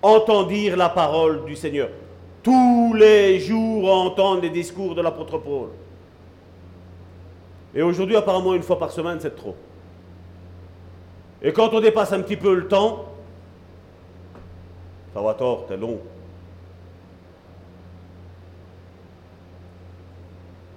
[0.01, 1.87] entendirent la parole du Seigneur
[2.43, 5.69] tous les jours entendre les discours de l'apôtre Paul.
[7.73, 9.55] Et aujourd'hui, apparemment, une fois par semaine, c'est trop.
[11.41, 13.05] Et quand on dépasse un petit peu le temps,
[15.13, 15.99] ça va tort, c'est long.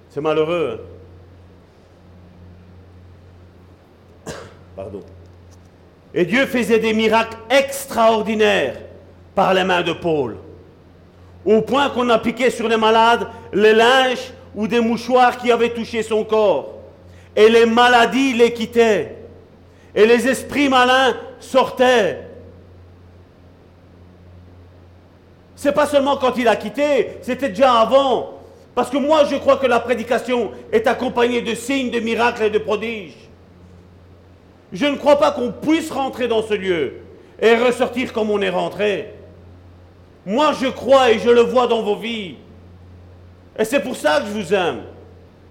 [0.09, 0.79] C'est malheureux.
[0.81, 0.90] Hein.
[6.13, 8.75] Et Dieu faisait des miracles extraordinaires
[9.33, 10.37] par les mains de Paul
[11.45, 16.03] au point qu'on appliquait sur les malades les linges ou des mouchoirs qui avaient touché
[16.03, 16.75] son corps.
[17.35, 19.15] Et les maladies les quittaient.
[19.95, 22.27] Et les esprits malins sortaient.
[25.55, 28.33] C'est pas seulement quand il a quitté, c'était déjà avant.
[28.73, 32.49] Parce que moi, je crois que la prédication est accompagnée de signes, de miracles et
[32.49, 33.29] de prodiges.
[34.71, 36.93] Je ne crois pas qu'on puisse rentrer dans ce lieu
[37.41, 39.13] et ressortir comme on est rentré.
[40.25, 42.35] Moi, je crois et je le vois dans vos vies.
[43.57, 44.83] Et c'est pour ça que je vous aime.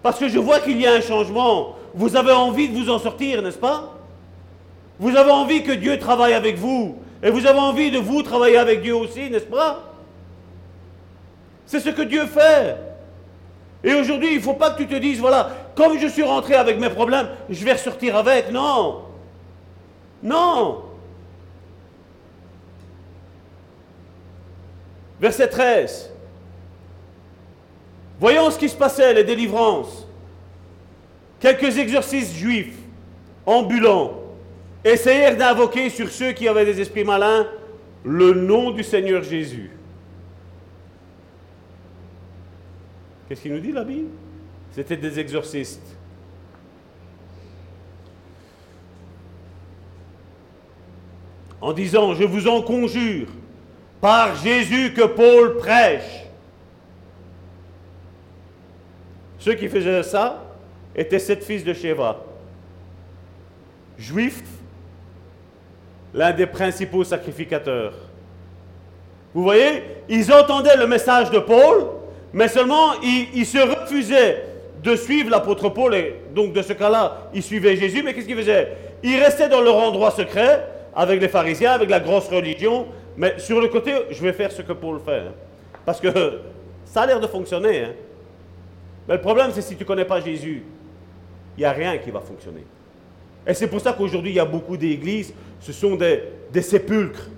[0.02, 1.76] Parce que je vois qu'il y a un changement.
[1.92, 3.94] Vous avez envie de vous en sortir, n'est-ce pas?
[4.98, 6.96] Vous avez envie que Dieu travaille avec vous.
[7.22, 9.82] Et vous avez envie de vous travailler avec Dieu aussi, n'est-ce pas?
[11.66, 12.76] C'est ce que Dieu fait.
[13.84, 16.54] Et aujourd'hui, il ne faut pas que tu te dises, voilà, comme je suis rentré
[16.54, 18.50] avec mes problèmes, je vais ressortir avec.
[18.50, 19.09] Non.
[20.22, 20.82] Non.
[25.20, 26.10] Verset 13.
[28.18, 30.06] Voyons ce qui se passait, les délivrances.
[31.38, 32.76] Quelques exercices juifs,
[33.46, 34.14] ambulants,
[34.84, 37.46] essayèrent d'invoquer sur ceux qui avaient des esprits malins
[38.04, 39.70] le nom du Seigneur Jésus.
[43.28, 44.08] Qu'est-ce qu'il nous dit la Bible?
[44.72, 45.96] C'était des exorcistes.
[51.60, 53.28] En disant, je vous en conjure,
[54.00, 56.24] par Jésus que Paul prêche.
[59.38, 60.44] Ceux qui faisaient ça
[60.94, 62.18] étaient sept fils de Sheva,
[63.98, 64.42] juifs,
[66.12, 67.94] l'un des principaux sacrificateurs.
[69.32, 71.86] Vous voyez, ils entendaient le message de Paul,
[72.32, 74.44] mais seulement ils, se refusaient
[74.82, 78.36] de suivre l'apôtre Paul, et donc de ce cas-là, ils suivaient Jésus, mais qu'est-ce qu'ils
[78.36, 78.76] faisaient?
[79.02, 82.86] Ils restaient dans leur endroit secret, avec les pharisiens, avec la grosse religion,
[83.16, 85.18] mais sur le côté, je vais faire ce que Paul fait.
[85.20, 85.32] hein.
[85.84, 86.08] Parce que
[86.84, 87.84] ça a l'air de fonctionner.
[87.84, 87.92] hein.
[89.08, 90.62] Mais le problème, c'est si tu ne connais pas Jésus,
[91.56, 92.64] il n'y a rien qui va fonctionner.
[93.46, 96.22] Et c'est pour ça qu'aujourd'hui, il y a beaucoup d'églises, ce sont des,
[96.52, 97.28] des sépulcres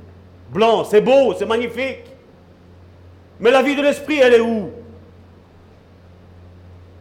[0.53, 0.87] blancs.
[0.91, 2.05] C'est beau, c'est magnifique.
[3.41, 4.71] Mais la vie de l'esprit, elle est où?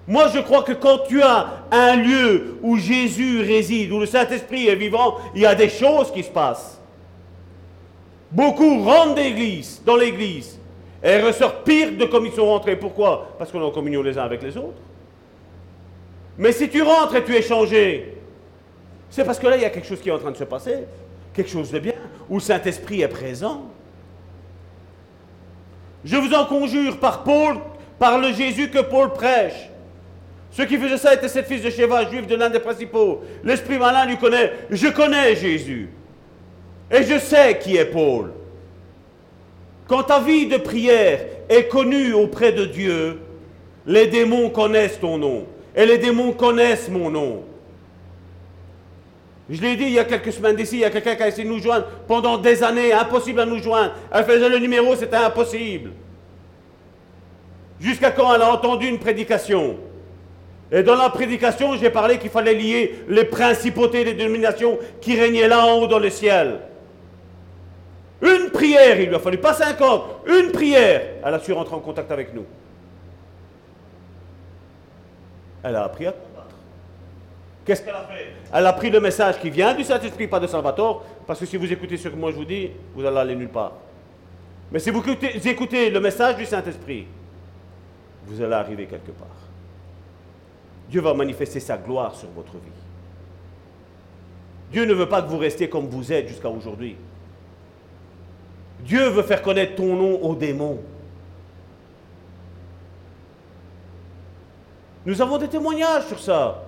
[0.07, 4.67] Moi, je crois que quand tu as un lieu où Jésus réside, où le Saint-Esprit
[4.67, 6.79] est vivant, il y a des choses qui se passent.
[8.31, 10.57] Beaucoup rentrent d'église, dans l'église,
[11.03, 12.75] et ressortent pire de comme ils sont rentrés.
[12.75, 13.35] Pourquoi?
[13.37, 14.79] Parce qu'on est en communion les uns avec les autres.
[16.37, 18.17] Mais si tu rentres et tu es changé,
[19.09, 20.43] c'est parce que là, il y a quelque chose qui est en train de se
[20.43, 20.79] passer,
[21.33, 21.93] quelque chose de bien,
[22.29, 23.63] où le Saint-Esprit est présent.
[26.03, 27.57] Je vous en conjure par Paul,
[27.99, 29.70] par le Jésus que Paul prêche.
[30.51, 33.21] Ceux qui faisaient ça étaient sept fils de Sheva, juifs de l'un des principaux.
[33.43, 34.51] L'esprit malin lui connaît.
[34.69, 35.89] Je connais Jésus.
[36.91, 38.33] Et je sais qui est Paul.
[39.87, 43.19] Quand ta vie de prière est connue auprès de Dieu,
[43.85, 45.45] les démons connaissent ton nom.
[45.73, 47.43] Et les démons connaissent mon nom.
[49.49, 51.27] Je l'ai dit il y a quelques semaines d'ici, il y a quelqu'un qui a
[51.27, 53.93] essayé de nous joindre pendant des années, impossible à nous joindre.
[54.13, 55.91] Elle faisait le numéro, c'était impossible.
[57.79, 59.77] Jusqu'à quand elle a entendu une prédication?
[60.71, 65.47] Et dans la prédication, j'ai parlé qu'il fallait lier les principautés des dénominations qui régnaient
[65.47, 66.59] là en haut dans le ciel.
[68.21, 71.79] Une prière, il lui a fallu pas 50, une prière, elle a su rentrer en
[71.79, 72.45] contact avec nous.
[75.63, 76.55] Elle a appris à combattre.
[77.65, 78.27] Qu'est-ce qu'elle a fait?
[78.53, 81.57] Elle a pris le message qui vient du Saint-Esprit, pas de Salvatore, parce que si
[81.57, 83.73] vous écoutez ce que moi je vous dis, vous allez aller nulle part.
[84.71, 85.03] Mais si vous
[85.45, 87.07] écoutez le message du Saint-Esprit,
[88.25, 89.40] vous allez arriver quelque part.
[90.91, 92.81] Dieu va manifester sa gloire sur votre vie.
[94.73, 96.97] Dieu ne veut pas que vous restiez comme vous êtes jusqu'à aujourd'hui.
[98.81, 100.79] Dieu veut faire connaître ton nom aux démons.
[105.05, 106.61] Nous avons des témoignages sur ça.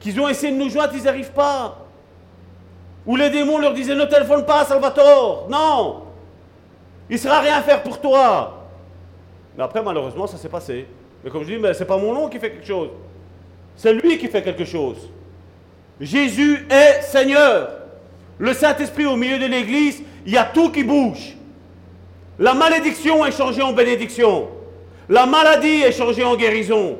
[0.00, 1.78] Qu'ils ont essayé de nous joindre, ils n'y arrivent pas.
[3.06, 5.48] Où les démons leur disaient ne téléphone pas, Salvatore.
[5.48, 6.02] Non.
[7.08, 8.66] Il ne sera rien faire pour toi.
[9.56, 10.86] Mais après, malheureusement, ça s'est passé.
[11.24, 12.90] Mais comme je dis, ce n'est pas mon nom qui fait quelque chose.
[13.76, 15.08] C'est lui qui fait quelque chose.
[15.98, 17.70] Jésus est Seigneur.
[18.38, 21.34] Le Saint-Esprit au milieu de l'Église, il y a tout qui bouge.
[22.38, 24.48] La malédiction est changée en bénédiction.
[25.08, 26.98] La maladie est changée en guérison.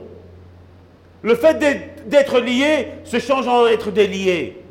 [1.23, 1.59] Le fait
[2.07, 4.63] d'être lié se change en être délié.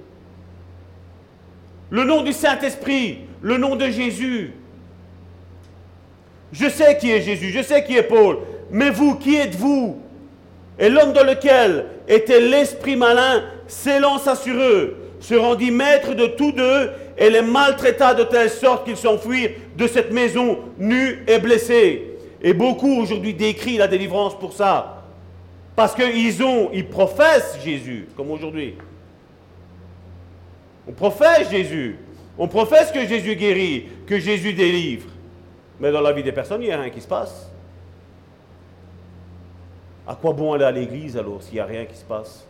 [1.89, 4.53] Le nom du Saint-Esprit, le nom de Jésus.
[6.51, 8.37] Je sais qui est Jésus, je sais qui est Paul,
[8.71, 9.99] mais vous, qui êtes-vous?
[10.79, 16.51] Et l'homme dans lequel était l'esprit malin s'élance sur eux, se rendit maître de tous
[16.51, 22.17] deux et les maltraita de telle sorte qu'ils s'enfuirent de cette maison nus et blessés.
[22.41, 25.03] Et beaucoup aujourd'hui décrient la délivrance pour ça.
[25.75, 28.75] Parce qu'ils ont, ils professent Jésus, comme aujourd'hui.
[30.87, 31.97] On professe Jésus.
[32.37, 35.07] On professe que Jésus guérit, que Jésus délivre.
[35.79, 37.52] Mais dans la vie des personnes, il n'y a rien qui se passe.
[40.05, 42.45] À quoi bon aller à l'église alors s'il n'y a rien qui se passe?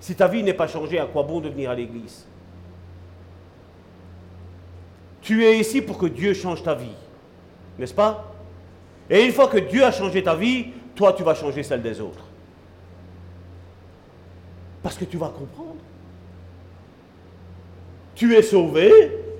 [0.00, 2.24] Si ta vie n'est pas changée, à quoi bon de venir à l'église?
[5.20, 6.94] Tu es ici pour que Dieu change ta vie,
[7.78, 8.32] n'est-ce pas?
[9.10, 12.00] Et une fois que Dieu a changé ta vie, toi tu vas changer celle des
[12.00, 12.24] autres.
[14.82, 15.76] Parce que tu vas comprendre.
[18.14, 18.90] Tu es sauvé,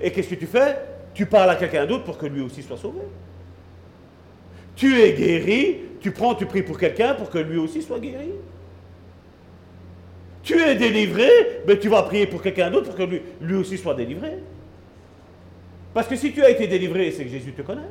[0.01, 0.77] et qu'est-ce que tu fais?
[1.13, 3.01] Tu parles à quelqu'un d'autre pour que lui aussi soit sauvé.
[4.75, 8.29] Tu es guéri, tu prends, tu pries pour quelqu'un pour que lui aussi soit guéri.
[10.43, 11.29] Tu es délivré,
[11.67, 14.37] mais tu vas prier pour quelqu'un d'autre pour que lui, aussi soit délivré.
[15.93, 17.81] Parce que si tu as été délivré, c'est que Jésus te connaît.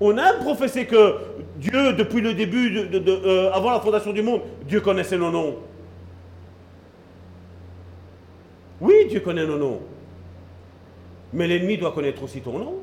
[0.00, 1.14] On aime professer que
[1.56, 5.56] Dieu, depuis le début, de- euh, avant la fondation du monde, Dieu connaissait nos noms.
[8.80, 9.80] Oui, Dieu connaît nos noms.
[11.32, 12.74] Mais l'ennemi doit connaître aussi ton nom.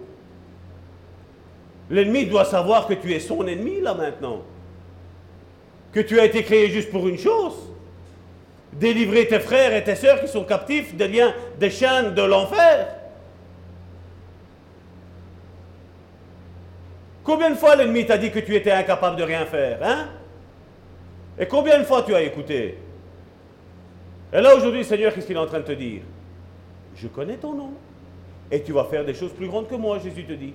[1.91, 4.41] L'ennemi doit savoir que tu es son ennemi là maintenant.
[5.91, 7.53] Que tu as été créé juste pour une chose.
[8.71, 12.87] Délivrer tes frères et tes sœurs qui sont captifs des liens, des chaînes de l'enfer.
[17.25, 20.07] Combien de fois l'ennemi t'a dit que tu étais incapable de rien faire, hein?
[21.37, 22.77] Et combien de fois tu as écouté?
[24.31, 26.03] Et là aujourd'hui, Seigneur, qu'est-ce qu'il est en train de te dire?
[26.95, 27.71] Je connais ton nom.
[28.49, 30.53] Et tu vas faire des choses plus grandes que moi, Jésus te dit.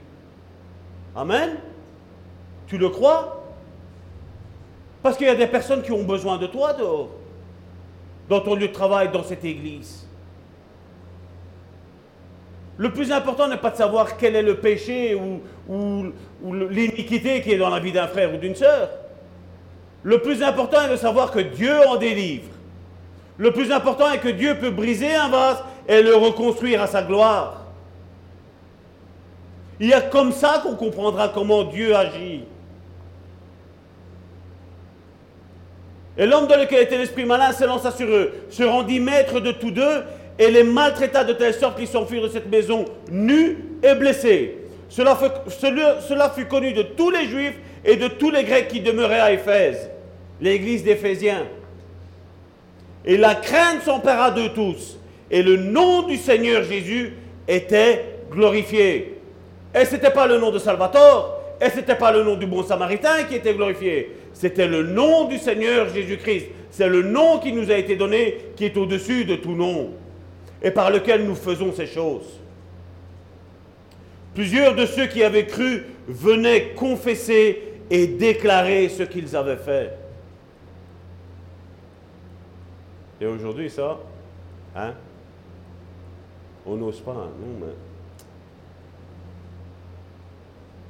[1.16, 1.56] Amen
[2.66, 3.42] Tu le crois?
[5.02, 7.10] Parce qu'il y a des personnes qui ont besoin de toi dehors.
[8.28, 10.04] dans ton lieu de travail, dans cette église.
[12.76, 16.12] Le plus important n'est pas de savoir quel est le péché ou, ou
[16.68, 18.90] l'iniquité qui est dans la vie d'un frère ou d'une sœur.
[20.02, 22.48] Le plus important est de savoir que Dieu en délivre.
[23.38, 27.02] Le plus important est que Dieu peut briser un vase et le reconstruire à sa
[27.02, 27.65] gloire.
[29.80, 32.44] Il y a comme ça qu'on comprendra comment Dieu agit.
[36.18, 39.70] Et l'homme dans lequel était l'esprit malin s'élança sur eux, se rendit maître de tous
[39.70, 40.02] deux
[40.38, 44.56] et les maltraita de telle sorte qu'ils s'enfuirent de cette maison nus et blessés.
[44.88, 45.16] Cela
[46.34, 49.90] fut, connu de tous les Juifs et de tous les Grecs qui demeuraient à Éphèse,
[50.40, 51.44] l'église d'Éphésiens.
[53.04, 54.98] Et la crainte s'empara d'eux tous.
[55.30, 57.14] Et le nom du Seigneur Jésus
[57.46, 59.15] était glorifié.
[59.74, 62.46] Et ce n'était pas le nom de Salvatore, et ce n'était pas le nom du
[62.46, 64.16] bon samaritain qui était glorifié.
[64.32, 66.46] C'était le nom du Seigneur Jésus-Christ.
[66.70, 69.90] C'est le nom qui nous a été donné, qui est au-dessus de tout nom,
[70.62, 72.40] et par lequel nous faisons ces choses.
[74.34, 79.92] Plusieurs de ceux qui avaient cru venaient confesser et déclarer ce qu'ils avaient fait.
[83.18, 83.98] Et aujourd'hui, ça,
[84.74, 84.92] hein?
[86.66, 87.72] On n'ose pas, non, mais.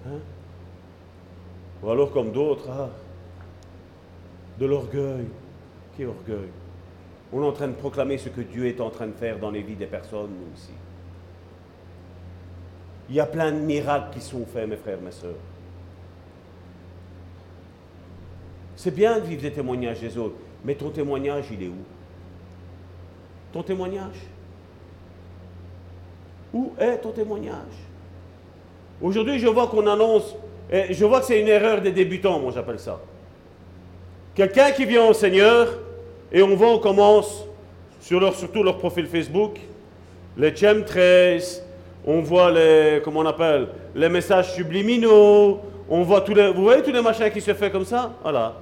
[0.06, 0.18] Hein?
[1.82, 2.90] Ou alors comme d'autres, ah,
[4.58, 5.26] de l'orgueil.
[5.96, 6.48] Qui orgueil?
[7.32, 9.50] On est en train de proclamer ce que Dieu est en train de faire dans
[9.50, 10.72] les vies des personnes, nous aussi.
[13.08, 15.34] Il y a plein de miracles qui sont faits, mes frères, mes soeurs.
[18.76, 21.84] C'est bien de vivre des témoignages des autres, mais ton témoignage, il est où?
[23.52, 24.20] Ton témoignage?
[26.52, 27.86] Où est ton témoignage?
[29.02, 30.35] Aujourd'hui, je vois qu'on annonce,
[30.70, 32.98] et je vois que c'est une erreur des débutants, moi j'appelle ça.
[34.35, 35.68] Quelqu'un qui vient au Seigneur,
[36.32, 37.44] et on voit, on commence
[38.01, 39.59] sur leur, surtout leur profil Facebook,
[40.36, 41.43] les chemtrails,
[42.06, 46.82] on voit les, comment on appelle, les messages subliminaux, on voit tous les, vous voyez
[46.82, 48.12] tous les machins qui se font comme ça?
[48.23, 48.55] Voilà.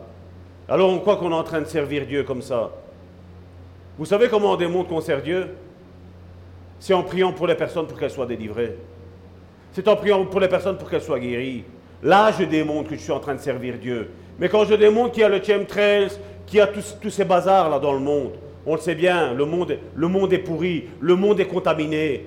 [0.69, 2.70] Alors on croit qu'on est en train de servir Dieu comme ça.
[3.98, 5.48] Vous savez comment on démontre qu'on sert Dieu?
[6.81, 8.77] C'est en priant pour les personnes pour qu'elles soient délivrées.
[9.74, 11.64] C'est en priant pour les personnes pour qu'elles soient guéries.
[12.01, 14.09] Là, je démontre que je suis en train de servir Dieu.
[14.38, 16.10] Mais quand je démontre qu'il y a le chemtrails,
[16.46, 18.34] qu'il y a tous, ces bazars là dans le monde,
[18.64, 22.24] on le sait bien, le monde, le monde est pourri, le monde est contaminé.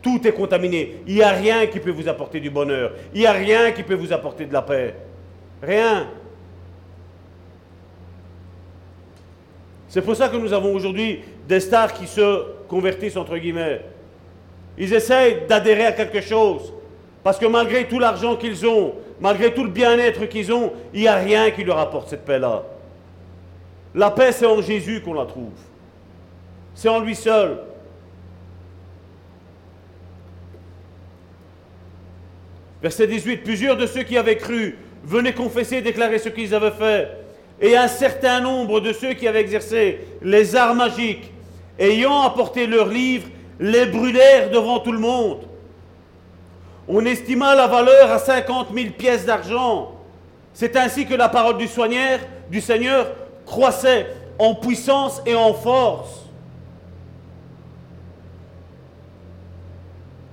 [0.00, 1.02] Tout est contaminé.
[1.06, 2.92] Il n'y a rien qui peut vous apporter du bonheur.
[3.12, 4.94] Il n'y a rien qui peut vous apporter de la paix.
[5.62, 6.08] Rien.
[9.88, 13.82] C'est pour ça que nous avons aujourd'hui des stars qui se convertissent, entre guillemets.
[14.78, 16.72] Ils essayent d'adhérer à quelque chose.
[17.28, 21.08] Parce que malgré tout l'argent qu'ils ont, malgré tout le bien-être qu'ils ont, il n'y
[21.08, 22.64] a rien qui leur apporte cette paix-là.
[23.94, 25.52] La paix, c'est en Jésus qu'on la trouve.
[26.74, 27.58] C'est en lui seul.
[32.80, 36.70] Verset 18, plusieurs de ceux qui avaient cru venaient confesser et déclarer ce qu'ils avaient
[36.70, 37.10] fait
[37.60, 41.30] et un certain nombre de ceux qui avaient exercé les arts magiques,
[41.78, 43.28] ayant apporté leurs livres,
[43.60, 45.47] les brûlèrent devant tout le monde.
[46.88, 49.92] On estima la valeur à 50 000 pièces d'argent.
[50.54, 52.20] C'est ainsi que la parole du Seigneur,
[52.50, 53.12] du Seigneur
[53.44, 54.06] croissait
[54.38, 56.24] en puissance et en force.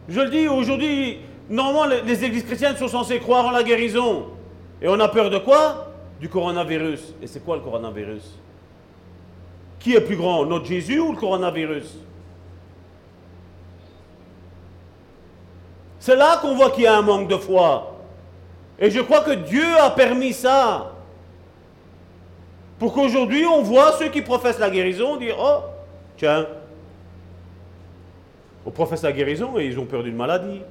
[0.07, 1.19] Je le dis, aujourd'hui,
[1.49, 4.27] normalement, les églises chrétiennes sont censées croire en la guérison.
[4.81, 5.91] Et on a peur de quoi?
[6.21, 7.15] Du coronavirus.
[7.21, 8.23] Et c'est quoi le coronavirus?
[9.79, 11.97] Qui est plus grand, notre Jésus ou le coronavirus?
[16.05, 17.95] C'est là qu'on voit qu'il y a un manque de foi.
[18.77, 20.91] Et je crois que Dieu a permis ça.
[22.77, 25.61] Pour qu'aujourd'hui, on voit ceux qui professent la guérison dire Oh,
[26.15, 26.45] tiens,
[28.67, 30.61] on professe la guérison et ils ont peur d'une maladie.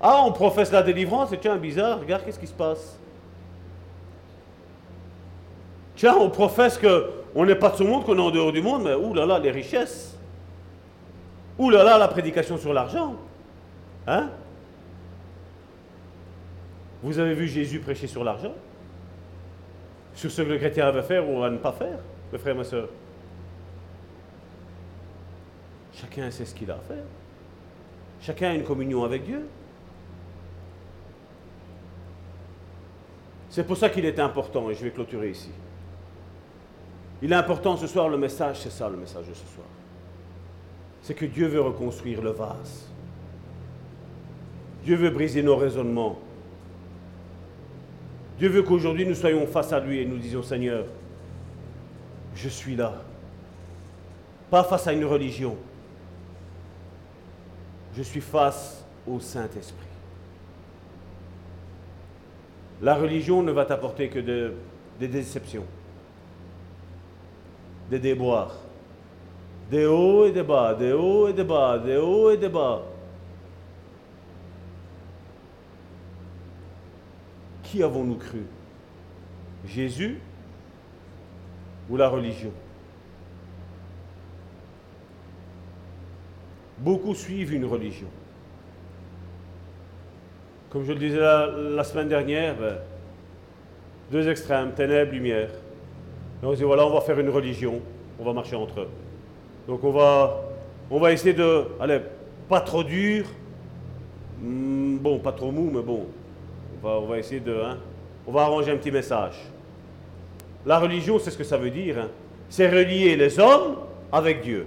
[0.00, 2.98] Ah, on professe la délivrance et tiens, bizarre, regarde qu'est-ce qui se passe.
[5.96, 8.84] Tiens, on professe qu'on n'est pas de ce monde, qu'on est en dehors du monde,
[8.84, 10.16] mais oulala, les richesses.
[11.58, 13.14] Oulala, là, la prédication sur l'argent.
[14.06, 14.30] Hein?
[17.02, 18.54] Vous avez vu Jésus prêcher sur l'argent?
[20.14, 21.98] Sur ce que le chrétien avait faire ou à ne pas faire,
[22.32, 22.88] mes frères et mes soeurs
[25.94, 27.04] Chacun sait ce qu'il a à faire.
[28.20, 29.48] Chacun a une communion avec Dieu.
[33.48, 35.50] C'est pour ça qu'il est important, et je vais clôturer ici.
[37.20, 39.66] Il est important ce soir, le message, c'est ça le message de ce soir.
[41.02, 42.91] C'est que Dieu veut reconstruire le vase.
[44.84, 46.18] Dieu veut briser nos raisonnements.
[48.38, 50.84] Dieu veut qu'aujourd'hui nous soyons face à lui et nous disions Seigneur,
[52.34, 53.02] je suis là.
[54.50, 55.56] Pas face à une religion.
[57.96, 59.86] Je suis face au Saint-Esprit.
[62.80, 64.18] La religion ne va t'apporter que
[64.98, 65.64] des déceptions,
[67.88, 68.56] des déboires,
[69.70, 72.82] des hauts et des bas, des hauts et des bas, des hauts et des bas.
[77.72, 78.42] Qui avons-nous cru?
[79.64, 80.18] Jésus
[81.88, 82.50] ou la religion?
[86.76, 88.08] Beaucoup suivent une religion.
[90.68, 92.76] Comme je le disais la, semaine dernière, ben,
[94.10, 95.48] deux extrêmes, ténèbres, lumière.
[96.42, 97.80] Et on se dit, voilà, on va faire une religion,
[98.18, 98.88] on va marcher entre eux.
[99.66, 100.42] Donc on va,
[100.90, 102.02] on va essayer de, allez,
[102.50, 103.24] pas trop dur,
[104.42, 106.06] hmm, bon, pas trop mou, mais bon,
[106.82, 107.78] on va, essayer de, hein,
[108.26, 109.34] on va arranger un petit message.
[110.66, 111.98] La religion, c'est ce que ça veut dire.
[111.98, 112.08] Hein.
[112.48, 113.76] C'est relier les hommes
[114.10, 114.66] avec Dieu.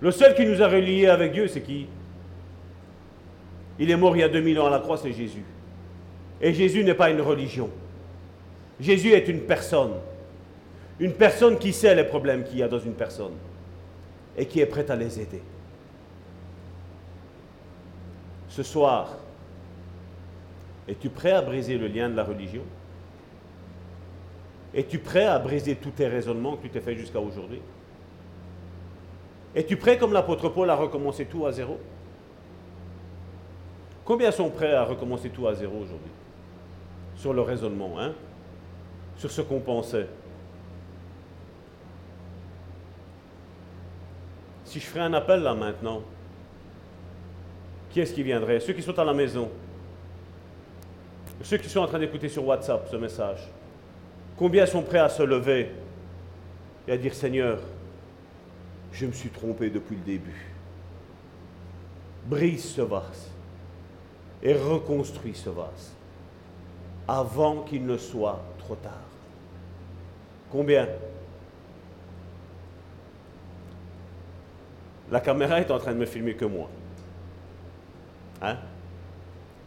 [0.00, 1.86] Le seul qui nous a reliés avec Dieu, c'est qui?
[3.78, 5.44] Il est mort il y a 2000 ans à la croix, c'est Jésus.
[6.40, 7.70] Et Jésus n'est pas une religion.
[8.80, 9.94] Jésus est une personne.
[11.00, 13.32] Une personne qui sait les problèmes qu'il y a dans une personne
[14.36, 15.42] et qui est prête à les aider.
[18.48, 19.16] Ce soir,
[20.88, 22.62] es-tu prêt à briser le lien de la religion?
[24.74, 27.60] Es-tu prêt à briser tous tes raisonnements que tu t'es fait jusqu'à aujourd'hui?
[29.54, 31.78] Es-tu prêt, comme l'apôtre Paul, à recommencer tout à zéro?
[34.04, 36.10] Combien sont prêts à recommencer tout à zéro aujourd'hui?
[37.16, 38.12] Sur le raisonnement, hein?
[39.16, 40.08] Sur ce qu'on pensait.
[44.64, 46.02] Si je ferais un appel là maintenant,
[47.90, 48.58] qui est-ce qui viendrait?
[48.58, 49.48] Ceux qui sont à la maison.
[51.42, 53.48] Ceux qui sont en train d'écouter sur WhatsApp ce message.
[54.36, 55.70] Combien sont prêts à se lever
[56.86, 57.58] et à dire Seigneur,
[58.92, 60.46] je me suis trompé depuis le début.
[62.26, 63.30] Brise ce vase
[64.42, 65.92] et reconstruis ce vase
[67.06, 68.92] avant qu'il ne soit trop tard.
[70.50, 70.88] Combien?
[75.10, 76.70] La caméra est en train de me filmer que moi.
[78.40, 78.56] Hein?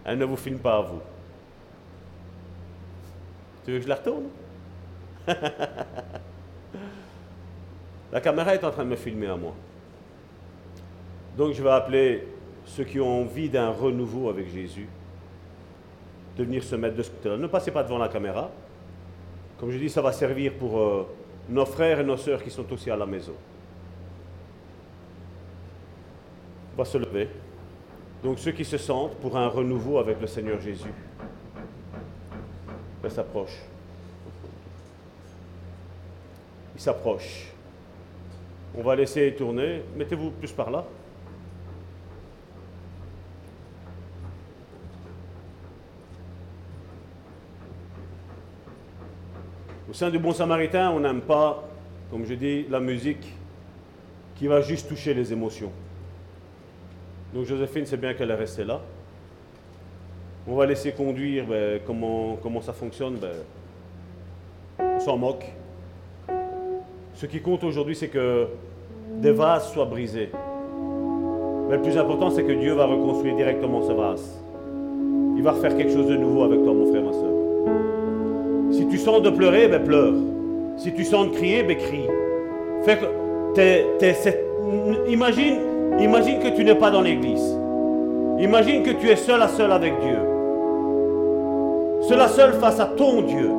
[0.03, 1.01] Elle ne vous filme pas à vous.
[3.67, 4.27] Tu veux que je la retourne?
[8.13, 9.53] La caméra est en train de me filmer à moi.
[11.35, 12.25] Donc je vais appeler
[12.63, 14.87] ceux qui ont envie d'un renouveau avec Jésus
[16.37, 17.35] de venir se mettre de ce côté-là.
[17.35, 18.49] Ne passez pas devant la caméra.
[19.59, 21.05] Comme je dis, ça va servir pour euh,
[21.49, 23.33] nos frères et nos sœurs qui sont aussi à la maison.
[26.73, 27.27] On va se lever.
[28.23, 30.93] Donc ceux qui se sentent pour un renouveau avec le Seigneur Jésus,
[33.11, 33.57] s'approche.
[36.75, 37.47] Il s'approche.
[38.77, 39.81] On va laisser tourner.
[39.95, 40.85] Mettez-vous plus par là.
[49.89, 51.67] Au sein du Bon Samaritain, on n'aime pas,
[52.11, 53.33] comme je dis, la musique
[54.35, 55.71] qui va juste toucher les émotions.
[57.33, 58.81] Donc Joséphine, c'est bien qu'elle est restée là.
[60.49, 63.15] On va laisser conduire ben, comment, ça fonctionne.
[63.15, 63.33] Ben,
[64.79, 65.45] on s'en moque.
[67.15, 68.47] Ce qui compte aujourd'hui, c'est que
[69.15, 70.29] des vases soient brisés.
[71.67, 74.41] Mais le plus important, c'est que Dieu va reconstruire directement ce vase.
[75.35, 77.33] Il va refaire quelque chose de nouveau avec toi, mon frère, ma soeur.
[78.71, 80.13] Si tu sens de pleurer, ben pleure.
[80.77, 82.07] Si tu sens de crier, ben crie.
[82.83, 83.05] Fais que
[85.09, 85.57] imagine,
[85.99, 87.57] imagine que tu n'es pas dans l'église.
[88.39, 90.36] Imagine que tu es seul à seul avec Dieu.
[92.09, 93.51] À seul face à ton Dieu.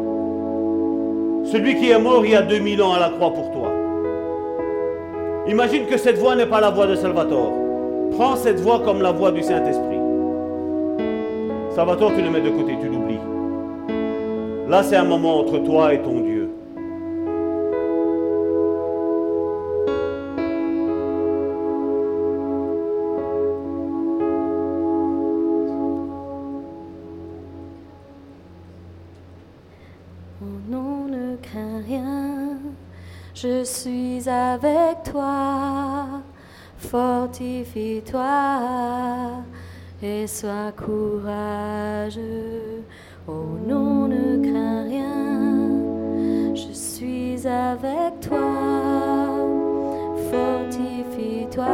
[1.44, 3.70] Celui qui est mort il y a 2000 ans à la croix pour toi.
[5.46, 7.52] Imagine que cette voix n'est pas la voix de Salvatore.
[8.12, 9.98] Prends cette voix comme la voix du Saint-Esprit.
[11.74, 13.20] Salvatore, tu le mets de côté, tu l'oublies.
[14.68, 16.37] Là, c'est un moment entre toi et ton Dieu.
[33.68, 36.06] Suis avec toi,
[36.78, 38.24] fortifie-toi
[40.02, 42.82] et sois courageux.
[43.26, 48.38] Oh non, ne crains rien, je suis avec toi,
[50.30, 51.66] fortifie-toi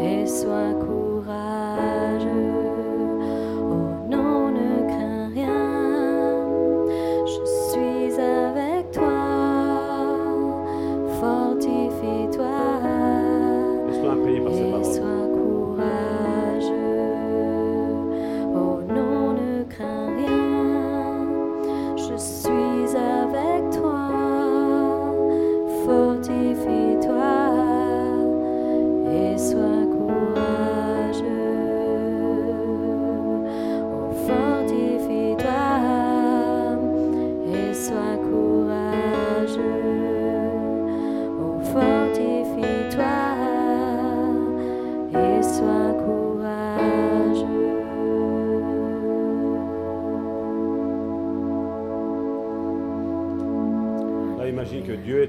[0.00, 0.95] et sois courageux.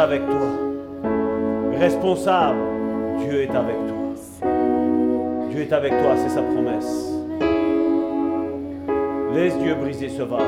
[0.00, 0.48] avec toi.
[1.78, 2.58] Responsable,
[3.18, 4.48] Dieu est avec toi.
[5.50, 7.12] Dieu est avec toi, c'est sa promesse.
[9.34, 10.42] Laisse Dieu briser ce vase.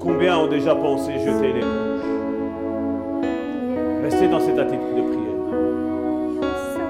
[0.00, 2.00] Combien ont déjà pensé jeter l'éponge
[4.02, 4.87] Restez dans cette attitude.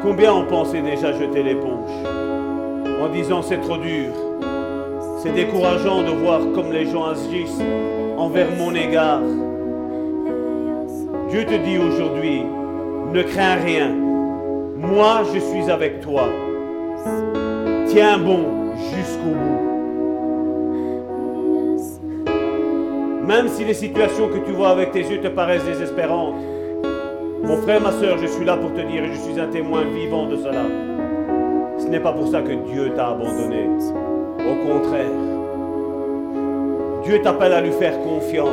[0.08, 1.90] Combien ont pensé déjà jeter l'éponge
[2.98, 4.14] en disant c'est trop dur
[5.18, 7.60] C'est décourageant de voir comme les gens agissent
[8.16, 9.20] envers mon égard.
[11.28, 12.42] Dieu te dit aujourd'hui,
[13.12, 13.90] ne crains rien.
[14.78, 16.24] Moi, je suis avec toi.
[17.88, 19.60] Tiens bon jusqu'au bout.
[23.26, 26.36] Même si les situations que tu vois avec tes yeux te paraissent désespérantes,
[27.48, 29.80] mon frère, ma soeur, je suis là pour te dire et je suis un témoin
[29.82, 30.64] vivant de cela.
[31.78, 33.66] Ce n'est pas pour ça que Dieu t'a abandonné.
[34.38, 35.10] Au contraire,
[37.04, 38.52] Dieu t'appelle à lui faire confiance.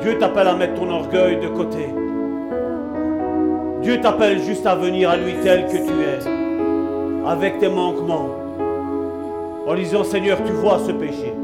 [0.00, 1.88] Dieu t'appelle à mettre ton orgueil de côté.
[3.82, 8.30] Dieu t'appelle juste à venir à lui tel que tu es, avec tes manquements,
[9.66, 11.34] en disant Seigneur, tu vois ce péché.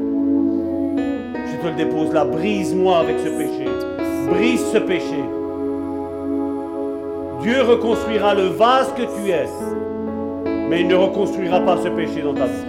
[1.34, 3.66] Je te le dépose là, brise-moi avec ce péché.
[4.30, 5.24] Brise ce péché.
[7.42, 9.48] Dieu reconstruira le vase que tu es,
[10.68, 12.66] mais il ne reconstruira pas ce péché dans ta vie.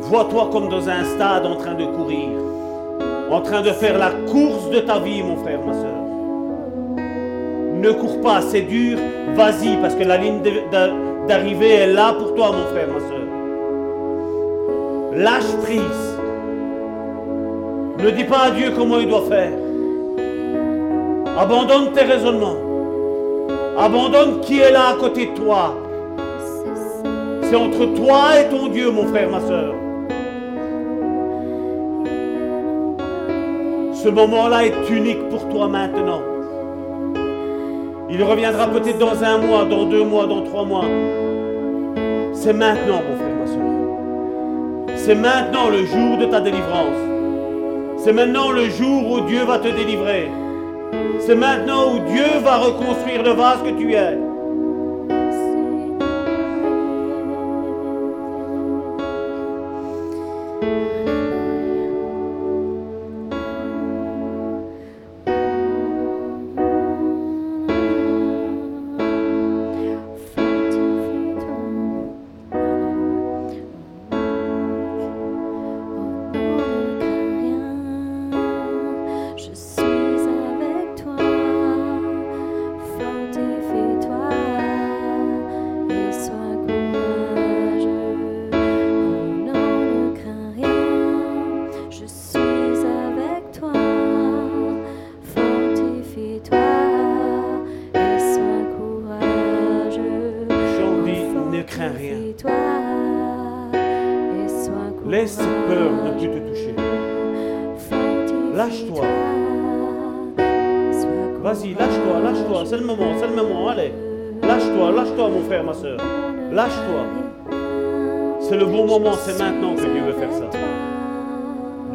[0.00, 2.30] Vois-toi comme dans un stade en train de courir,
[3.30, 6.02] en train de faire la course de ta vie, mon frère, ma soeur.
[7.74, 8.98] Ne cours pas, c'est dur,
[9.34, 10.40] vas-y, parce que la ligne
[11.28, 13.18] d'arrivée est là pour toi, mon frère, ma soeur.
[15.14, 16.11] Lâche prise.
[18.02, 19.52] Ne dis pas à Dieu comment il doit faire.
[21.38, 22.56] Abandonne tes raisonnements.
[23.78, 25.76] Abandonne qui est là à côté de toi.
[27.42, 29.72] C'est entre toi et ton Dieu, mon frère, ma soeur.
[33.92, 36.22] Ce moment-là est unique pour toi maintenant.
[38.10, 40.86] Il reviendra peut-être dans un mois, dans deux mois, dans trois mois.
[42.32, 44.96] C'est maintenant, mon frère, ma soeur.
[44.96, 47.11] C'est maintenant le jour de ta délivrance.
[48.04, 50.28] C'est maintenant le jour où Dieu va te délivrer.
[51.20, 54.31] C'est maintenant où Dieu va reconstruire le vase que tu es.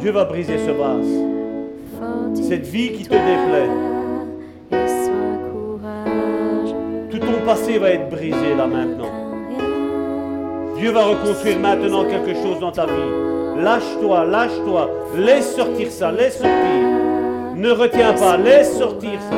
[0.08, 2.40] Dieu va briser ce vase.
[2.48, 3.68] Cette vie qui te déplaît.
[7.10, 9.12] Tout ton passé va être brisé là maintenant.
[10.78, 13.62] Dieu va reconstruire maintenant quelque chose dans ta vie.
[13.62, 14.90] Lâche-toi, lâche-toi.
[15.18, 16.56] Laisse sortir ça, laisse sortir.
[17.56, 19.36] Ne retiens pas, laisse sortir ça.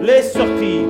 [0.00, 0.82] Laisse sortir,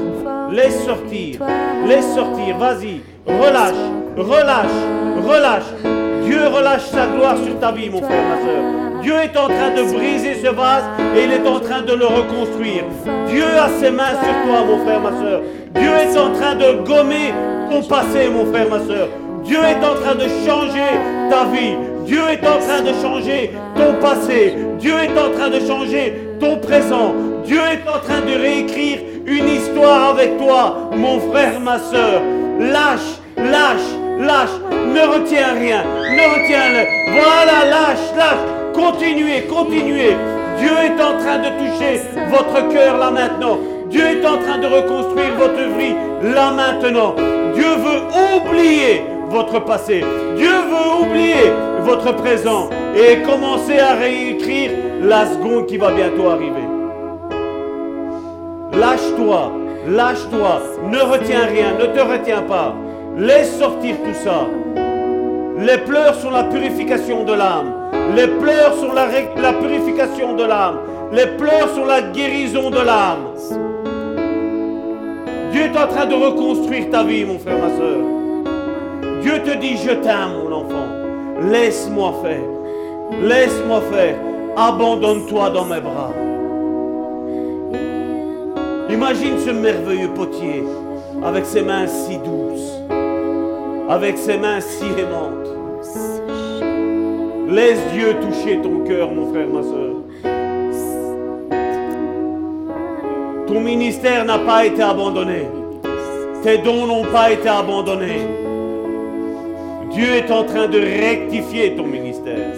[0.51, 1.40] laisse sortir,
[1.89, 2.59] laisse sortir.
[2.59, 3.73] Vas-y, relâche,
[4.19, 6.01] relâche, relâche.
[6.47, 9.01] Relâche sa gloire sur ta vie, mon frère, ma soeur.
[9.02, 10.85] Dieu est en train de briser ce vase
[11.16, 12.85] et il est en train de le reconstruire.
[13.28, 15.43] Dieu a ses mains sur toi, mon frère, ma soeur.
[15.74, 17.32] Dieu est en train de gommer
[17.70, 19.09] ton passé, mon frère, ma soeur.
[19.44, 20.90] Dieu est en train de changer
[21.31, 21.74] ta vie.
[22.06, 24.55] Dieu est en train de changer ton passé.
[24.78, 27.14] Dieu est en train de changer ton présent.
[27.44, 32.20] Dieu est en train de réécrire une histoire avec toi, mon frère, ma soeur.
[32.60, 33.90] Lâche, lâche,
[34.20, 37.12] lâche, ne retiens rien, ne retiens le.
[37.12, 40.16] Voilà, lâche, lâche, continuez, continuez.
[40.59, 42.01] Dieu est en train de toucher
[42.31, 43.59] votre cœur là maintenant.
[43.89, 45.94] Dieu est en train de reconstruire votre vie
[46.35, 47.14] là maintenant.
[47.55, 48.02] Dieu veut
[48.36, 50.05] oublier votre passé.
[50.36, 54.70] Dieu veut oublier votre présent et commencer à réécrire
[55.02, 56.62] la seconde qui va bientôt arriver.
[58.78, 59.52] Lâche-toi,
[59.89, 62.74] lâche-toi, ne retiens rien, ne te retiens pas.
[63.19, 64.47] Laisse sortir tout ça.
[65.64, 67.72] Les pleurs sont la purification de l'âme.
[68.16, 70.78] Les pleurs sont la, purification de l'âme.
[71.12, 73.28] Les pleurs sont la guérison de l'âme.
[75.52, 77.98] Dieu est en train de reconstruire ta vie, mon frère, ma soeur.
[79.22, 80.89] Dieu te dit, je t'aime, mon enfant.
[81.48, 83.22] Laisse-moi faire.
[83.22, 84.16] Laisse-moi faire.
[84.56, 86.12] Abandonne-toi dans mes bras.
[88.90, 90.64] Imagine ce merveilleux potier
[91.24, 92.72] avec ses mains si douces
[93.93, 95.41] avec ses mains si aimantes.
[97.52, 99.96] Laisse Dieu toucher ton cœur, mon frère, ma soeur.
[103.46, 105.48] Ton ministère n'a pas été abandonné.
[106.42, 108.26] Tes dons n'ont pas été abandonnés.
[109.90, 112.52] Dieu est en train de rectifier ton ministère.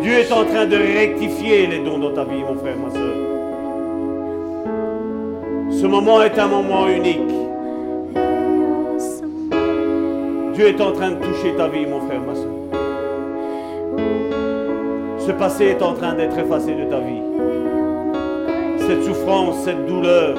[0.00, 3.16] Dieu est en train de rectifier les dons dans ta vie, mon frère, ma soeur.
[5.70, 7.20] Ce moment est un moment unique.
[10.54, 12.61] Dieu est en train de toucher ta vie, mon frère, ma soeur.
[15.24, 17.22] Ce passé est en train d'être effacé de ta vie.
[18.78, 20.36] Cette souffrance, cette douleur,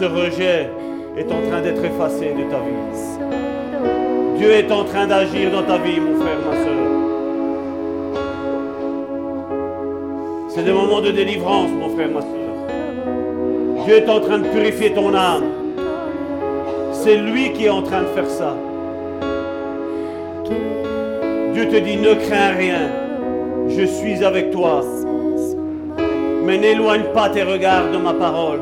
[0.00, 0.68] ce rejet
[1.16, 2.74] est en train d'être effacé de ta vie.
[4.36, 6.74] Dieu est en train d'agir dans ta vie, mon frère, ma soeur.
[10.48, 13.84] C'est des moments de délivrance, mon frère, ma soeur.
[13.86, 15.44] Dieu est en train de purifier ton âme.
[16.90, 18.56] C'est lui qui est en train de faire ça.
[21.52, 23.03] Dieu te dit, ne crains rien.
[23.76, 24.82] Je suis avec toi.
[26.44, 28.60] Mais n'éloigne pas tes regards de ma parole.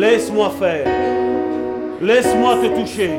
[0.00, 0.86] Laisse-moi faire.
[2.02, 3.10] Laisse-moi te toucher.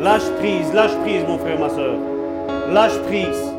[0.00, 1.96] Lâche prise, lâche prise, mon frère, ma soeur.
[2.72, 3.52] Lâche prise.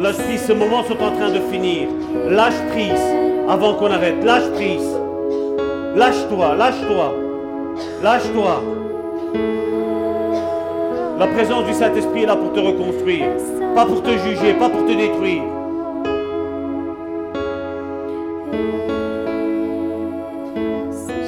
[0.00, 1.88] Lâche prise, ces moments sont en train de finir.
[2.30, 3.04] Lâche prise
[3.48, 4.24] avant qu'on arrête.
[4.24, 4.97] Lâche prise.
[5.98, 7.14] Lâche-toi, lâche-toi.
[8.04, 8.62] Lâche-toi.
[11.18, 13.26] La présence du Saint-Esprit est là pour te reconstruire.
[13.74, 15.42] Pas pour te juger, pas pour te détruire.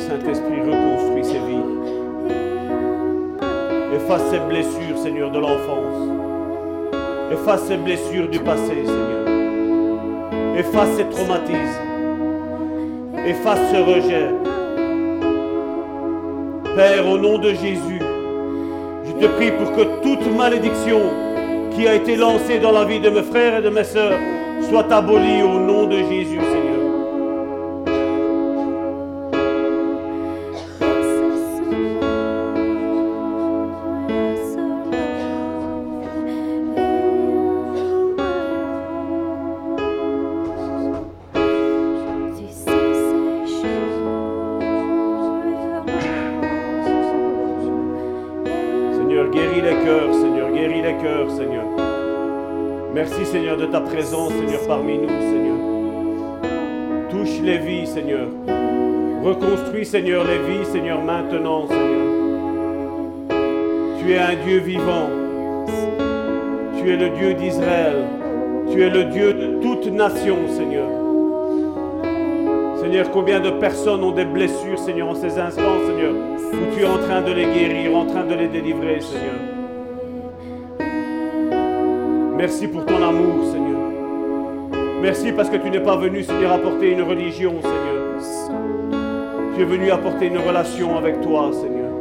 [0.06, 1.64] Saint-Esprit, reconstruit ses vies.
[3.96, 6.10] Efface ces blessures, Seigneur, de l'enfance.
[7.32, 9.26] Efface ces blessures du passé, Seigneur.
[10.56, 11.58] Efface ces traumatismes.
[13.26, 14.28] Efface ce rejet.
[16.80, 18.00] Père, au nom de Jésus,
[19.04, 21.02] je te prie pour que toute malédiction
[21.76, 24.18] qui a été lancée dans la vie de mes frères et de mes sœurs
[24.70, 26.69] soit abolie au nom de Jésus, Seigneur.
[59.90, 62.06] Seigneur, les vies, Seigneur, maintenant, Seigneur.
[63.98, 65.08] Tu es un Dieu vivant.
[66.78, 67.96] Tu es le Dieu d'Israël.
[68.70, 70.86] Tu es le Dieu de toute nation, Seigneur.
[72.80, 76.12] Seigneur, combien de personnes ont des blessures, Seigneur, en ces instants, Seigneur,
[76.52, 79.40] où tu es en train de les guérir, en train de les délivrer, Seigneur.
[82.36, 83.80] Merci pour ton amour, Seigneur.
[85.02, 87.89] Merci parce que tu n'es pas venu, Seigneur, apporter une religion, Seigneur.
[89.60, 91.92] Tu es venu apporter une relation avec toi, Seigneur.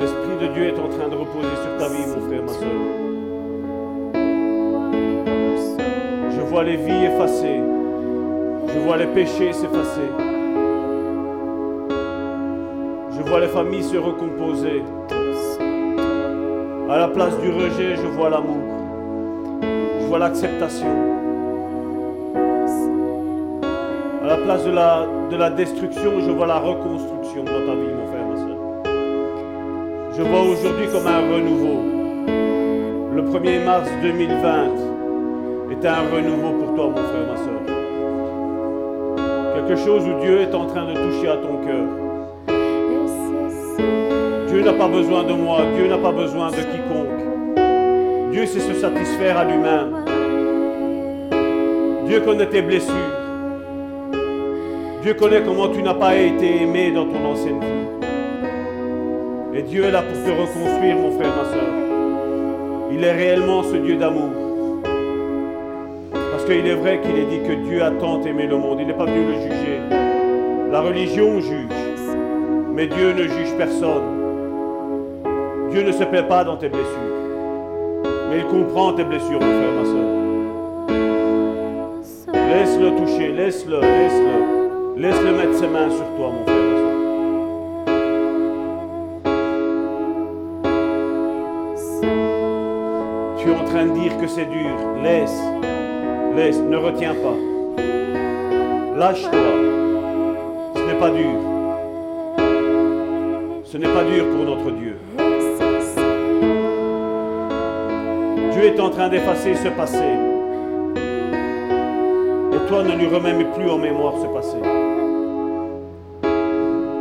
[0.00, 2.68] L'Esprit de Dieu est en train de reposer sur ta vie, mon frère, ma soeur.
[6.34, 7.60] Je vois les vies effacées.
[8.66, 10.10] Je vois les péchés s'effacer.
[13.12, 14.82] Je vois les familles se recomposer.
[16.90, 18.64] À la place du rejet, je vois l'amour.
[20.00, 21.17] Je vois l'acceptation.
[24.56, 28.36] De la, de la destruction, je vois la reconstruction dans ta vie, mon frère, ma
[28.36, 28.56] soeur.
[30.16, 31.82] Je vois aujourd'hui comme un renouveau.
[33.14, 34.64] Le 1er mars 2020
[35.70, 37.60] est un renouveau pour toi, mon frère, ma soeur.
[39.54, 41.86] Quelque chose où Dieu est en train de toucher à ton cœur.
[44.48, 48.32] Dieu n'a pas besoin de moi, Dieu n'a pas besoin de quiconque.
[48.32, 50.04] Dieu sait se satisfaire à lui-même.
[52.06, 53.17] Dieu connaît tes blessures.
[55.02, 57.66] Dieu connaît comment tu n'as pas été aimé dans ton ancienne vie.
[59.58, 61.68] Et Dieu est là pour te reconstruire, mon frère, ma soeur.
[62.92, 64.30] Il est réellement ce Dieu d'amour.
[66.12, 68.78] Parce qu'il est vrai qu'il est dit que Dieu a tant aimé le monde.
[68.80, 69.78] Il n'est pas venu le juger.
[70.72, 71.68] La religion juge.
[72.72, 74.02] Mais Dieu ne juge personne.
[75.70, 76.86] Dieu ne se plaît pas dans tes blessures.
[78.30, 80.08] Mais il comprend tes blessures, mon frère, ma soeur.
[82.48, 84.57] Laisse-le toucher, laisse-le, laisse-le.
[84.98, 86.56] Laisse-le mettre ses mains sur toi, mon frère.
[93.38, 94.76] Tu es en train de dire que c'est dur.
[95.00, 95.40] Laisse,
[96.34, 97.36] laisse, ne retiens pas.
[98.96, 99.38] Lâche-toi.
[100.74, 101.38] Ce n'est pas dur.
[103.66, 104.96] Ce n'est pas dur pour notre Dieu.
[108.50, 110.02] Dieu est en train d'effacer ce passé.
[112.52, 114.56] Et toi, ne lui remets plus en mémoire ce passé.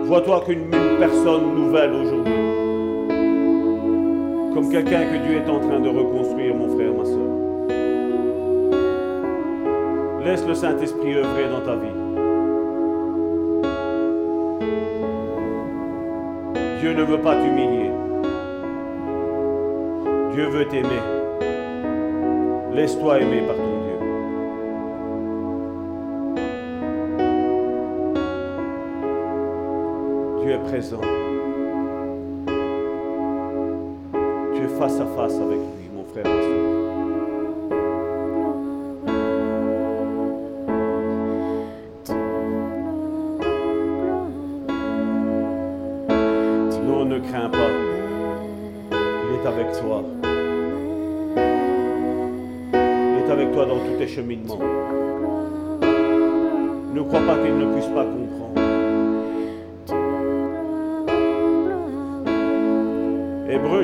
[0.07, 2.33] Vois-toi qu'une une personne nouvelle aujourd'hui.
[4.53, 7.27] Comme quelqu'un que Dieu est en train de reconstruire, mon frère, ma soeur.
[10.23, 11.91] Laisse le Saint-Esprit œuvrer dans ta vie.
[16.79, 17.91] Dieu ne veut pas t'humilier.
[20.33, 21.03] Dieu veut t'aimer.
[22.73, 23.66] Laisse-toi aimer par ton
[30.69, 30.75] Tu
[34.63, 36.76] es face à face avec lui, mon frère.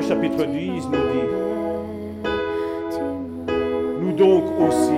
[0.08, 1.28] Chapitre 10 nous dit,
[4.00, 4.92] nous donc aussi,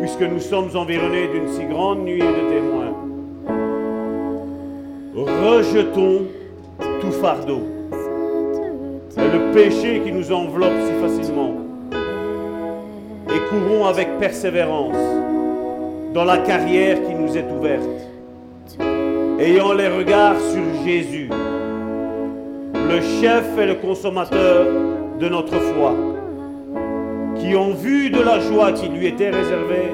[0.00, 2.94] puisque nous sommes environnés d'une si grande nuée de témoins,
[5.14, 6.22] rejetons
[7.00, 7.60] tout fardeau
[9.18, 11.54] et le péché qui nous enveloppe si facilement
[13.28, 14.96] et courons avec persévérance
[16.14, 18.80] dans la carrière qui nous est ouverte,
[19.38, 21.28] ayant les regards sur Jésus,
[22.88, 24.66] le chef et le consommateur
[25.18, 25.94] de notre foi,
[27.36, 29.92] qui en vue de la joie qui lui était réservée,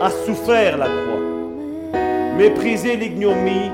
[0.00, 2.00] a souffert la croix,
[2.36, 3.70] méprisé l'ignomie,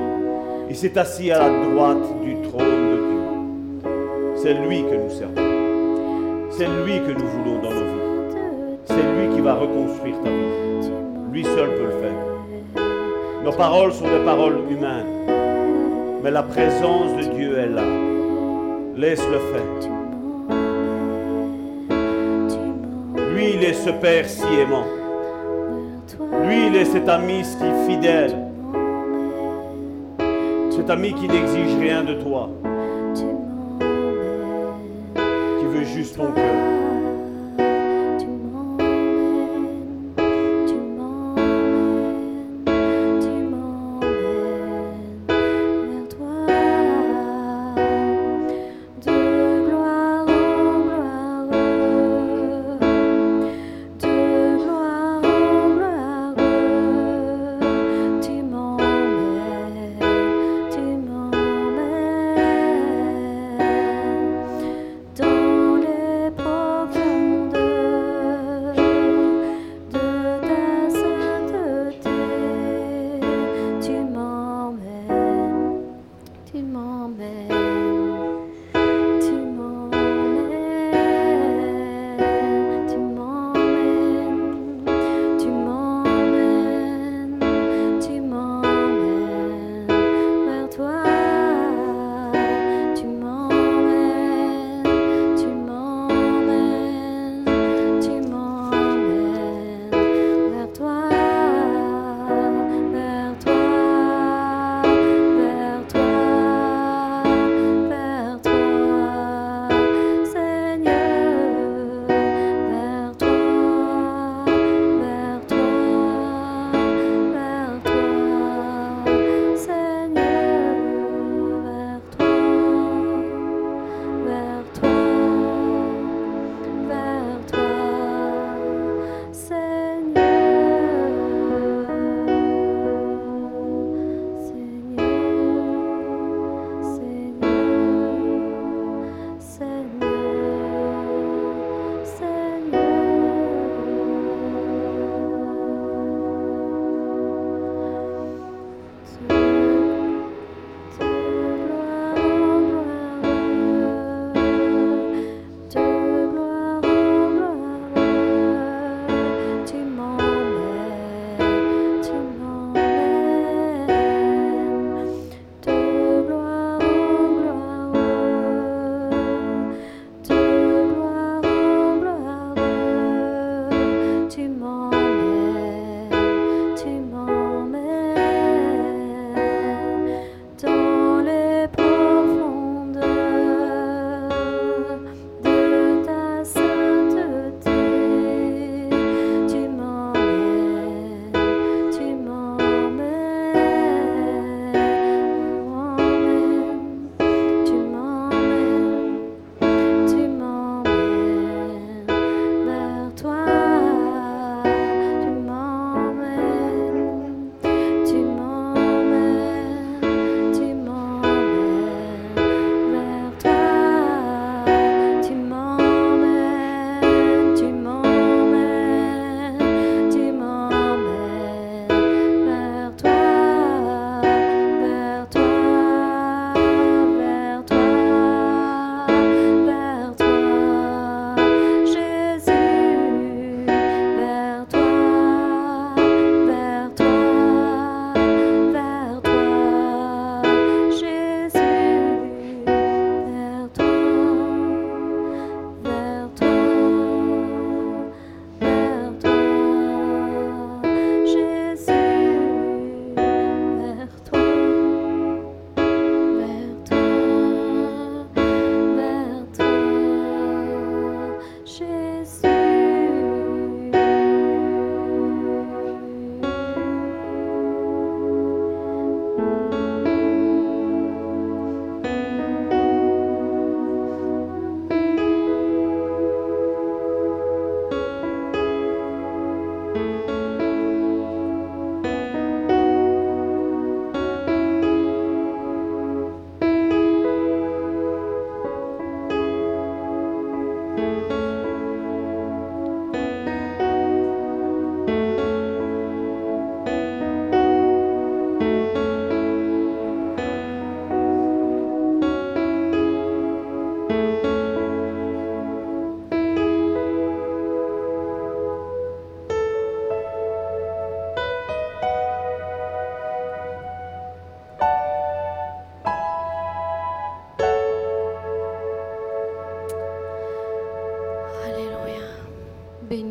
[0.68, 3.90] il s'est assis à la droite du trône de Dieu.
[4.36, 5.50] C'est lui que nous servons.
[6.50, 8.36] C'est lui que nous voulons dans nos vies.
[8.84, 10.90] C'est lui qui va reconstruire ta vie.
[11.32, 12.84] Lui seul peut le faire.
[13.44, 15.06] Nos paroles sont des paroles humaines.
[16.22, 17.49] Mais la présence de Dieu
[18.96, 19.90] Laisse-le faire.
[23.34, 24.86] Lui, il est ce Père si aimant.
[26.46, 28.36] Lui, il est cet ami si fidèle.
[30.70, 32.48] Cet ami qui n'exige rien de toi.
[35.14, 36.79] Qui veut juste ton cœur.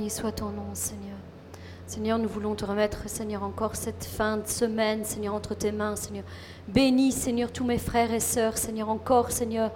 [0.10, 1.18] Soit ton nom, Seigneur.
[1.86, 5.96] Seigneur, nous voulons te remettre, Seigneur, encore cette fin de semaine, Seigneur, entre tes mains,
[5.96, 6.24] Seigneur.
[6.68, 9.72] Bénis, Seigneur, tous mes frères et sœurs, Seigneur, encore, Seigneur.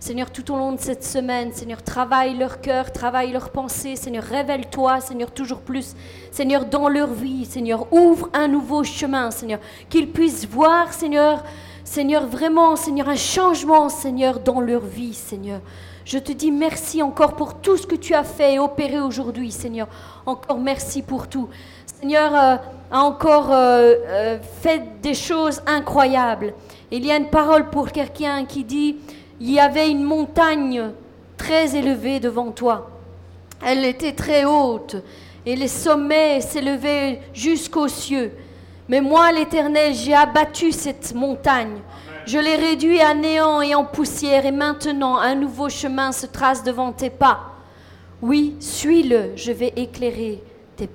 [0.00, 4.24] Seigneur, tout au long de cette semaine, Seigneur, travaille leur cœur, travaille leurs pensées, Seigneur,
[4.24, 5.94] révèle-toi, Seigneur, toujours plus,
[6.32, 11.44] Seigneur, dans leur vie, Seigneur, ouvre un nouveau chemin, Seigneur, qu'ils puissent voir, Seigneur,
[11.86, 15.60] Seigneur, vraiment, Seigneur, un changement, Seigneur, dans leur vie, Seigneur.
[16.04, 19.52] Je te dis merci encore pour tout ce que tu as fait et opéré aujourd'hui,
[19.52, 19.86] Seigneur.
[20.26, 21.48] Encore merci pour tout.
[21.86, 22.56] Seigneur euh,
[22.90, 26.54] a encore euh, euh, fait des choses incroyables.
[26.90, 28.96] Il y a une parole pour quelqu'un qui dit,
[29.40, 30.90] il y avait une montagne
[31.36, 32.90] très élevée devant toi.
[33.64, 34.96] Elle était très haute
[35.46, 38.32] et les sommets s'élevaient jusqu'aux cieux.
[38.88, 41.78] Mais moi, l'Éternel, j'ai abattu cette montagne.
[42.24, 46.62] Je l'ai réduit à néant et en poussière et maintenant un nouveau chemin se trace
[46.62, 47.52] devant tes pas.
[48.22, 50.42] Oui, suis-le, je vais éclairer
[50.76, 50.92] tes pas.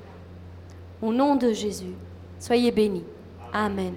[1.01, 1.95] Au nom de Jésus,
[2.39, 3.05] soyez bénis.
[3.53, 3.93] Amen.